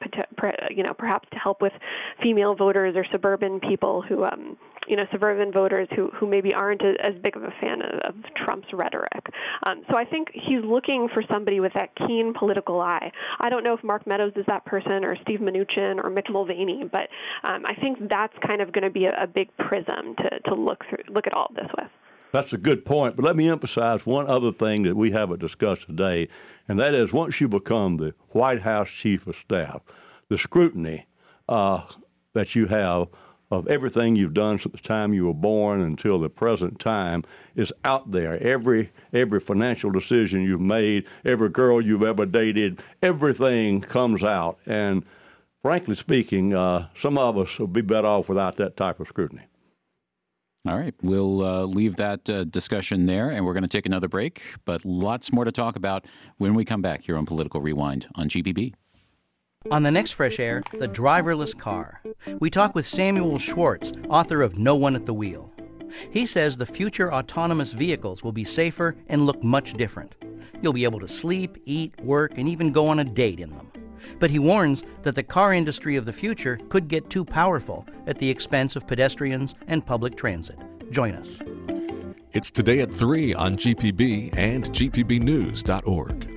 you 0.71 0.83
know, 0.83 0.93
perhaps 0.93 1.27
to 1.31 1.37
help 1.37 1.61
with 1.61 1.73
female 2.21 2.55
voters 2.55 2.95
or 2.95 3.05
suburban 3.11 3.59
people 3.59 4.01
who, 4.01 4.23
um, 4.23 4.57
you 4.87 4.95
know, 4.95 5.05
suburban 5.11 5.51
voters 5.51 5.87
who, 5.95 6.09
who 6.09 6.27
maybe 6.27 6.53
aren't 6.53 6.81
as 6.83 7.13
big 7.23 7.35
of 7.35 7.43
a 7.43 7.53
fan 7.61 7.81
of, 7.81 7.99
of 7.99 8.15
Trump's 8.35 8.67
rhetoric. 8.73 9.25
Um, 9.67 9.83
so 9.89 9.97
I 9.97 10.05
think 10.05 10.29
he's 10.33 10.63
looking 10.63 11.07
for 11.13 11.23
somebody 11.31 11.59
with 11.59 11.73
that 11.73 11.95
keen 11.95 12.33
political 12.37 12.81
eye. 12.81 13.11
I 13.39 13.49
don't 13.49 13.63
know 13.63 13.73
if 13.73 13.83
Mark 13.83 14.05
Meadows 14.07 14.33
is 14.35 14.45
that 14.47 14.65
person 14.65 15.05
or 15.05 15.15
Steve 15.21 15.39
Mnuchin 15.39 16.03
or 16.03 16.09
Mick 16.09 16.31
Mulvaney, 16.31 16.83
but 16.91 17.07
um, 17.43 17.63
I 17.65 17.75
think 17.75 18.09
that's 18.09 18.33
kind 18.45 18.61
of 18.61 18.71
going 18.71 18.83
to 18.83 18.89
be 18.89 19.05
a, 19.05 19.23
a 19.23 19.27
big 19.27 19.55
prism 19.57 20.15
to, 20.17 20.39
to 20.49 20.55
look 20.55 20.83
through, 20.89 21.13
look 21.13 21.27
at 21.27 21.33
all 21.33 21.47
of 21.49 21.55
this 21.55 21.69
with. 21.77 21.89
That's 22.33 22.51
a 22.51 22.57
good 22.57 22.83
point. 22.83 23.15
But 23.15 23.25
let 23.25 23.35
me 23.35 23.47
emphasize 23.47 24.07
one 24.07 24.25
other 24.25 24.51
thing 24.51 24.83
that 24.83 24.95
we 24.95 25.11
haven't 25.11 25.39
discussed 25.39 25.85
today, 25.85 26.27
and 26.67 26.79
that 26.79 26.95
is 26.95 27.13
once 27.13 27.39
you 27.39 27.47
become 27.47 27.97
the 27.97 28.15
White 28.29 28.61
House 28.61 28.89
Chief 28.89 29.27
of 29.27 29.35
Staff, 29.35 29.83
the 30.29 30.37
scrutiny 30.39 31.05
uh, 31.47 31.83
that 32.33 32.55
you 32.55 32.65
have 32.65 33.09
of 33.51 33.67
everything 33.67 34.15
you've 34.15 34.33
done 34.33 34.57
since 34.57 34.71
the 34.71 34.81
time 34.81 35.13
you 35.13 35.27
were 35.27 35.33
born 35.33 35.79
until 35.79 36.19
the 36.19 36.27
present 36.27 36.79
time 36.79 37.23
is 37.55 37.71
out 37.85 38.09
there. 38.09 38.41
Every 38.41 38.91
every 39.13 39.39
financial 39.39 39.91
decision 39.91 40.41
you've 40.41 40.59
made, 40.59 41.05
every 41.23 41.49
girl 41.49 41.79
you've 41.79 42.01
ever 42.01 42.25
dated, 42.25 42.81
everything 43.03 43.79
comes 43.79 44.23
out. 44.23 44.57
And 44.65 45.05
frankly 45.61 45.93
speaking, 45.93 46.55
uh, 46.55 46.87
some 46.97 47.19
of 47.19 47.37
us 47.37 47.59
will 47.59 47.67
be 47.67 47.81
better 47.81 48.07
off 48.07 48.27
without 48.27 48.55
that 48.55 48.75
type 48.75 48.99
of 48.99 49.07
scrutiny. 49.07 49.43
All 50.65 50.77
right, 50.77 50.93
we'll 51.01 51.43
uh, 51.43 51.65
leave 51.65 51.97
that 51.97 52.29
uh, 52.29 52.45
discussion 52.45 53.05
there, 53.05 53.29
and 53.29 53.45
we're 53.45 53.51
going 53.51 53.63
to 53.63 53.69
take 53.69 53.85
another 53.85 54.07
break. 54.07 54.55
But 54.63 54.85
lots 54.85 55.33
more 55.33 55.43
to 55.43 55.51
talk 55.51 55.75
about 55.75 56.05
when 56.37 56.53
we 56.53 56.63
come 56.63 56.81
back 56.81 57.01
here 57.01 57.17
on 57.17 57.25
Political 57.25 57.59
Rewind 57.59 58.07
on 58.15 58.29
GPB. 58.29 58.73
On 59.71 59.83
the 59.83 59.91
next 59.91 60.11
Fresh 60.11 60.39
Air, 60.39 60.63
the 60.79 60.87
driverless 60.87 61.57
car. 61.57 62.01
We 62.39 62.49
talk 62.49 62.75
with 62.75 62.87
Samuel 62.87 63.39
Schwartz, 63.39 63.91
author 64.07 64.41
of 64.41 64.57
No 64.57 64.77
One 64.77 64.95
at 64.95 65.05
the 65.05 65.13
Wheel. 65.13 65.53
He 66.11 66.25
says 66.25 66.55
the 66.55 66.65
future 66.65 67.13
autonomous 67.13 67.73
vehicles 67.73 68.23
will 68.23 68.31
be 68.31 68.45
safer 68.45 68.95
and 69.07 69.25
look 69.25 69.43
much 69.43 69.73
different. 69.73 70.15
You'll 70.61 70.71
be 70.71 70.85
able 70.85 71.01
to 71.01 71.09
sleep, 71.09 71.57
eat, 71.65 71.93
work, 71.99 72.37
and 72.37 72.47
even 72.47 72.71
go 72.71 72.87
on 72.87 72.99
a 72.99 73.03
date 73.03 73.41
in 73.41 73.49
them. 73.49 73.69
But 74.19 74.29
he 74.29 74.39
warns 74.39 74.83
that 75.03 75.15
the 75.15 75.23
car 75.23 75.53
industry 75.53 75.95
of 75.95 76.05
the 76.05 76.13
future 76.13 76.59
could 76.69 76.87
get 76.87 77.09
too 77.09 77.25
powerful 77.25 77.85
at 78.07 78.17
the 78.17 78.29
expense 78.29 78.75
of 78.75 78.87
pedestrians 78.87 79.55
and 79.67 79.85
public 79.85 80.15
transit. 80.15 80.57
Join 80.91 81.13
us. 81.13 81.41
It's 82.33 82.49
today 82.49 82.79
at 82.79 82.91
3 82.93 83.35
on 83.35 83.55
GPB 83.57 84.35
and 84.35 84.65
GPBnews.org. 84.71 86.29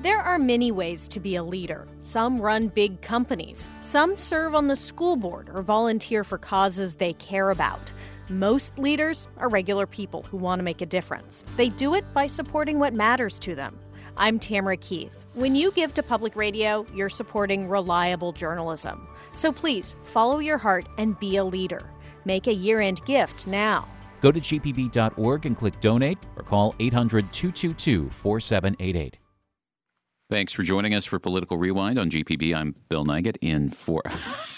There 0.00 0.20
are 0.20 0.38
many 0.38 0.70
ways 0.70 1.08
to 1.08 1.18
be 1.18 1.34
a 1.34 1.42
leader. 1.42 1.88
Some 2.02 2.40
run 2.40 2.68
big 2.68 3.02
companies, 3.02 3.66
some 3.80 4.14
serve 4.14 4.54
on 4.54 4.68
the 4.68 4.76
school 4.76 5.16
board 5.16 5.50
or 5.52 5.60
volunteer 5.60 6.22
for 6.22 6.38
causes 6.38 6.94
they 6.94 7.14
care 7.14 7.50
about. 7.50 7.90
Most 8.28 8.78
leaders 8.78 9.26
are 9.38 9.48
regular 9.48 9.86
people 9.88 10.22
who 10.22 10.36
want 10.36 10.60
to 10.60 10.62
make 10.62 10.80
a 10.80 10.86
difference. 10.86 11.44
They 11.56 11.70
do 11.70 11.94
it 11.94 12.04
by 12.14 12.28
supporting 12.28 12.78
what 12.78 12.94
matters 12.94 13.40
to 13.40 13.56
them. 13.56 13.76
I'm 14.18 14.40
Tamara 14.40 14.76
Keith. 14.76 15.14
When 15.34 15.54
you 15.54 15.70
give 15.70 15.94
to 15.94 16.02
public 16.02 16.34
radio, 16.34 16.84
you're 16.92 17.08
supporting 17.08 17.68
reliable 17.68 18.32
journalism. 18.32 19.06
So 19.36 19.52
please 19.52 19.94
follow 20.02 20.40
your 20.40 20.58
heart 20.58 20.88
and 20.98 21.18
be 21.20 21.36
a 21.36 21.44
leader. 21.44 21.88
Make 22.24 22.48
a 22.48 22.52
year 22.52 22.80
end 22.80 23.04
gift 23.04 23.46
now. 23.46 23.88
Go 24.20 24.32
to 24.32 24.40
gpb.org 24.40 25.46
and 25.46 25.56
click 25.56 25.78
donate 25.80 26.18
or 26.36 26.42
call 26.42 26.74
800 26.80 27.32
222 27.32 28.10
4788. 28.10 29.18
Thanks 30.28 30.52
for 30.52 30.64
joining 30.64 30.94
us 30.94 31.04
for 31.04 31.18
Political 31.18 31.56
Rewind 31.56 31.98
on 31.98 32.10
GPB. 32.10 32.54
I'm 32.54 32.74
Bill 32.88 33.04
Nigut 33.04 33.36
in 33.40 33.70
for. 33.70 34.02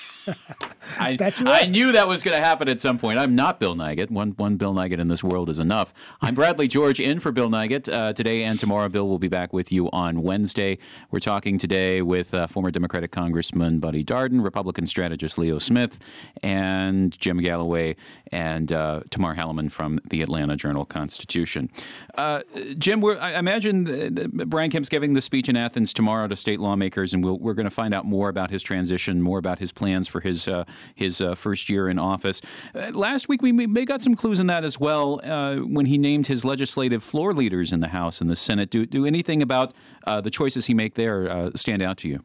I, 0.98 1.16
I 1.46 1.66
knew 1.66 1.92
that 1.92 2.08
was 2.08 2.22
going 2.22 2.36
to 2.36 2.42
happen 2.42 2.68
at 2.68 2.80
some 2.80 2.98
point. 2.98 3.18
I'm 3.18 3.34
not 3.34 3.60
Bill 3.60 3.74
Nigut. 3.74 4.10
One 4.10 4.32
one 4.32 4.56
Bill 4.56 4.74
Nigut 4.74 4.98
in 4.98 5.08
this 5.08 5.22
world 5.22 5.48
is 5.48 5.58
enough. 5.58 5.92
I'm 6.20 6.34
Bradley 6.34 6.68
George 6.68 7.00
in 7.00 7.20
for 7.20 7.32
Bill 7.32 7.48
Nigut 7.48 7.92
uh, 7.92 8.12
today 8.12 8.44
and 8.44 8.58
tomorrow. 8.58 8.88
Bill 8.88 9.08
will 9.08 9.18
be 9.18 9.28
back 9.28 9.52
with 9.52 9.72
you 9.72 9.90
on 9.90 10.22
Wednesday. 10.22 10.78
We're 11.10 11.20
talking 11.20 11.58
today 11.58 12.02
with 12.02 12.34
uh, 12.34 12.46
former 12.46 12.70
Democratic 12.70 13.10
Congressman 13.10 13.80
Buddy 13.80 14.04
Darden, 14.04 14.42
Republican 14.44 14.86
strategist 14.86 15.38
Leo 15.38 15.58
Smith, 15.58 15.98
and 16.42 17.18
Jim 17.18 17.38
Galloway 17.38 17.96
and 18.32 18.72
uh, 18.72 19.00
Tamar 19.10 19.34
Hallerman 19.34 19.70
from 19.70 20.00
the 20.08 20.22
Atlanta 20.22 20.56
Journal 20.56 20.84
Constitution. 20.84 21.70
Uh, 22.14 22.42
Jim, 22.78 23.04
I 23.04 23.38
imagine 23.38 24.30
Brian 24.46 24.70
Kemp's 24.70 24.88
giving 24.88 25.14
the 25.14 25.22
speech 25.22 25.48
in 25.48 25.56
Athens 25.56 25.92
tomorrow 25.92 26.28
to 26.28 26.36
state 26.36 26.60
lawmakers, 26.60 27.12
and 27.12 27.24
we 27.24 27.30
we 27.30 27.50
are 27.50 27.54
going 27.54 27.64
to 27.64 27.70
find 27.70 27.94
out 27.94 28.04
more 28.04 28.28
about 28.28 28.50
his 28.50 28.62
transition, 28.62 29.22
more 29.22 29.38
about 29.38 29.58
his 29.58 29.72
plans 29.72 30.08
for 30.08 30.20
his 30.20 30.46
uh, 30.46 30.64
his 30.94 31.20
uh, 31.20 31.34
first 31.34 31.68
year 31.68 31.88
in 31.88 31.98
office. 31.98 32.40
Uh, 32.74 32.90
last 32.92 33.28
week 33.28 33.42
we 33.42 33.52
may 33.52 33.84
got 33.84 34.02
some 34.02 34.14
clues 34.14 34.38
in 34.38 34.46
that 34.46 34.64
as 34.64 34.78
well 34.78 35.20
uh, 35.24 35.56
when 35.56 35.86
he 35.86 35.98
named 35.98 36.26
his 36.26 36.44
legislative 36.44 37.02
floor 37.02 37.32
leaders 37.32 37.72
in 37.72 37.80
the 37.80 37.88
House 37.88 38.20
and 38.20 38.30
the 38.30 38.36
Senate. 38.36 38.70
Do 38.70 38.86
do 38.86 39.06
anything 39.06 39.42
about 39.42 39.74
uh, 40.06 40.20
the 40.20 40.30
choices 40.30 40.66
he 40.66 40.74
make 40.74 40.94
there 40.94 41.28
uh, 41.30 41.50
stand 41.54 41.82
out 41.82 41.96
to 41.98 42.08
you? 42.08 42.22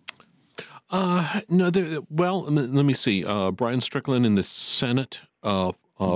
Uh, 0.92 1.42
no, 1.50 1.72
well, 2.10 2.44
let 2.44 2.86
me 2.86 2.94
see. 2.94 3.24
Brian 3.54 3.82
Strickland 3.82 4.26
in 4.26 4.36
the 4.36 4.44
Senate 4.44 5.22
uh, 5.46 5.72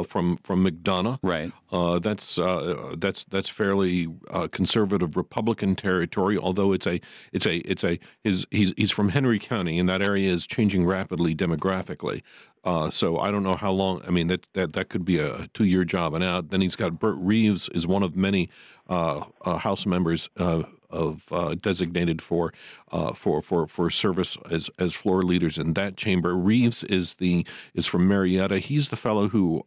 from 0.08 0.38
from 0.44 0.66
McDonough. 0.66 1.20
Right. 1.22 1.52
Uh, 1.72 2.00
that's 2.00 2.38
uh, 2.38 2.96
that's 2.98 3.26
that's 3.26 3.50
fairly 3.50 4.08
uh, 4.30 4.48
conservative 4.48 5.16
Republican 5.16 5.76
territory. 5.76 6.38
Although 6.38 6.74
it's 6.74 6.88
a 6.88 7.00
it's 7.32 7.46
a 7.46 7.58
it's 7.60 7.84
a 7.84 8.00
his 8.24 8.46
he's 8.52 8.74
he's 8.76 8.92
from 8.92 9.10
Henry 9.10 9.40
County, 9.40 9.80
and 9.80 9.88
that 9.88 10.02
area 10.02 10.32
is 10.32 10.46
changing 10.48 10.86
rapidly 10.86 11.36
demographically. 11.36 12.22
Uh, 12.64 12.90
so 12.90 13.18
I 13.18 13.32
don't 13.32 13.44
know 13.44 13.56
how 13.56 13.72
long. 13.72 14.02
I 14.06 14.12
mean, 14.12 14.28
that 14.28 14.50
that 14.54 14.74
that 14.74 14.90
could 14.90 15.06
be 15.06 15.20
a 15.20 15.48
two-year 15.54 15.86
job 15.86 16.14
and 16.14 16.24
out. 16.24 16.50
Then 16.50 16.62
he's 16.62 16.76
got 16.76 17.00
Bert 17.00 17.16
Reeves 17.18 17.70
is 17.70 17.88
one 17.88 18.04
of 18.04 18.16
many 18.16 18.50
uh, 18.90 19.24
uh, 19.46 19.58
House 19.58 19.86
members 19.86 20.30
uh, 20.38 20.64
of 20.90 21.26
uh, 21.32 21.56
designated 21.56 22.22
for 22.22 22.54
uh, 22.92 23.14
for 23.14 23.42
for 23.42 23.68
for 23.68 23.90
service 23.90 24.38
as 24.50 24.70
as 24.80 24.94
floor 24.94 25.24
leaders 25.24 25.58
in 25.58 25.74
that 25.74 25.98
chamber. 25.98 26.36
Reeves 26.36 26.84
is 26.84 27.16
the 27.16 27.46
is 27.74 27.86
from 27.86 28.08
Marietta. 28.08 28.60
He's 28.60 28.90
the 28.90 28.96
fellow 28.96 29.28
who 29.30 29.64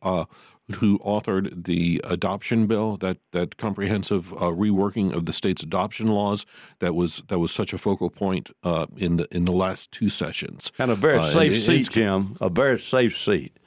who 0.76 0.98
authored 1.00 1.64
the 1.64 2.00
adoption 2.04 2.66
bill, 2.66 2.96
that 2.98 3.18
that 3.32 3.56
comprehensive 3.56 4.32
uh, 4.34 4.46
reworking 4.46 5.12
of 5.12 5.26
the 5.26 5.32
state's 5.32 5.62
adoption 5.62 6.08
laws, 6.08 6.46
that 6.78 6.94
was 6.94 7.22
that 7.28 7.38
was 7.38 7.52
such 7.52 7.72
a 7.72 7.78
focal 7.78 8.10
point 8.10 8.50
uh, 8.62 8.86
in 8.96 9.16
the 9.16 9.28
in 9.30 9.44
the 9.44 9.52
last 9.52 9.90
two 9.90 10.08
sessions. 10.08 10.72
And 10.78 10.90
a 10.90 10.94
very 10.94 11.18
uh, 11.18 11.26
safe 11.26 11.64
seat, 11.64 11.90
Jim. 11.90 12.36
A 12.40 12.48
very 12.48 12.78
safe 12.78 13.16
seat. 13.18 13.58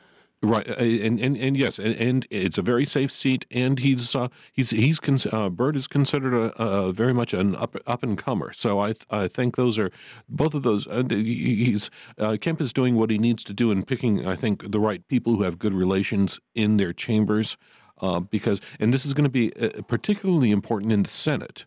Right, 0.41 0.69
uh, 0.69 0.73
and 0.75 1.19
and, 1.19 1.37
and 1.37 1.57
yes, 1.57 1.79
and, 1.79 1.95
and 1.95 2.27
it's 2.29 2.57
a 2.57 2.61
very 2.61 2.85
safe 2.85 3.11
seat, 3.11 3.45
and 3.49 3.79
he's 3.79 4.15
uh, 4.15 4.27
he's 4.51 4.69
he's 4.69 4.99
uh, 5.31 5.49
Bert 5.49 5.75
is 5.75 5.87
considered 5.87 6.33
a, 6.33 6.61
a, 6.61 6.93
very 6.93 7.13
much 7.13 7.33
an 7.33 7.55
up 7.55 7.75
up 7.87 8.03
and 8.03 8.17
comer. 8.17 8.53
So 8.53 8.79
I 8.79 8.93
I 9.09 9.27
think 9.27 9.55
those 9.55 9.79
are 9.79 9.91
both 10.29 10.53
of 10.53 10.61
those. 10.63 10.87
Uh, 10.87 11.03
he's 11.09 11.89
uh, 12.19 12.37
Kemp 12.39 12.61
is 12.61 12.73
doing 12.73 12.95
what 12.95 13.09
he 13.09 13.17
needs 13.17 13.43
to 13.45 13.53
do 13.53 13.71
in 13.71 13.83
picking 13.83 14.27
I 14.27 14.35
think 14.35 14.71
the 14.71 14.79
right 14.79 15.07
people 15.07 15.35
who 15.35 15.43
have 15.43 15.57
good 15.57 15.73
relations 15.73 16.39
in 16.53 16.77
their 16.77 16.93
chambers, 16.93 17.57
uh, 18.01 18.19
because 18.19 18.61
and 18.79 18.93
this 18.93 19.05
is 19.05 19.13
going 19.13 19.23
to 19.23 19.29
be 19.29 19.49
particularly 19.87 20.51
important 20.51 20.91
in 20.91 21.03
the 21.03 21.09
Senate. 21.09 21.65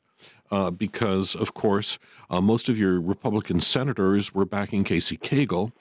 Uh, 0.51 0.71
because 0.71 1.35
of 1.35 1.53
course 1.53 1.99
uh, 2.31 2.41
most 2.41 2.71
of 2.71 2.79
your 2.79 2.99
Republican 2.99 3.61
senators 3.61 4.33
were 4.33 4.47
backing 4.47 4.83
Casey 4.83 5.19
Cagle, 5.19 5.73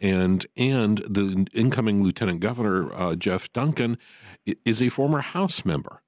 and 0.00 0.46
and 0.56 0.98
the 0.98 1.46
incoming 1.54 2.02
lieutenant 2.02 2.40
governor 2.40 2.92
uh, 2.92 3.14
Jeff 3.14 3.52
Duncan 3.52 3.98
is 4.64 4.80
a 4.80 4.88
former 4.88 5.20
House 5.20 5.64
member. 5.64 6.02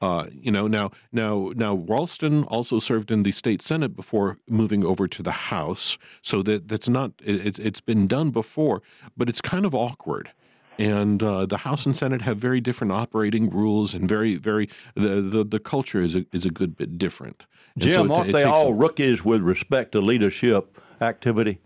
Uh, 0.00 0.26
you 0.32 0.50
know 0.50 0.66
now 0.66 0.90
now 1.12 1.52
now 1.54 1.74
Ralston 1.74 2.42
also 2.44 2.80
served 2.80 3.12
in 3.12 3.22
the 3.22 3.30
state 3.30 3.62
senate 3.62 3.94
before 3.94 4.36
moving 4.48 4.84
over 4.84 5.06
to 5.06 5.22
the 5.22 5.30
House, 5.30 5.96
so 6.22 6.42
that 6.42 6.66
that's 6.66 6.88
not 6.88 7.12
it, 7.22 7.58
it's 7.58 7.80
been 7.80 8.08
done 8.08 8.30
before, 8.30 8.82
but 9.16 9.28
it's 9.28 9.40
kind 9.40 9.64
of 9.64 9.74
awkward. 9.74 10.32
And 10.78 11.22
uh, 11.22 11.46
the 11.46 11.58
House 11.58 11.86
and 11.86 11.94
Senate 11.94 12.22
have 12.22 12.38
very 12.38 12.60
different 12.60 12.92
operating 12.92 13.48
rules, 13.50 13.94
and 13.94 14.08
very 14.08 14.34
very 14.34 14.68
the 14.96 15.20
the, 15.20 15.44
the 15.44 15.60
culture 15.60 16.02
is 16.02 16.16
a, 16.16 16.26
is 16.32 16.44
a 16.44 16.50
good 16.50 16.76
bit 16.76 16.98
different. 16.98 17.46
And 17.74 17.84
Jim, 17.84 17.92
so 17.92 18.04
it, 18.04 18.10
aren't 18.10 18.30
it 18.30 18.32
they 18.32 18.42
all 18.42 18.72
rookies 18.74 19.24
with 19.24 19.42
respect 19.42 19.92
to 19.92 20.00
leadership 20.00 20.80
activity? 21.00 21.60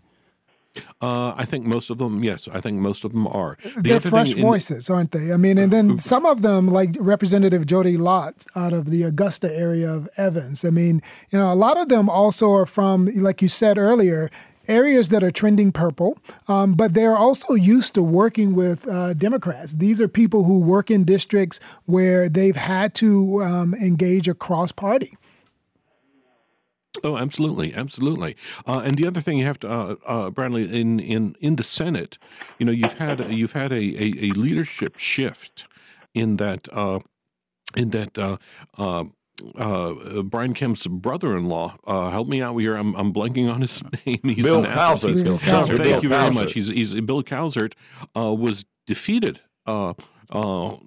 Uh, 1.01 1.33
I 1.35 1.45
think 1.45 1.65
most 1.65 1.89
of 1.89 1.97
them, 1.97 2.23
yes, 2.23 2.47
I 2.47 2.61
think 2.61 2.79
most 2.79 3.05
of 3.05 3.11
them 3.11 3.27
are. 3.27 3.57
The 3.63 3.81
They're 3.81 3.99
fresh 3.99 4.33
voices, 4.33 4.89
aren't 4.89 5.11
they? 5.11 5.31
I 5.31 5.37
mean, 5.37 5.57
and 5.57 5.71
then 5.71 5.99
some 5.99 6.25
of 6.25 6.41
them, 6.41 6.67
like 6.67 6.95
Representative 6.99 7.65
Jodi 7.65 7.97
Lott 7.97 8.45
out 8.55 8.73
of 8.73 8.89
the 8.89 9.03
Augusta 9.03 9.53
area 9.55 9.91
of 9.91 10.09
Evans. 10.17 10.65
I 10.65 10.69
mean, 10.69 11.01
you 11.31 11.39
know, 11.39 11.51
a 11.51 11.55
lot 11.55 11.77
of 11.77 11.89
them 11.89 12.09
also 12.09 12.51
are 12.53 12.65
from, 12.65 13.05
like 13.15 13.41
you 13.41 13.47
said 13.47 13.77
earlier, 13.77 14.29
areas 14.67 15.09
that 15.09 15.23
are 15.23 15.31
trending 15.31 15.71
purple, 15.71 16.17
um, 16.47 16.73
but 16.73 16.93
they're 16.93 17.15
also 17.15 17.53
used 17.53 17.93
to 17.93 18.03
working 18.03 18.53
with 18.53 18.87
uh, 18.87 19.13
Democrats. 19.13 19.73
These 19.73 20.01
are 20.01 20.07
people 20.07 20.43
who 20.43 20.61
work 20.61 20.91
in 20.91 21.03
districts 21.03 21.59
where 21.85 22.29
they've 22.29 22.55
had 22.55 22.93
to 22.95 23.41
um, 23.43 23.73
engage 23.75 24.27
across 24.27 24.71
party. 24.71 25.17
Oh, 27.03 27.17
absolutely, 27.17 27.73
absolutely. 27.73 28.35
Uh, 28.65 28.81
and 28.83 28.95
the 28.95 29.07
other 29.07 29.21
thing 29.21 29.37
you 29.37 29.45
have 29.45 29.59
to, 29.59 29.69
uh, 29.69 29.95
uh, 30.05 30.29
Bradley, 30.29 30.63
in, 30.79 30.99
in 30.99 31.35
in 31.39 31.55
the 31.55 31.63
Senate, 31.63 32.17
you 32.59 32.65
know, 32.65 32.71
you've 32.71 32.93
had 32.93 33.31
you've 33.31 33.53
had 33.53 33.71
a, 33.71 33.75
a, 33.75 34.29
a 34.29 34.31
leadership 34.31 34.97
shift 34.97 35.67
in 36.13 36.37
that 36.37 36.67
uh, 36.71 36.99
in 37.75 37.91
that. 37.91 38.17
Uh, 38.17 38.37
uh, 38.77 39.05
uh, 39.55 40.23
Brian 40.23 40.55
Kemp's 40.55 40.87
brother-in-law. 40.87 41.77
Uh, 41.85 42.09
help 42.09 42.27
me 42.27 42.41
out 42.41 42.57
here. 42.57 42.75
I'm, 42.75 42.95
I'm 42.95 43.13
blanking 43.13 43.53
on 43.53 43.61
his 43.61 43.83
name. 44.05 44.19
He's 44.23 44.43
Bill 44.43 44.63
Cowsert. 44.63 45.23
Bill 45.23 45.37
Cowsert. 45.37 45.83
Thank 45.83 46.01
you 46.01 46.09
very 46.09 46.33
much. 46.33 46.53
He's, 46.53 46.69
he's 46.69 46.95
Bill 47.01 47.21
Cowsert 47.21 47.73
uh, 48.15 48.33
was 48.33 48.65
defeated 48.87 49.41
uh, 49.67 49.93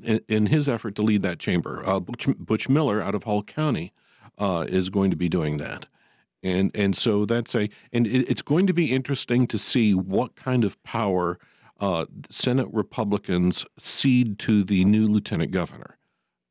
in, 0.03 0.21
in, 0.29 0.47
his 0.47 0.69
effort 0.69 0.97
to 0.97 1.03
lead 1.03 1.23
that 1.23 1.39
chamber. 1.39 2.01
Butch, 2.01 2.27
Butch, 2.39 2.69
Miller 2.69 3.01
out 3.01 3.15
of 3.15 3.23
Hall 3.23 3.45
County 3.45 3.93
is 4.41 4.91
going 4.91 5.11
to 5.11 5.17
be 5.17 5.29
doing 5.29 5.59
that 5.59 5.87
and 6.43 6.71
and 6.75 6.97
so 6.97 7.25
that's 7.25 7.55
a 7.55 7.69
and 7.93 8.07
it, 8.07 8.29
it's 8.31 8.43
going 8.43 8.67
to 8.67 8.73
be 8.73 8.93
interesting 8.93 9.47
to 9.49 9.59
see 9.59 9.95
what 9.95 10.37
kind 10.37 10.65
of 10.65 10.83
power 10.83 11.39
uh, 11.81 12.07
Senate 12.29 12.69
Republicans 12.73 13.65
cede 13.79 14.39
to 14.41 14.63
the 14.63 14.85
new 14.85 15.09
lieutenant 15.09 15.51
governor, 15.51 15.99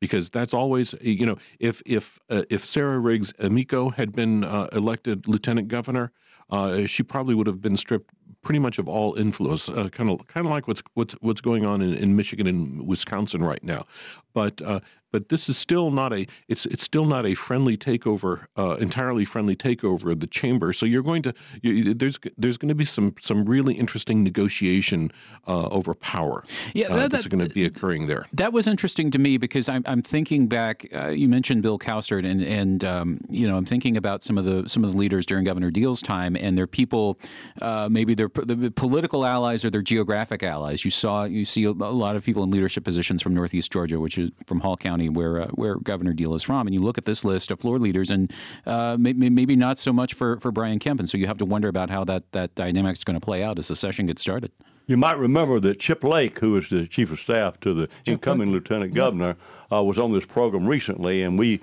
because 0.02 0.30
that's 0.30 0.54
always 0.54 0.96
you 1.02 1.26
know 1.26 1.38
if 1.60 1.82
if 1.86 2.20
uh, 2.30 2.44
if 2.50 2.66
Sarah 2.66 3.00
Riggs 3.00 3.34
Amico 3.40 3.90
had 3.90 4.12
been 4.12 4.44
uh, 4.44 4.68
elected 4.74 5.28
lieutenant 5.28 5.68
governor, 5.68 6.12
uh, 6.50 6.86
she 6.86 7.04
probably 7.04 7.36
would 7.36 7.48
have 7.48 7.62
been 7.62 7.78
stripped 7.78 8.14
pretty 8.42 8.60
much 8.60 8.80
of 8.80 8.88
all 8.88 9.16
influence, 9.16 9.66
kind 9.68 10.10
of 10.10 10.28
kind 10.28 10.46
of 10.46 10.52
like 10.52 10.68
what's 10.68 10.84
what's 10.94 11.14
what's 11.22 11.42
going 11.42 11.66
on 11.66 11.82
in, 11.82 11.94
in 11.94 12.16
Michigan 12.16 12.48
and 12.48 12.88
Wisconsin 12.88 13.44
right 13.44 13.64
now. 13.64 13.86
But 14.34 14.62
uh, 14.62 14.80
but 15.12 15.30
this 15.30 15.50
is 15.50 15.58
still 15.58 15.92
not 15.92 16.14
a 16.14 16.28
it's 16.48 16.66
it's 16.68 16.84
still 16.84 17.06
not 17.06 17.26
a 17.26 17.34
friendly 17.34 17.78
takeover, 17.78 18.46
uh, 18.58 18.78
entirely 18.80 19.26
friendly 19.26 19.56
takeover 19.56 20.12
of 20.12 20.20
the 20.20 20.28
chamber. 20.28 20.74
So 20.74 20.86
you're 20.86 21.04
going 21.04 21.22
to 21.24 21.34
you, 21.62 21.94
there's 21.94 22.20
there's 22.38 22.58
going 22.58 22.70
to 22.70 22.76
be 22.76 22.86
some 22.86 23.16
some 23.20 23.46
really 23.46 23.74
interesting 23.74 24.24
negotiation 24.24 25.12
uh, 25.48 25.68
over 25.70 25.94
power. 25.96 26.44
Yeah, 26.74 26.88
uh, 26.88 26.96
that, 26.98 27.12
that's 27.12 27.28
going 27.28 27.46
to 27.46 27.54
be 27.54 27.66
occurring 27.66 28.08
there. 28.08 28.28
That 28.34 28.54
was 28.54 28.68
interesting 28.68 29.12
to 29.12 29.20
me 29.20 29.38
because 29.38 29.68
I'm 29.68 29.84
I'm 29.88 30.02
thinking 30.02 30.48
back. 30.48 30.88
Uh, 30.94 31.08
you 31.08 31.28
mentioned 31.28 31.64
Bill 31.64 31.80
Cowsert, 31.80 32.26
and 32.26 32.42
and 32.42 32.84
um, 32.84 33.20
you 33.30 33.48
know 33.48 33.58
I'm 33.58 33.66
thinking 33.66 33.98
about 33.98 34.24
some 34.24 34.38
of 34.38 34.46
the 34.46 34.70
some 34.70 34.84
of 34.84 34.92
the 34.92 34.98
leaders 34.98 35.26
during 35.26 35.44
Governor 35.44 35.72
Deal's 35.72 36.02
time, 36.02 36.36
and 36.36 36.58
they're 36.58 36.68
people 36.68 37.18
uh, 37.62 37.88
maybe 37.90 38.14
they're 38.20 38.46
the 38.46 38.70
political 38.70 39.26
allies 39.26 39.64
or 39.64 39.70
their 39.70 39.82
geographic 39.82 40.44
allies. 40.44 40.84
You 40.84 40.92
saw 40.92 41.24
you 41.24 41.46
see 41.46 41.64
a 41.64 41.72
lot 41.72 42.18
of 42.18 42.24
people 42.24 42.44
in 42.44 42.52
leadership 42.52 42.84
positions 42.84 43.22
from 43.22 43.34
Northeast 43.34 43.72
Georgia, 43.72 44.00
which 44.00 44.18
is 44.18 44.32
from 44.46 44.60
Hall 44.60 44.76
County 44.76 45.08
where 45.08 45.42
uh, 45.42 45.48
where 45.50 45.76
Governor 45.76 46.14
Deal 46.14 46.36
is 46.36 46.44
from, 46.44 46.68
and 46.68 46.74
you 46.74 46.82
look 46.82 46.98
at 46.98 47.06
this 47.06 47.24
list 47.24 47.50
of 47.50 47.62
floor 47.62 47.80
leaders, 47.80 48.10
and 48.10 48.32
uh, 48.66 48.98
maybe, 49.00 49.30
maybe 49.30 49.56
not 49.56 49.80
so 49.80 49.94
much 49.94 50.14
for, 50.14 50.38
for 50.40 50.52
Brian 50.52 50.80
Kemp, 50.80 51.00
and 51.00 51.10
so 51.10 51.18
you 51.18 51.28
have 51.28 51.38
to 51.38 51.46
wonder 51.46 51.70
about 51.70 51.90
how 51.90 52.04
that 52.04 52.30
that 52.34 52.54
dynamic 52.56 52.98
is 52.98 53.04
going 53.04 53.20
to 53.20 53.26
play 53.26 53.42
out 53.42 53.58
as 53.58 53.70
the 53.70 53.76
session 53.76 54.06
gets 54.06 54.22
started. 54.22 54.52
You 54.86 54.98
might 54.98 55.18
remember 55.18 55.60
that 55.62 55.80
Chip 55.80 56.04
Lake, 56.04 56.40
who 56.40 56.58
is 56.58 56.68
the 56.70 56.88
chief 56.88 57.12
of 57.12 57.20
staff 57.20 57.60
to 57.62 57.74
the 57.74 57.88
Chip 57.88 58.14
incoming 58.14 58.50
Lake. 58.50 58.56
lieutenant 58.56 58.94
governor, 58.94 59.38
uh, 59.72 59.82
was 59.84 59.98
on 59.98 60.14
this 60.14 60.26
program 60.26 60.68
recently, 60.68 61.22
and 61.24 61.40
we 61.40 61.62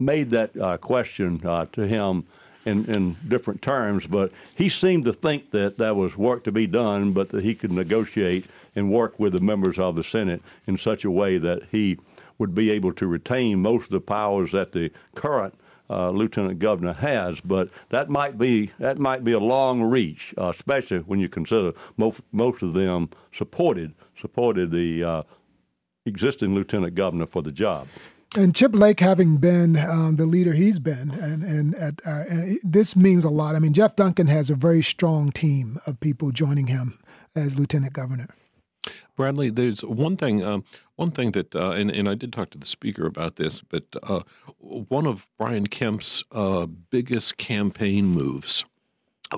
made 0.00 0.30
that 0.30 0.56
uh, 0.58 0.76
question 0.78 1.40
uh, 1.44 1.66
to 1.72 1.86
him 1.86 2.26
in, 2.66 2.84
in 2.86 3.16
different 3.26 3.62
terms, 3.62 4.06
but 4.06 4.32
he 4.54 4.68
seemed 4.68 5.04
to 5.04 5.12
think 5.12 5.52
that 5.52 5.78
there 5.78 5.94
was 5.94 6.16
work 6.16 6.44
to 6.44 6.52
be 6.52 6.66
done, 6.66 7.12
but 7.12 7.30
that 7.30 7.44
he 7.44 7.54
could 7.54 7.72
negotiate 7.72 8.46
and 8.74 8.90
work 8.90 9.18
with 9.18 9.32
the 9.32 9.40
members 9.40 9.78
of 9.78 9.96
the 9.96 10.04
Senate 10.04 10.42
in 10.66 10.76
such 10.76 11.04
a 11.04 11.10
way 11.10 11.38
that 11.38 11.62
he 11.70 11.98
would 12.38 12.54
be 12.54 12.70
able 12.70 12.92
to 12.92 13.06
retain 13.06 13.62
most 13.62 13.84
of 13.84 13.90
the 13.90 14.00
powers 14.00 14.52
that 14.52 14.72
the 14.72 14.90
current 15.14 15.54
uh, 15.88 16.10
lieutenant 16.10 16.58
governor 16.58 16.92
has, 16.92 17.40
but 17.40 17.68
that 17.90 18.10
might 18.10 18.36
be 18.36 18.72
that 18.80 18.98
might 18.98 19.22
be 19.22 19.30
a 19.32 19.38
long 19.38 19.80
reach, 19.80 20.34
uh, 20.36 20.52
especially 20.54 20.98
when 20.98 21.20
you 21.20 21.28
consider 21.28 21.72
most 21.96 22.20
most 22.32 22.60
of 22.62 22.72
them 22.72 23.08
supported 23.32 23.94
supported 24.20 24.72
the 24.72 25.04
uh, 25.04 25.22
existing 26.04 26.54
lieutenant 26.56 26.96
governor 26.96 27.26
for 27.26 27.40
the 27.40 27.52
job. 27.52 27.86
And 28.34 28.54
Chip 28.54 28.74
Lake, 28.74 29.00
having 29.00 29.36
been 29.36 29.76
um, 29.78 30.16
the 30.16 30.26
leader 30.26 30.52
he's 30.52 30.78
been, 30.78 31.10
and 31.10 31.42
and, 31.42 31.74
at, 31.76 32.00
uh, 32.04 32.24
and 32.28 32.58
this 32.62 32.96
means 32.96 33.24
a 33.24 33.30
lot. 33.30 33.54
I 33.54 33.60
mean, 33.60 33.72
Jeff 33.72 33.94
Duncan 33.94 34.26
has 34.26 34.50
a 34.50 34.54
very 34.54 34.82
strong 34.82 35.30
team 35.30 35.78
of 35.86 36.00
people 36.00 36.30
joining 36.32 36.66
him 36.66 36.98
as 37.34 37.58
lieutenant 37.58 37.92
governor. 37.92 38.28
Bradley, 39.16 39.50
there's 39.50 39.82
one 39.82 40.16
thing, 40.16 40.44
um, 40.44 40.64
one 40.96 41.10
thing 41.10 41.32
that, 41.32 41.54
uh, 41.56 41.70
and, 41.70 41.90
and 41.90 42.08
I 42.08 42.14
did 42.14 42.32
talk 42.32 42.50
to 42.50 42.58
the 42.58 42.66
speaker 42.66 43.06
about 43.06 43.36
this, 43.36 43.60
but 43.62 43.84
uh, 44.02 44.20
one 44.58 45.06
of 45.06 45.26
Brian 45.38 45.66
Kemp's 45.66 46.22
uh, 46.32 46.66
biggest 46.66 47.38
campaign 47.38 48.06
moves 48.06 48.64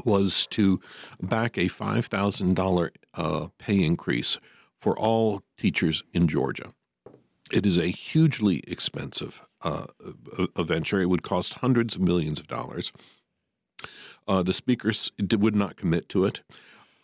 was 0.04 0.46
to 0.48 0.80
back 1.22 1.56
a 1.56 1.66
$5,000 1.66 2.90
uh, 3.14 3.48
pay 3.58 3.82
increase 3.82 4.38
for 4.80 4.98
all 4.98 5.42
teachers 5.56 6.02
in 6.12 6.28
Georgia. 6.28 6.72
It 7.52 7.66
is 7.66 7.78
a 7.78 7.86
hugely 7.86 8.62
expensive 8.66 9.42
uh, 9.62 9.86
venture. 10.56 11.00
It 11.00 11.06
would 11.06 11.22
cost 11.22 11.54
hundreds 11.54 11.94
of 11.94 12.02
millions 12.02 12.38
of 12.38 12.46
dollars. 12.46 12.92
Uh, 14.26 14.42
the 14.42 14.52
speaker 14.52 14.92
would 15.38 15.56
not 15.56 15.76
commit 15.76 16.08
to 16.10 16.24
it. 16.24 16.42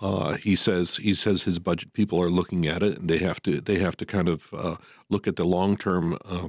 Uh, 0.01 0.35
he 0.35 0.55
says 0.57 0.97
he 0.97 1.15
says 1.15 1.43
his 1.43 1.59
budget 1.59 1.93
people 1.93 2.21
are 2.21 2.29
looking 2.29 2.67
at 2.67 2.83
it 2.83 2.99
and 2.99 3.09
they 3.09 3.19
have 3.19 3.41
to 3.43 3.61
they 3.61 3.79
have 3.79 3.97
to 3.97 4.05
kind 4.05 4.29
of 4.29 4.51
uh, 4.53 4.77
look 5.09 5.27
at 5.27 5.37
the 5.37 5.45
long 5.47 5.77
term 5.77 6.19
uh, 6.25 6.49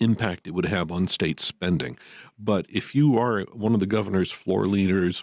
impact 0.00 0.46
it 0.46 0.50
would 0.50 0.66
have 0.66 0.92
on 0.92 1.08
state 1.08 1.40
spending. 1.40 1.96
But 2.38 2.66
if 2.70 2.94
you 2.94 3.16
are 3.16 3.42
one 3.52 3.74
of 3.74 3.80
the 3.80 3.86
governor's 3.86 4.32
floor 4.32 4.66
leaders 4.66 5.22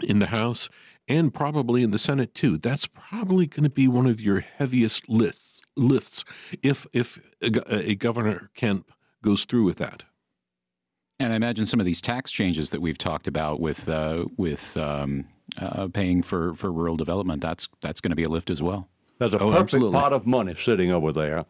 in 0.00 0.18
the 0.18 0.28
House 0.28 0.68
and 1.08 1.32
probably 1.32 1.82
in 1.82 1.90
the 1.90 1.98
Senate 1.98 2.34
too. 2.34 2.56
That's 2.58 2.86
probably 2.86 3.46
going 3.46 3.64
to 3.64 3.70
be 3.70 3.88
one 3.88 4.06
of 4.06 4.20
your 4.20 4.40
heaviest 4.40 5.08
lists 5.08 5.51
lifts 5.76 6.24
if 6.62 6.86
if 6.92 7.18
a, 7.40 7.90
a 7.90 7.94
governor 7.94 8.50
Kemp 8.54 8.90
goes 9.22 9.44
through 9.44 9.64
with 9.64 9.78
that. 9.78 10.04
And 11.20 11.32
I 11.32 11.36
imagine 11.36 11.66
some 11.66 11.78
of 11.78 11.86
these 11.86 12.00
tax 12.00 12.32
changes 12.32 12.70
that 12.70 12.80
we've 12.80 12.98
talked 12.98 13.28
about 13.28 13.60
with 13.60 13.88
uh, 13.88 14.24
with 14.36 14.76
um, 14.76 15.26
uh, 15.56 15.86
paying 15.88 16.22
for, 16.22 16.54
for 16.54 16.72
rural 16.72 16.96
development, 16.96 17.40
that's 17.42 17.68
that's 17.80 18.00
going 18.00 18.10
to 18.10 18.16
be 18.16 18.24
a 18.24 18.28
lift 18.28 18.50
as 18.50 18.60
well. 18.62 18.88
There's 19.18 19.34
a 19.34 19.36
Oh, 19.38 19.50
perfect 19.50 19.60
absolutely. 19.74 19.92
pot 20.00 20.12
of 20.12 20.26
money 20.26 20.54
sitting 20.58 20.90
over 20.90 21.12
there, 21.12 21.44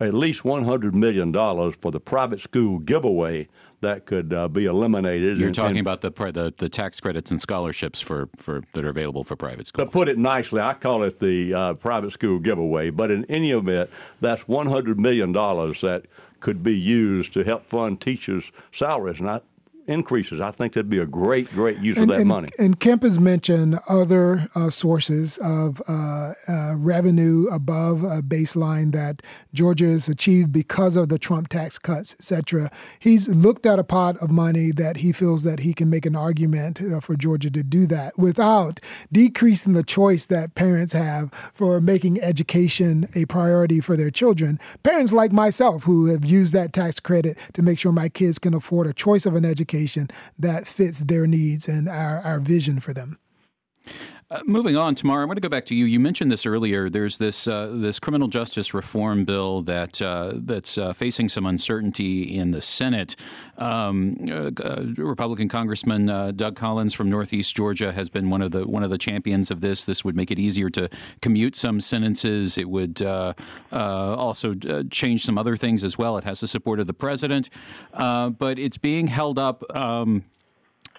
at 0.00 0.14
least 0.14 0.42
$100 0.42 0.94
million 0.94 1.32
for 1.32 1.92
the 1.92 2.00
private 2.00 2.40
school 2.40 2.80
giveaway 2.80 3.46
that 3.84 4.06
could 4.06 4.32
uh, 4.32 4.48
be 4.48 4.66
eliminated. 4.66 5.38
You're 5.38 5.48
and- 5.48 5.54
talking 5.54 5.78
and 5.78 5.86
about 5.86 6.00
the, 6.00 6.10
the 6.10 6.52
the 6.56 6.68
tax 6.68 7.00
credits 7.00 7.30
and 7.30 7.40
scholarships 7.40 8.00
for, 8.00 8.28
for 8.36 8.62
that 8.72 8.84
are 8.84 8.88
available 8.88 9.24
for 9.24 9.36
private 9.36 9.66
schools. 9.66 9.88
To 9.88 9.90
put 9.90 10.08
it 10.08 10.18
nicely, 10.18 10.60
I 10.60 10.74
call 10.74 11.02
it 11.02 11.18
the 11.18 11.54
uh, 11.54 11.74
private 11.74 12.12
school 12.12 12.38
giveaway. 12.38 12.90
But 12.90 13.10
in 13.10 13.24
any 13.26 13.52
event, 13.52 13.90
that's 14.20 14.44
$100 14.44 14.96
million 14.96 15.32
that 15.32 16.02
could 16.40 16.62
be 16.62 16.76
used 16.76 17.32
to 17.34 17.44
help 17.44 17.66
fund 17.66 18.00
teachers' 18.00 18.44
salaries, 18.72 19.20
not 19.20 19.44
increases. 19.86 20.40
I 20.40 20.50
think 20.50 20.72
that'd 20.74 20.88
be 20.88 20.98
a 20.98 21.06
great, 21.06 21.50
great 21.50 21.78
use 21.78 21.98
of 21.98 22.08
that 22.08 22.20
and, 22.20 22.28
money. 22.28 22.48
And 22.58 22.78
Kemp 22.80 23.02
has 23.02 23.20
mentioned 23.20 23.78
other 23.88 24.48
uh, 24.54 24.70
sources 24.70 25.38
of 25.38 25.82
uh, 25.88 26.32
uh, 26.48 26.74
revenue 26.76 27.46
above 27.50 28.02
a 28.02 28.22
baseline 28.22 28.92
that 28.92 29.22
Georgia 29.52 29.86
has 29.86 30.08
achieved 30.08 30.52
because 30.52 30.96
of 30.96 31.08
the 31.08 31.18
Trump 31.18 31.48
tax 31.48 31.78
cuts, 31.78 32.14
etc. 32.14 32.70
He's 32.98 33.28
looked 33.28 33.66
at 33.66 33.78
a 33.78 33.84
pot 33.84 34.16
of 34.18 34.30
money 34.30 34.70
that 34.70 34.98
he 34.98 35.12
feels 35.12 35.42
that 35.44 35.60
he 35.60 35.74
can 35.74 35.90
make 35.90 36.06
an 36.06 36.16
argument 36.16 36.80
uh, 36.80 37.00
for 37.00 37.16
Georgia 37.16 37.50
to 37.50 37.62
do 37.62 37.86
that 37.86 38.18
without 38.18 38.80
decreasing 39.12 39.74
the 39.74 39.82
choice 39.82 40.26
that 40.26 40.54
parents 40.54 40.92
have 40.92 41.32
for 41.52 41.80
making 41.80 42.20
education 42.20 43.08
a 43.14 43.26
priority 43.26 43.80
for 43.80 43.96
their 43.96 44.10
children. 44.10 44.58
Parents 44.82 45.12
like 45.12 45.32
myself 45.32 45.84
who 45.84 46.06
have 46.06 46.24
used 46.24 46.54
that 46.54 46.72
tax 46.72 47.00
credit 47.00 47.38
to 47.52 47.62
make 47.62 47.78
sure 47.78 47.92
my 47.92 48.08
kids 48.08 48.38
can 48.38 48.54
afford 48.54 48.86
a 48.86 48.92
choice 48.92 49.26
of 49.26 49.34
an 49.34 49.44
education 49.44 49.73
that 50.38 50.66
fits 50.66 51.00
their 51.00 51.26
needs 51.26 51.68
and 51.68 51.88
our, 51.88 52.18
our 52.20 52.40
vision 52.40 52.80
for 52.80 52.92
them. 52.92 53.18
Uh, 54.30 54.40
moving 54.46 54.74
on, 54.74 54.94
Tamara, 54.94 55.22
I 55.22 55.26
want 55.26 55.36
to 55.36 55.42
go 55.42 55.50
back 55.50 55.66
to 55.66 55.74
you. 55.74 55.84
You 55.84 56.00
mentioned 56.00 56.32
this 56.32 56.46
earlier. 56.46 56.88
There's 56.88 57.18
this 57.18 57.46
uh, 57.46 57.70
this 57.74 57.98
criminal 58.00 58.26
justice 58.26 58.72
reform 58.72 59.26
bill 59.26 59.60
that 59.62 60.00
uh, 60.00 60.32
that's 60.36 60.78
uh, 60.78 60.94
facing 60.94 61.28
some 61.28 61.44
uncertainty 61.44 62.22
in 62.22 62.50
the 62.50 62.62
Senate. 62.62 63.16
Um, 63.58 64.16
uh, 64.30 64.50
uh, 64.62 64.86
Republican 64.96 65.50
Congressman 65.50 66.06
Doug 66.36 66.56
Collins 66.56 66.94
from 66.94 67.10
Northeast 67.10 67.54
Georgia 67.54 67.92
has 67.92 68.08
been 68.08 68.30
one 68.30 68.40
of 68.40 68.50
the 68.50 68.66
one 68.66 68.82
of 68.82 68.88
the 68.88 68.98
champions 68.98 69.50
of 69.50 69.60
this. 69.60 69.84
This 69.84 70.04
would 70.04 70.16
make 70.16 70.30
it 70.30 70.38
easier 70.38 70.70
to 70.70 70.88
commute 71.20 71.54
some 71.54 71.78
sentences. 71.80 72.56
It 72.56 72.70
would 72.70 73.02
also 73.72 74.54
change 74.90 75.24
some 75.24 75.36
other 75.36 75.56
things 75.58 75.84
as 75.84 75.98
well. 75.98 76.16
It 76.16 76.24
has 76.24 76.40
the 76.40 76.46
support 76.48 76.80
of 76.80 76.86
the 76.86 76.94
president, 76.94 77.50
but 77.92 78.58
it's 78.58 78.78
being 78.78 79.08
held 79.08 79.38
up. 79.38 79.62
Um, 79.76 80.24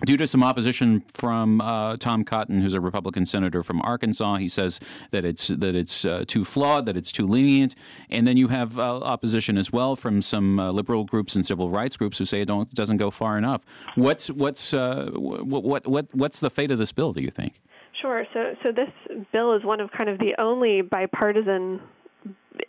Due 0.05 0.17
to 0.17 0.27
some 0.27 0.43
opposition 0.43 1.01
from 1.13 1.61
uh, 1.61 1.95
Tom 1.95 2.25
Cotton, 2.25 2.61
who's 2.61 2.73
a 2.73 2.81
Republican 2.81 3.25
senator 3.25 3.63
from 3.63 3.81
Arkansas, 3.81 4.36
he 4.36 4.49
says 4.49 4.81
that 5.11 5.23
it's 5.23 5.47
that 5.47 5.73
it's 5.73 6.03
uh, 6.03 6.25
too 6.27 6.43
flawed, 6.43 6.86
that 6.86 6.97
it's 6.97 7.13
too 7.13 7.25
lenient, 7.25 7.75
and 8.09 8.27
then 8.27 8.36
you 8.36 8.49
have 8.49 8.77
uh, 8.77 8.97
opposition 8.97 9.57
as 9.57 9.71
well 9.71 9.95
from 9.95 10.21
some 10.21 10.59
uh, 10.59 10.69
liberal 10.71 11.05
groups 11.05 11.36
and 11.36 11.45
civil 11.45 11.69
rights 11.69 11.95
groups 11.95 12.17
who 12.17 12.25
say 12.25 12.41
it 12.41 12.45
don't 12.45 12.69
doesn't 12.73 12.97
go 12.97 13.09
far 13.09 13.38
enough. 13.38 13.63
What's 13.95 14.29
what's 14.29 14.73
uh, 14.73 15.11
what, 15.13 15.63
what 15.63 15.88
what 15.88 16.07
what's 16.11 16.41
the 16.41 16.49
fate 16.49 16.71
of 16.71 16.77
this 16.77 16.91
bill? 16.91 17.13
Do 17.13 17.21
you 17.21 17.31
think? 17.31 17.61
Sure. 18.01 18.25
So, 18.33 18.55
so 18.63 18.71
this 18.71 18.89
bill 19.31 19.55
is 19.55 19.63
one 19.63 19.79
of 19.79 19.89
kind 19.91 20.09
of 20.09 20.19
the 20.19 20.36
only 20.38 20.81
bipartisan 20.81 21.79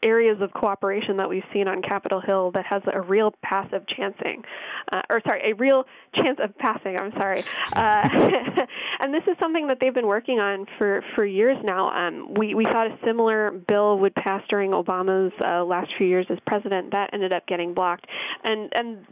areas 0.03 0.41
of 0.41 0.53
cooperation 0.53 1.16
that 1.16 1.28
we've 1.28 1.45
seen 1.53 1.68
on 1.68 1.82
Capitol 1.82 2.20
Hill 2.20 2.51
that 2.53 2.66
has 2.66 2.82
a 2.93 3.01
real 3.01 3.32
passive 3.43 3.82
chancing, 3.89 4.43
uh, 4.93 5.03
or 5.11 5.20
sorry, 5.26 5.51
a 5.51 5.55
real 5.55 5.84
chance 6.14 6.39
of 6.43 6.57
passing. 6.59 6.99
I'm 6.99 7.12
sorry, 7.12 7.43
uh, 7.74 8.09
and 9.01 9.12
this 9.12 9.22
is 9.26 9.37
something 9.41 9.66
that 9.68 9.78
they've 9.80 9.95
been 9.95 10.07
working 10.07 10.41
on 10.41 10.66
for 10.78 11.03
for 11.14 11.24
years 11.24 11.57
now. 11.62 11.91
Um, 11.91 12.34
we 12.34 12.55
we 12.55 12.64
thought 12.64 12.87
a 12.87 12.99
similar 13.05 13.51
bill 13.51 13.99
would 13.99 14.14
pass 14.14 14.43
during 14.49 14.72
Obama's 14.72 15.32
uh, 15.45 15.64
last 15.64 15.91
few 15.99 16.07
years 16.07 16.26
as 16.30 16.39
president. 16.47 16.93
That 16.93 17.11
ended 17.12 17.32
up 17.32 17.47
getting 17.47 17.74
blocked, 17.74 18.07
and 18.45 18.72
and 18.74 19.07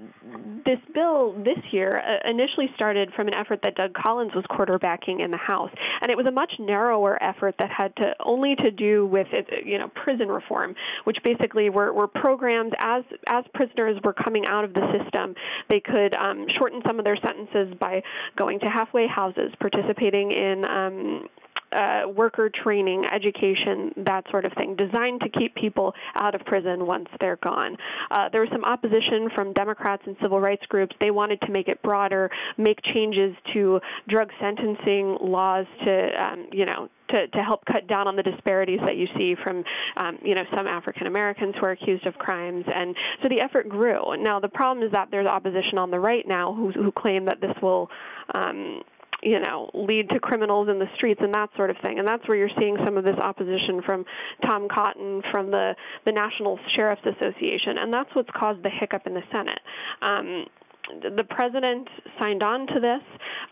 this 0.64 0.78
bill 0.94 1.32
this 1.32 1.58
year 1.72 2.02
uh, 2.04 2.28
initially 2.28 2.70
started 2.74 3.12
from 3.14 3.28
an 3.28 3.36
effort 3.36 3.60
that 3.62 3.74
Doug 3.74 3.92
Collins 3.94 4.32
was 4.34 4.44
quarterbacking 4.50 5.22
in 5.22 5.30
the 5.30 5.36
House, 5.36 5.70
and 6.00 6.10
it 6.10 6.16
was 6.16 6.26
a 6.26 6.30
much 6.30 6.52
narrower 6.58 7.22
effort 7.22 7.54
that 7.58 7.70
had 7.70 7.94
to 7.96 8.14
only 8.24 8.54
to 8.56 8.70
do 8.70 9.06
with 9.06 9.26
you 9.64 9.78
know 9.78 9.88
prison 9.88 10.28
reform, 10.28 10.63
which 11.04 11.18
basically 11.24 11.70
were, 11.70 11.92
were 11.92 12.08
programs 12.08 12.72
as 12.78 13.02
as 13.26 13.44
prisoners 13.54 13.98
were 14.04 14.12
coming 14.12 14.44
out 14.46 14.64
of 14.64 14.74
the 14.74 14.82
system, 14.98 15.34
they 15.68 15.80
could 15.80 16.14
um, 16.16 16.46
shorten 16.56 16.80
some 16.86 16.98
of 16.98 17.04
their 17.04 17.16
sentences 17.16 17.74
by 17.80 18.02
going 18.36 18.60
to 18.60 18.66
halfway 18.66 19.06
houses, 19.06 19.52
participating 19.60 20.30
in 20.32 20.64
um, 20.64 21.28
uh, 21.72 22.02
worker 22.08 22.50
training, 22.62 23.04
education, 23.12 23.92
that 23.96 24.24
sort 24.30 24.44
of 24.44 24.52
thing, 24.52 24.76
designed 24.76 25.20
to 25.20 25.28
keep 25.28 25.54
people 25.54 25.92
out 26.20 26.34
of 26.34 26.44
prison 26.44 26.86
once 26.86 27.08
they're 27.20 27.38
gone. 27.42 27.76
Uh, 28.10 28.28
there 28.30 28.40
was 28.40 28.50
some 28.52 28.64
opposition 28.64 29.28
from 29.34 29.52
Democrats 29.52 30.02
and 30.06 30.16
civil 30.22 30.40
rights 30.40 30.64
groups. 30.68 30.94
They 31.00 31.10
wanted 31.10 31.40
to 31.42 31.50
make 31.50 31.68
it 31.68 31.82
broader, 31.82 32.30
make 32.56 32.78
changes 32.94 33.34
to 33.52 33.80
drug 34.08 34.30
sentencing 34.40 35.18
laws 35.20 35.66
to, 35.84 36.24
um, 36.24 36.46
you 36.52 36.64
know, 36.64 36.88
to, 37.10 37.28
to 37.28 37.38
help 37.42 37.64
cut 37.66 37.86
down 37.86 38.08
on 38.08 38.16
the 38.16 38.22
disparities 38.22 38.80
that 38.86 38.96
you 38.96 39.06
see 39.16 39.34
from, 39.42 39.62
um, 39.96 40.18
you 40.22 40.34
know, 40.34 40.44
some 40.54 40.66
African 40.66 41.06
Americans 41.06 41.54
who 41.60 41.66
are 41.66 41.72
accused 41.72 42.06
of 42.06 42.14
crimes. 42.14 42.64
And 42.72 42.96
so 43.22 43.28
the 43.28 43.40
effort 43.40 43.68
grew. 43.68 44.16
Now, 44.16 44.40
the 44.40 44.48
problem 44.48 44.84
is 44.86 44.92
that 44.92 45.08
there's 45.10 45.26
opposition 45.26 45.78
on 45.78 45.90
the 45.90 46.00
right 46.00 46.26
now 46.26 46.54
who, 46.54 46.70
who 46.72 46.90
claim 46.92 47.26
that 47.26 47.40
this 47.40 47.54
will, 47.60 47.90
um, 48.34 48.82
you 49.24 49.40
know, 49.40 49.70
lead 49.72 50.10
to 50.10 50.20
criminals 50.20 50.68
in 50.68 50.78
the 50.78 50.88
streets 50.96 51.20
and 51.22 51.34
that 51.34 51.48
sort 51.56 51.70
of 51.70 51.76
thing. 51.82 51.98
And 51.98 52.06
that's 52.06 52.26
where 52.28 52.36
you're 52.36 52.50
seeing 52.58 52.76
some 52.84 52.98
of 52.98 53.04
this 53.04 53.16
opposition 53.16 53.80
from 53.82 54.04
Tom 54.46 54.68
Cotton, 54.68 55.22
from 55.32 55.50
the, 55.50 55.74
the 56.04 56.12
National 56.12 56.58
Sheriff's 56.74 57.06
Association. 57.06 57.78
And 57.78 57.92
that's 57.92 58.14
what's 58.14 58.28
caused 58.36 58.62
the 58.62 58.70
hiccup 58.70 59.06
in 59.06 59.14
the 59.14 59.22
Senate. 59.32 59.60
Um, 60.02 60.44
the 61.02 61.24
president 61.24 61.88
signed 62.18 62.42
on 62.42 62.66
to 62.66 62.80
this, 62.80 63.02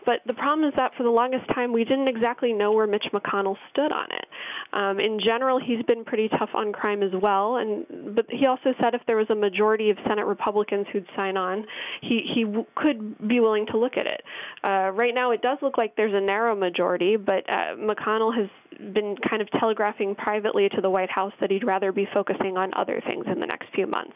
but 0.05 0.21
the 0.25 0.33
problem 0.33 0.67
is 0.67 0.73
that 0.77 0.93
for 0.95 1.03
the 1.03 1.09
longest 1.09 1.47
time 1.53 1.73
we 1.73 1.83
didn't 1.83 2.07
exactly 2.07 2.53
know 2.53 2.71
where 2.71 2.87
Mitch 2.87 3.05
McConnell 3.13 3.57
stood 3.71 3.91
on 3.91 4.07
it. 4.11 4.25
Um, 4.73 4.99
in 4.99 5.19
general, 5.19 5.59
he's 5.59 5.83
been 5.83 6.03
pretty 6.03 6.29
tough 6.29 6.49
on 6.53 6.71
crime 6.73 7.03
as 7.03 7.11
well, 7.21 7.57
and 7.57 8.15
but 8.15 8.25
he 8.29 8.45
also 8.45 8.73
said 8.81 8.95
if 8.95 9.01
there 9.07 9.17
was 9.17 9.27
a 9.29 9.35
majority 9.35 9.89
of 9.89 9.97
Senate 10.07 10.25
Republicans 10.25 10.87
who'd 10.91 11.07
sign 11.15 11.37
on, 11.37 11.65
he 12.01 12.21
he 12.33 12.43
w- 12.43 12.65
could 12.75 13.27
be 13.27 13.39
willing 13.39 13.65
to 13.67 13.77
look 13.77 13.97
at 13.97 14.07
it. 14.07 14.23
Uh, 14.63 14.91
right 14.93 15.13
now, 15.13 15.31
it 15.31 15.41
does 15.41 15.57
look 15.61 15.77
like 15.77 15.95
there's 15.95 16.13
a 16.13 16.21
narrow 16.21 16.55
majority, 16.55 17.17
but 17.17 17.47
uh, 17.49 17.75
McConnell 17.75 18.35
has 18.35 18.49
been 18.93 19.15
kind 19.17 19.41
of 19.41 19.49
telegraphing 19.51 20.15
privately 20.15 20.69
to 20.69 20.81
the 20.81 20.89
White 20.89 21.09
House 21.09 21.33
that 21.39 21.51
he'd 21.51 21.63
rather 21.63 21.91
be 21.91 22.07
focusing 22.13 22.57
on 22.57 22.73
other 22.75 23.01
things 23.07 23.25
in 23.27 23.39
the 23.39 23.45
next 23.47 23.69
few 23.73 23.87
months, 23.87 24.13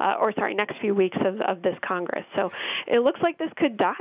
uh, 0.00 0.16
or 0.20 0.32
sorry, 0.32 0.54
next 0.54 0.78
few 0.80 0.94
weeks 0.94 1.18
of, 1.24 1.40
of 1.42 1.62
this 1.62 1.76
Congress. 1.82 2.24
So 2.36 2.50
it 2.86 3.00
looks 3.00 3.20
like 3.22 3.38
this 3.38 3.50
could 3.56 3.76
die. 3.76 3.94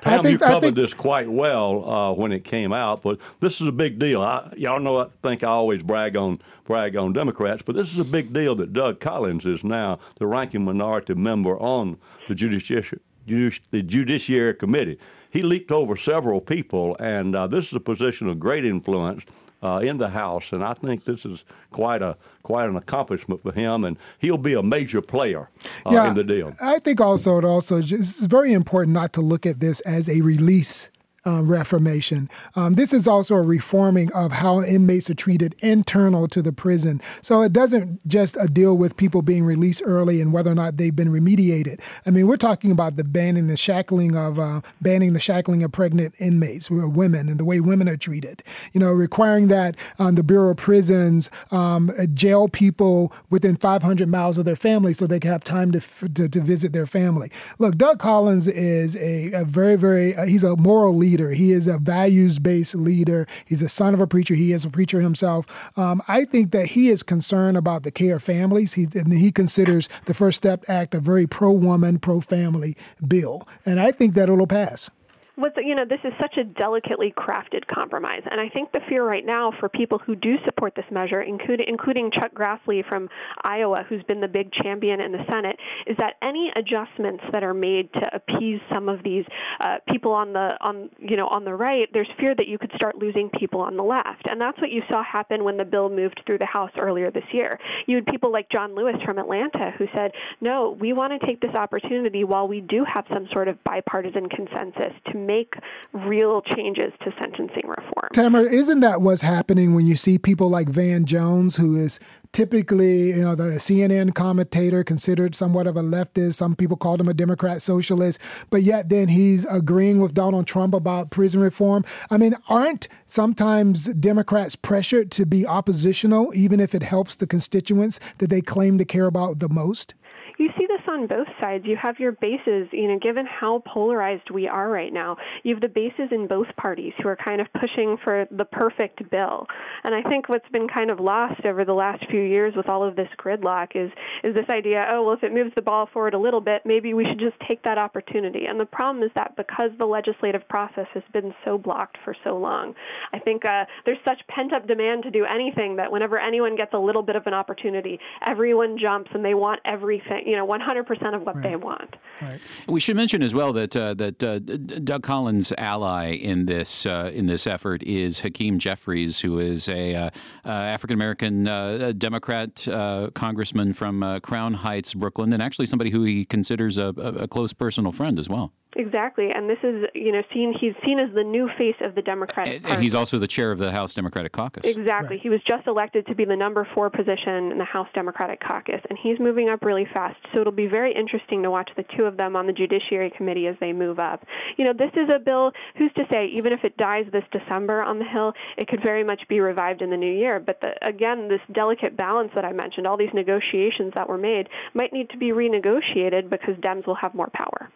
Pam, 0.00 0.22
think- 0.22 0.40
you 0.40 0.44
I 0.46 0.48
covered 0.48 0.60
think- 0.62 0.76
this 0.76 0.92
quite 0.94 1.28
well 1.30 1.88
uh, 1.88 2.12
when 2.12 2.32
it 2.32 2.42
came 2.44 2.72
out, 2.72 3.02
but 3.02 3.18
this 3.40 3.60
is 3.60 3.68
a 3.68 3.72
big 3.72 3.98
deal. 4.00 4.20
I, 4.20 4.52
y'all 4.56 4.80
know 4.80 4.98
I 5.00 5.06
think 5.22 5.44
I 5.44 5.48
always 5.48 5.82
brag 5.82 6.16
on 6.16 6.40
brag 6.64 6.96
on 6.96 7.12
Democrats, 7.12 7.62
but 7.64 7.76
this 7.76 7.92
is 7.92 7.98
a 8.00 8.04
big 8.04 8.32
deal 8.32 8.56
that 8.56 8.72
Doug 8.72 8.98
Collins 8.98 9.46
is 9.46 9.62
now 9.62 10.00
the 10.18 10.26
ranking 10.26 10.64
minority 10.64 11.14
member 11.14 11.56
on 11.60 11.98
the 12.26 12.34
judiciary 12.34 12.98
judici- 13.28 13.62
the 13.70 13.82
Judiciary 13.82 14.54
Committee. 14.54 14.98
He 15.36 15.42
leaped 15.42 15.70
over 15.70 15.98
several 15.98 16.40
people, 16.40 16.96
and 16.98 17.36
uh, 17.36 17.46
this 17.46 17.66
is 17.66 17.74
a 17.74 17.80
position 17.80 18.26
of 18.26 18.40
great 18.40 18.64
influence. 18.64 19.22
Uh, 19.62 19.78
in 19.78 19.96
the 19.96 20.10
House, 20.10 20.52
and 20.52 20.62
I 20.62 20.74
think 20.74 21.06
this 21.06 21.24
is 21.24 21.42
quite 21.70 22.02
a 22.02 22.16
quite 22.42 22.68
an 22.68 22.76
accomplishment 22.76 23.42
for 23.42 23.52
him, 23.52 23.84
and 23.84 23.96
he'll 24.18 24.36
be 24.36 24.52
a 24.52 24.62
major 24.62 25.00
player 25.00 25.48
uh, 25.86 26.04
in 26.04 26.14
the 26.14 26.22
deal. 26.22 26.54
I 26.60 26.78
think 26.78 27.00
also 27.00 27.38
it 27.38 27.44
also 27.44 27.78
it's 27.78 28.26
very 28.26 28.52
important 28.52 28.92
not 28.92 29.14
to 29.14 29.22
look 29.22 29.46
at 29.46 29.58
this 29.60 29.80
as 29.80 30.10
a 30.10 30.20
release. 30.20 30.90
Uh, 31.26 31.42
reformation. 31.42 32.30
Um, 32.54 32.74
this 32.74 32.92
is 32.92 33.08
also 33.08 33.34
a 33.34 33.42
reforming 33.42 34.12
of 34.12 34.30
how 34.30 34.62
inmates 34.62 35.10
are 35.10 35.14
treated 35.14 35.56
internal 35.58 36.28
to 36.28 36.40
the 36.40 36.52
prison. 36.52 37.00
So 37.20 37.42
it 37.42 37.52
doesn't 37.52 38.06
just 38.06 38.36
uh, 38.36 38.46
deal 38.46 38.76
with 38.76 38.96
people 38.96 39.22
being 39.22 39.44
released 39.44 39.82
early 39.84 40.20
and 40.20 40.32
whether 40.32 40.52
or 40.52 40.54
not 40.54 40.76
they've 40.76 40.94
been 40.94 41.08
remediated. 41.08 41.80
I 42.06 42.10
mean, 42.10 42.28
we're 42.28 42.36
talking 42.36 42.70
about 42.70 42.94
the 42.94 43.02
banning 43.02 43.48
the 43.48 43.56
shackling 43.56 44.14
of 44.14 44.38
uh, 44.38 44.60
banning 44.80 45.14
the 45.14 45.18
shackling 45.18 45.64
of 45.64 45.72
pregnant 45.72 46.14
inmates, 46.20 46.70
women, 46.70 47.28
and 47.28 47.40
the 47.40 47.44
way 47.44 47.58
women 47.58 47.88
are 47.88 47.96
treated. 47.96 48.44
You 48.72 48.78
know, 48.78 48.92
requiring 48.92 49.48
that 49.48 49.76
um, 49.98 50.14
the 50.14 50.22
Bureau 50.22 50.52
of 50.52 50.58
Prisons 50.58 51.28
um, 51.50 51.90
jail 52.14 52.46
people 52.46 53.12
within 53.30 53.56
500 53.56 54.08
miles 54.08 54.38
of 54.38 54.44
their 54.44 54.54
family 54.54 54.92
so 54.92 55.08
they 55.08 55.18
can 55.18 55.32
have 55.32 55.42
time 55.42 55.72
to 55.72 55.78
f- 55.78 56.04
to, 56.14 56.28
to 56.28 56.40
visit 56.40 56.72
their 56.72 56.86
family. 56.86 57.32
Look, 57.58 57.76
Doug 57.76 57.98
Collins 57.98 58.46
is 58.46 58.94
a, 58.94 59.32
a 59.32 59.44
very 59.44 59.74
very 59.74 60.14
uh, 60.14 60.26
he's 60.26 60.44
a 60.44 60.54
moral 60.54 60.94
leader 60.94 61.15
leader. 61.16 61.32
He 61.32 61.52
is 61.52 61.66
a 61.66 61.78
values 61.78 62.38
based 62.38 62.74
leader. 62.74 63.26
He's 63.46 63.62
a 63.62 63.68
son 63.68 63.94
of 63.94 64.00
a 64.00 64.06
preacher. 64.06 64.34
He 64.34 64.52
is 64.52 64.66
a 64.66 64.70
preacher 64.70 65.00
himself. 65.00 65.46
Um, 65.78 66.02
I 66.08 66.26
think 66.26 66.52
that 66.52 66.66
he 66.66 66.90
is 66.90 67.02
concerned 67.02 67.56
about 67.56 67.84
the 67.84 67.90
care 67.90 68.16
of 68.16 68.22
families. 68.22 68.74
He, 68.74 68.86
and 68.94 69.12
he 69.12 69.32
considers 69.32 69.88
the 70.04 70.12
First 70.12 70.36
Step 70.36 70.64
Act 70.68 70.94
a 70.94 71.00
very 71.00 71.26
pro 71.26 71.52
woman, 71.52 71.98
pro 71.98 72.20
family 72.20 72.76
bill. 73.06 73.48
And 73.64 73.80
I 73.80 73.92
think 73.92 74.14
that 74.14 74.28
it'll 74.28 74.46
pass 74.46 74.90
what's 75.36 75.56
you 75.58 75.74
know 75.74 75.84
this 75.84 76.00
is 76.04 76.12
such 76.20 76.36
a 76.38 76.44
delicately 76.44 77.12
crafted 77.16 77.66
compromise. 77.66 78.22
And 78.30 78.40
i 78.40 78.48
think 78.48 78.72
the 78.72 78.80
fear 78.88 79.04
right 79.04 79.24
now 79.24 79.52
for 79.60 79.68
people 79.68 79.98
who 79.98 80.16
do 80.16 80.36
support 80.44 80.74
this 80.74 80.84
measure 80.90 81.20
including 81.20 81.66
including 81.68 82.10
chuck 82.10 82.32
grassley 82.34 82.86
from 82.88 83.08
iowa 83.42 83.84
who's 83.88 84.02
been 84.04 84.20
the 84.20 84.28
big 84.28 84.52
champion 84.52 85.00
in 85.00 85.12
the 85.12 85.24
senate 85.30 85.58
is 85.86 85.96
that 85.98 86.14
any 86.22 86.50
adjustments 86.56 87.22
that 87.32 87.44
are 87.44 87.54
made 87.54 87.92
to 87.92 88.02
appease 88.14 88.60
some 88.72 88.88
of 88.88 89.02
these 89.02 89.24
uh, 89.60 89.76
people 89.88 90.12
on 90.12 90.32
the 90.32 90.56
on 90.60 90.90
you 90.98 91.16
know 91.16 91.28
on 91.28 91.44
the 91.44 91.54
right 91.54 91.88
there's 91.92 92.08
fear 92.18 92.34
that 92.34 92.48
you 92.48 92.58
could 92.58 92.72
start 92.74 92.96
losing 92.96 93.30
people 93.38 93.60
on 93.60 93.76
the 93.76 93.82
left. 93.82 94.28
And 94.28 94.40
that's 94.40 94.60
what 94.60 94.70
you 94.70 94.82
saw 94.90 95.02
happen 95.02 95.44
when 95.44 95.56
the 95.56 95.64
bill 95.64 95.88
moved 95.88 96.22
through 96.26 96.38
the 96.38 96.46
house 96.46 96.70
earlier 96.78 97.10
this 97.10 97.24
year. 97.32 97.58
You 97.86 97.96
had 97.96 98.06
people 98.06 98.32
like 98.32 98.48
john 98.48 98.74
lewis 98.74 98.96
from 99.04 99.18
atlanta 99.18 99.72
who 99.78 99.86
said 99.94 100.12
no 100.40 100.76
we 100.80 100.92
want 100.92 101.18
to 101.18 101.26
take 101.26 101.40
this 101.40 101.54
opportunity 101.54 102.24
while 102.24 102.48
we 102.48 102.60
do 102.60 102.84
have 102.84 103.04
some 103.12 103.28
sort 103.32 103.48
of 103.48 103.62
bipartisan 103.64 104.28
consensus 104.28 104.92
to 105.10 105.18
make 105.26 105.54
real 105.92 106.42
changes 106.42 106.92
to 107.02 107.12
sentencing 107.18 107.66
reform. 107.66 108.08
Tamara, 108.12 108.50
isn't 108.50 108.80
that 108.80 109.00
what's 109.00 109.22
happening 109.22 109.74
when 109.74 109.86
you 109.86 109.96
see 109.96 110.18
people 110.18 110.48
like 110.48 110.68
Van 110.68 111.04
Jones, 111.04 111.56
who 111.56 111.76
is 111.76 111.98
typically, 112.32 113.08
you 113.08 113.22
know, 113.22 113.34
the 113.34 113.58
CNN 113.58 114.14
commentator 114.14 114.84
considered 114.84 115.34
somewhat 115.34 115.66
of 115.66 115.76
a 115.76 115.82
leftist. 115.82 116.34
Some 116.34 116.54
people 116.54 116.76
called 116.76 117.00
him 117.00 117.08
a 117.08 117.14
Democrat 117.14 117.62
socialist, 117.62 118.20
but 118.50 118.62
yet 118.62 118.88
then 118.88 119.08
he's 119.08 119.46
agreeing 119.46 120.00
with 120.00 120.14
Donald 120.14 120.46
Trump 120.46 120.74
about 120.74 121.10
prison 121.10 121.40
reform. 121.40 121.84
I 122.10 122.18
mean, 122.18 122.34
aren't 122.48 122.88
sometimes 123.06 123.86
Democrats 123.86 124.54
pressured 124.54 125.10
to 125.12 125.24
be 125.24 125.46
oppositional, 125.46 126.32
even 126.34 126.60
if 126.60 126.74
it 126.74 126.82
helps 126.82 127.16
the 127.16 127.26
constituents 127.26 128.00
that 128.18 128.28
they 128.28 128.42
claim 128.42 128.78
to 128.78 128.84
care 128.84 129.06
about 129.06 129.40
the 129.40 129.48
most? 129.48 129.94
you 130.38 130.50
see 130.58 130.65
on 130.88 131.06
both 131.06 131.28
sides. 131.40 131.64
You 131.66 131.76
have 131.76 131.98
your 131.98 132.12
bases, 132.12 132.68
you 132.72 132.88
know, 132.88 132.98
given 132.98 133.26
how 133.26 133.62
polarized 133.66 134.30
we 134.30 134.48
are 134.48 134.68
right 134.68 134.92
now, 134.92 135.16
you 135.42 135.54
have 135.54 135.62
the 135.62 135.68
bases 135.68 136.08
in 136.10 136.26
both 136.26 136.46
parties 136.56 136.92
who 137.02 137.08
are 137.08 137.16
kind 137.16 137.40
of 137.40 137.46
pushing 137.58 137.96
for 138.02 138.26
the 138.30 138.44
perfect 138.44 139.10
bill. 139.10 139.46
And 139.84 139.94
I 139.94 140.02
think 140.08 140.28
what's 140.28 140.48
been 140.50 140.68
kind 140.68 140.90
of 140.90 141.00
lost 141.00 141.44
over 141.44 141.64
the 141.64 141.72
last 141.72 142.04
few 142.10 142.20
years 142.20 142.54
with 142.56 142.68
all 142.68 142.82
of 142.82 142.96
this 142.96 143.08
gridlock 143.18 143.68
is 143.74 143.90
is 144.22 144.34
this 144.34 144.48
idea, 144.48 144.86
oh, 144.90 145.04
well, 145.04 145.14
if 145.14 145.22
it 145.22 145.32
moves 145.32 145.52
the 145.56 145.62
ball 145.62 145.88
forward 145.92 146.14
a 146.14 146.18
little 146.18 146.40
bit, 146.40 146.62
maybe 146.64 146.94
we 146.94 147.04
should 147.04 147.20
just 147.20 147.36
take 147.46 147.62
that 147.62 147.78
opportunity. 147.78 148.46
And 148.46 148.58
the 148.58 148.66
problem 148.66 149.02
is 149.02 149.10
that 149.14 149.36
because 149.36 149.70
the 149.78 149.86
legislative 149.86 150.46
process 150.48 150.86
has 150.94 151.02
been 151.12 151.34
so 151.44 151.58
blocked 151.58 151.98
for 152.04 152.14
so 152.24 152.36
long, 152.36 152.74
I 153.12 153.18
think 153.18 153.44
uh, 153.44 153.64
there's 153.84 153.98
such 154.06 154.20
pent 154.28 154.52
up 154.52 154.66
demand 154.66 155.04
to 155.04 155.10
do 155.10 155.24
anything 155.24 155.76
that 155.76 155.90
whenever 155.90 156.18
anyone 156.18 156.56
gets 156.56 156.72
a 156.74 156.78
little 156.78 157.02
bit 157.02 157.16
of 157.16 157.26
an 157.26 157.34
opportunity, 157.34 157.98
everyone 158.26 158.78
jumps 158.78 159.10
and 159.14 159.24
they 159.24 159.34
want 159.34 159.60
everything 159.64 160.26
you 160.26 160.36
know 160.36 160.46
100% 160.46 160.75
of 161.14 161.22
what 161.22 161.36
right. 161.36 161.42
they 161.42 161.56
want. 161.56 161.96
Right. 162.20 162.40
We 162.66 162.80
should 162.80 162.96
mention 162.96 163.22
as 163.22 163.34
well 163.34 163.52
that 163.52 163.76
uh, 163.76 163.94
that 163.94 164.22
uh, 164.22 164.38
Doug 164.38 165.02
Collins' 165.02 165.52
ally 165.58 166.12
in 166.12 166.46
this 166.46 166.86
uh, 166.86 167.10
in 167.14 167.26
this 167.26 167.46
effort 167.46 167.82
is 167.82 168.20
Hakeem 168.20 168.58
Jeffries, 168.58 169.20
who 169.20 169.38
is 169.38 169.68
a 169.68 169.94
uh, 169.94 170.10
uh, 170.44 170.48
African 170.48 170.94
American 170.94 171.48
uh, 171.48 171.92
Democrat 171.96 172.66
congressman 173.14 173.72
from 173.72 174.20
Crown 174.20 174.54
Heights, 174.54 174.94
Brooklyn, 174.94 175.32
and 175.32 175.42
actually 175.42 175.66
somebody 175.66 175.90
who 175.90 176.04
he 176.04 176.24
considers 176.24 176.78
a, 176.78 176.88
a 176.88 177.28
close 177.28 177.52
personal 177.52 177.92
friend 177.92 178.18
as 178.18 178.28
well. 178.28 178.52
Exactly, 178.74 179.30
and 179.30 179.48
this 179.48 179.58
is 179.62 179.86
you 179.94 180.12
know 180.12 180.22
seen 180.34 180.52
he's 180.58 180.74
seen 180.84 181.00
as 181.00 181.08
the 181.14 181.24
new 181.24 181.48
face 181.56 181.76
of 181.80 181.94
the 181.94 182.02
Democratic 182.02 182.62
Party. 182.62 182.74
And 182.74 182.82
he's 182.82 182.94
also 182.94 183.18
the 183.18 183.26
chair 183.26 183.50
of 183.50 183.58
the 183.58 183.72
House 183.72 183.94
Democratic 183.94 184.32
Caucus. 184.32 184.64
Exactly, 184.64 185.16
right. 185.16 185.22
he 185.22 185.30
was 185.30 185.40
just 185.48 185.66
elected 185.66 186.06
to 186.06 186.14
be 186.14 186.26
the 186.26 186.36
number 186.36 186.68
four 186.74 186.90
position 186.90 187.52
in 187.52 187.58
the 187.58 187.64
House 187.64 187.88
Democratic 187.94 188.40
Caucus, 188.40 188.82
and 188.90 188.98
he's 189.02 189.18
moving 189.18 189.48
up 189.48 189.62
really 189.62 189.86
fast. 189.94 190.18
So 190.34 190.40
it'll 190.40 190.52
be 190.52 190.66
very 190.66 190.94
interesting 190.94 191.42
to 191.44 191.50
watch 191.50 191.70
the 191.76 191.84
two 191.96 192.04
of 192.04 192.18
them 192.18 192.36
on 192.36 192.46
the 192.46 192.52
Judiciary 192.52 193.10
Committee 193.16 193.46
as 193.46 193.56
they 193.60 193.72
move 193.72 193.98
up. 193.98 194.26
You 194.58 194.66
know, 194.66 194.74
this 194.74 194.92
is 194.94 195.08
a 195.14 195.18
bill. 195.18 195.52
Who's 195.78 195.92
to 195.94 196.04
say? 196.12 196.26
Even 196.34 196.52
if 196.52 196.62
it 196.62 196.76
dies 196.76 197.06
this 197.12 197.24
December 197.32 197.82
on 197.82 197.98
the 197.98 198.04
Hill, 198.04 198.34
it 198.58 198.68
could 198.68 198.82
very 198.84 199.04
much 199.04 199.22
be 199.28 199.40
revived 199.40 199.80
in 199.80 199.88
the 199.88 199.96
new 199.96 200.12
year. 200.12 200.38
But 200.38 200.60
the, 200.60 200.74
again, 200.86 201.28
this 201.28 201.40
delicate 201.52 201.96
balance 201.96 202.32
that 202.34 202.44
I 202.44 202.52
mentioned, 202.52 202.86
all 202.86 202.98
these 202.98 203.14
negotiations 203.14 203.94
that 203.94 204.06
were 204.06 204.18
made, 204.18 204.50
might 204.74 204.92
need 204.92 205.08
to 205.10 205.16
be 205.16 205.30
renegotiated 205.30 206.28
because 206.28 206.56
Dems 206.56 206.86
will 206.86 206.96
have 206.96 207.14
more 207.14 207.30
power. 207.32 207.70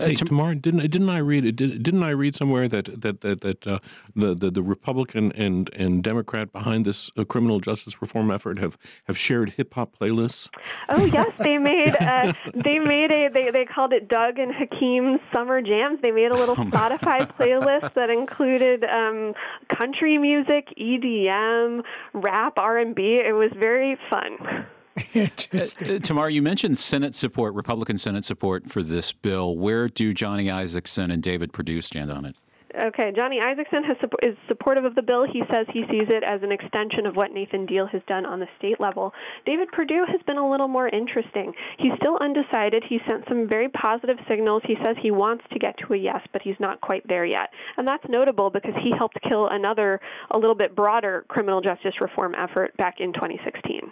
Uh, 0.00 0.06
hey, 0.06 0.14
Tamar, 0.14 0.54
didn't 0.54 0.80
didn't 0.90 1.10
I 1.10 1.18
read 1.18 1.56
did, 1.56 1.82
didn't 1.82 2.02
I 2.02 2.10
read 2.10 2.34
somewhere 2.34 2.68
that 2.68 3.00
that 3.02 3.20
that 3.20 3.40
that 3.42 3.66
uh, 3.66 3.78
the, 4.16 4.34
the 4.34 4.50
the 4.50 4.62
Republican 4.62 5.32
and 5.32 5.70
and 5.74 6.02
Democrat 6.02 6.52
behind 6.52 6.86
this 6.86 7.10
uh, 7.16 7.24
criminal 7.24 7.60
justice 7.60 8.00
reform 8.00 8.30
effort 8.30 8.58
have 8.58 8.78
have 9.04 9.18
shared 9.18 9.50
hip 9.50 9.74
hop 9.74 9.96
playlists? 9.98 10.48
Oh 10.88 11.04
yes, 11.04 11.32
they 11.38 11.58
made 11.58 11.94
uh, 12.00 12.32
they 12.54 12.78
made 12.78 13.10
a 13.10 13.28
they 13.28 13.50
they 13.50 13.64
called 13.64 13.92
it 13.92 14.08
Doug 14.08 14.38
and 14.38 14.52
Hakeem's 14.54 15.20
Summer 15.32 15.60
Jams. 15.60 16.00
They 16.00 16.12
made 16.12 16.30
a 16.30 16.36
little 16.36 16.56
oh 16.58 16.64
Spotify 16.64 17.30
playlist 17.36 17.94
that 17.94 18.10
included 18.10 18.84
um, 18.84 19.34
country 19.68 20.16
music, 20.18 20.68
EDM, 20.78 21.82
rap, 22.14 22.54
R 22.56 22.78
and 22.78 22.94
B. 22.94 23.20
It 23.22 23.34
was 23.34 23.50
very 23.54 23.98
fun. 24.08 24.66
Interesting. 25.14 25.96
Uh, 25.96 25.98
Tamar, 25.98 26.28
you 26.28 26.42
mentioned 26.42 26.78
Senate 26.78 27.14
support, 27.14 27.54
Republican 27.54 27.98
Senate 27.98 28.24
support 28.24 28.70
for 28.70 28.82
this 28.82 29.12
bill. 29.12 29.56
Where 29.56 29.88
do 29.88 30.12
Johnny 30.12 30.46
Isakson 30.46 31.12
and 31.12 31.22
David 31.22 31.52
Perdue 31.52 31.80
stand 31.80 32.10
on 32.10 32.24
it? 32.24 32.36
Okay, 32.78 33.10
Johnny 33.16 33.40
Isakson 33.40 33.84
has, 33.84 33.96
is 34.22 34.36
supportive 34.46 34.84
of 34.84 34.94
the 34.94 35.02
bill. 35.02 35.26
He 35.26 35.42
says 35.50 35.66
he 35.72 35.82
sees 35.90 36.06
it 36.08 36.22
as 36.22 36.40
an 36.44 36.52
extension 36.52 37.04
of 37.04 37.16
what 37.16 37.32
Nathan 37.32 37.66
Deal 37.66 37.86
has 37.88 38.00
done 38.06 38.24
on 38.24 38.38
the 38.38 38.46
state 38.58 38.78
level. 38.78 39.12
David 39.44 39.72
Perdue 39.72 40.04
has 40.06 40.20
been 40.24 40.36
a 40.36 40.48
little 40.48 40.68
more 40.68 40.88
interesting. 40.88 41.52
He's 41.78 41.92
still 41.96 42.16
undecided. 42.20 42.84
He 42.88 43.00
sent 43.08 43.24
some 43.28 43.48
very 43.48 43.68
positive 43.68 44.18
signals. 44.28 44.62
He 44.64 44.76
says 44.84 44.96
he 45.02 45.10
wants 45.10 45.44
to 45.52 45.58
get 45.58 45.76
to 45.78 45.94
a 45.94 45.96
yes, 45.96 46.20
but 46.32 46.42
he's 46.42 46.60
not 46.60 46.80
quite 46.80 47.06
there 47.08 47.24
yet. 47.24 47.50
And 47.76 47.88
that's 47.88 48.04
notable 48.08 48.50
because 48.50 48.74
he 48.84 48.92
helped 48.96 49.18
kill 49.28 49.48
another, 49.48 50.00
a 50.30 50.38
little 50.38 50.54
bit 50.54 50.76
broader 50.76 51.24
criminal 51.26 51.60
justice 51.60 51.94
reform 52.00 52.36
effort 52.38 52.76
back 52.76 53.00
in 53.00 53.12
2016. 53.12 53.90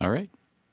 All 0.00 0.10
right. 0.10 0.30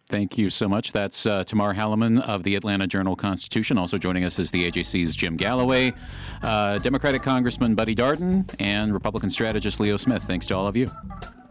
Thank 0.09 0.37
you 0.37 0.49
so 0.49 0.69
much. 0.69 0.93
That's 0.93 1.25
uh, 1.25 1.43
Tamar 1.43 1.73
Hallerman 1.73 2.21
of 2.21 2.43
the 2.43 2.55
Atlanta 2.55 2.87
Journal 2.87 3.17
Constitution. 3.17 3.77
Also 3.77 3.97
joining 3.97 4.23
us 4.23 4.39
is 4.39 4.51
the 4.51 4.71
AJC's 4.71 5.17
Jim 5.17 5.35
Galloway, 5.35 5.93
uh, 6.41 6.77
Democratic 6.77 7.23
Congressman 7.23 7.75
Buddy 7.75 7.93
Darden, 7.93 8.49
and 8.57 8.93
Republican 8.93 9.29
strategist 9.29 9.81
Leo 9.81 9.97
Smith. 9.97 10.23
Thanks 10.23 10.45
to 10.47 10.55
all 10.55 10.65
of 10.65 10.77
you. 10.77 10.89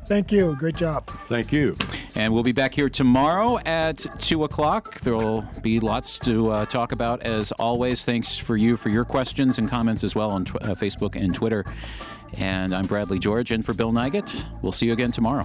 Thank 0.06 0.32
you. 0.32 0.56
Great 0.56 0.76
job. 0.76 1.06
Thank 1.26 1.52
you. 1.52 1.76
And 2.14 2.32
we'll 2.32 2.44
be 2.44 2.52
back 2.52 2.72
here 2.72 2.88
tomorrow 2.88 3.58
at 3.66 4.06
2 4.20 4.44
o'clock. 4.44 5.00
There 5.00 5.14
will 5.14 5.44
be 5.60 5.78
lots 5.78 6.18
to 6.20 6.50
uh, 6.50 6.64
talk 6.64 6.92
about 6.92 7.22
as 7.24 7.52
always. 7.52 8.06
Thanks 8.06 8.38
for 8.38 8.56
you 8.56 8.78
for 8.78 8.88
your 8.88 9.04
questions 9.04 9.58
and 9.58 9.68
comments 9.68 10.02
as 10.02 10.14
well 10.14 10.30
on 10.30 10.46
tw- 10.46 10.62
uh, 10.62 10.74
Facebook 10.76 11.14
and 11.14 11.34
Twitter. 11.34 11.64
And 12.38 12.74
I'm 12.74 12.86
Bradley 12.86 13.18
George, 13.18 13.50
and 13.50 13.66
for 13.66 13.74
Bill 13.74 13.92
Nigut, 13.92 14.46
we'll 14.62 14.72
see 14.72 14.86
you 14.86 14.92
again 14.92 15.12
tomorrow. 15.12 15.44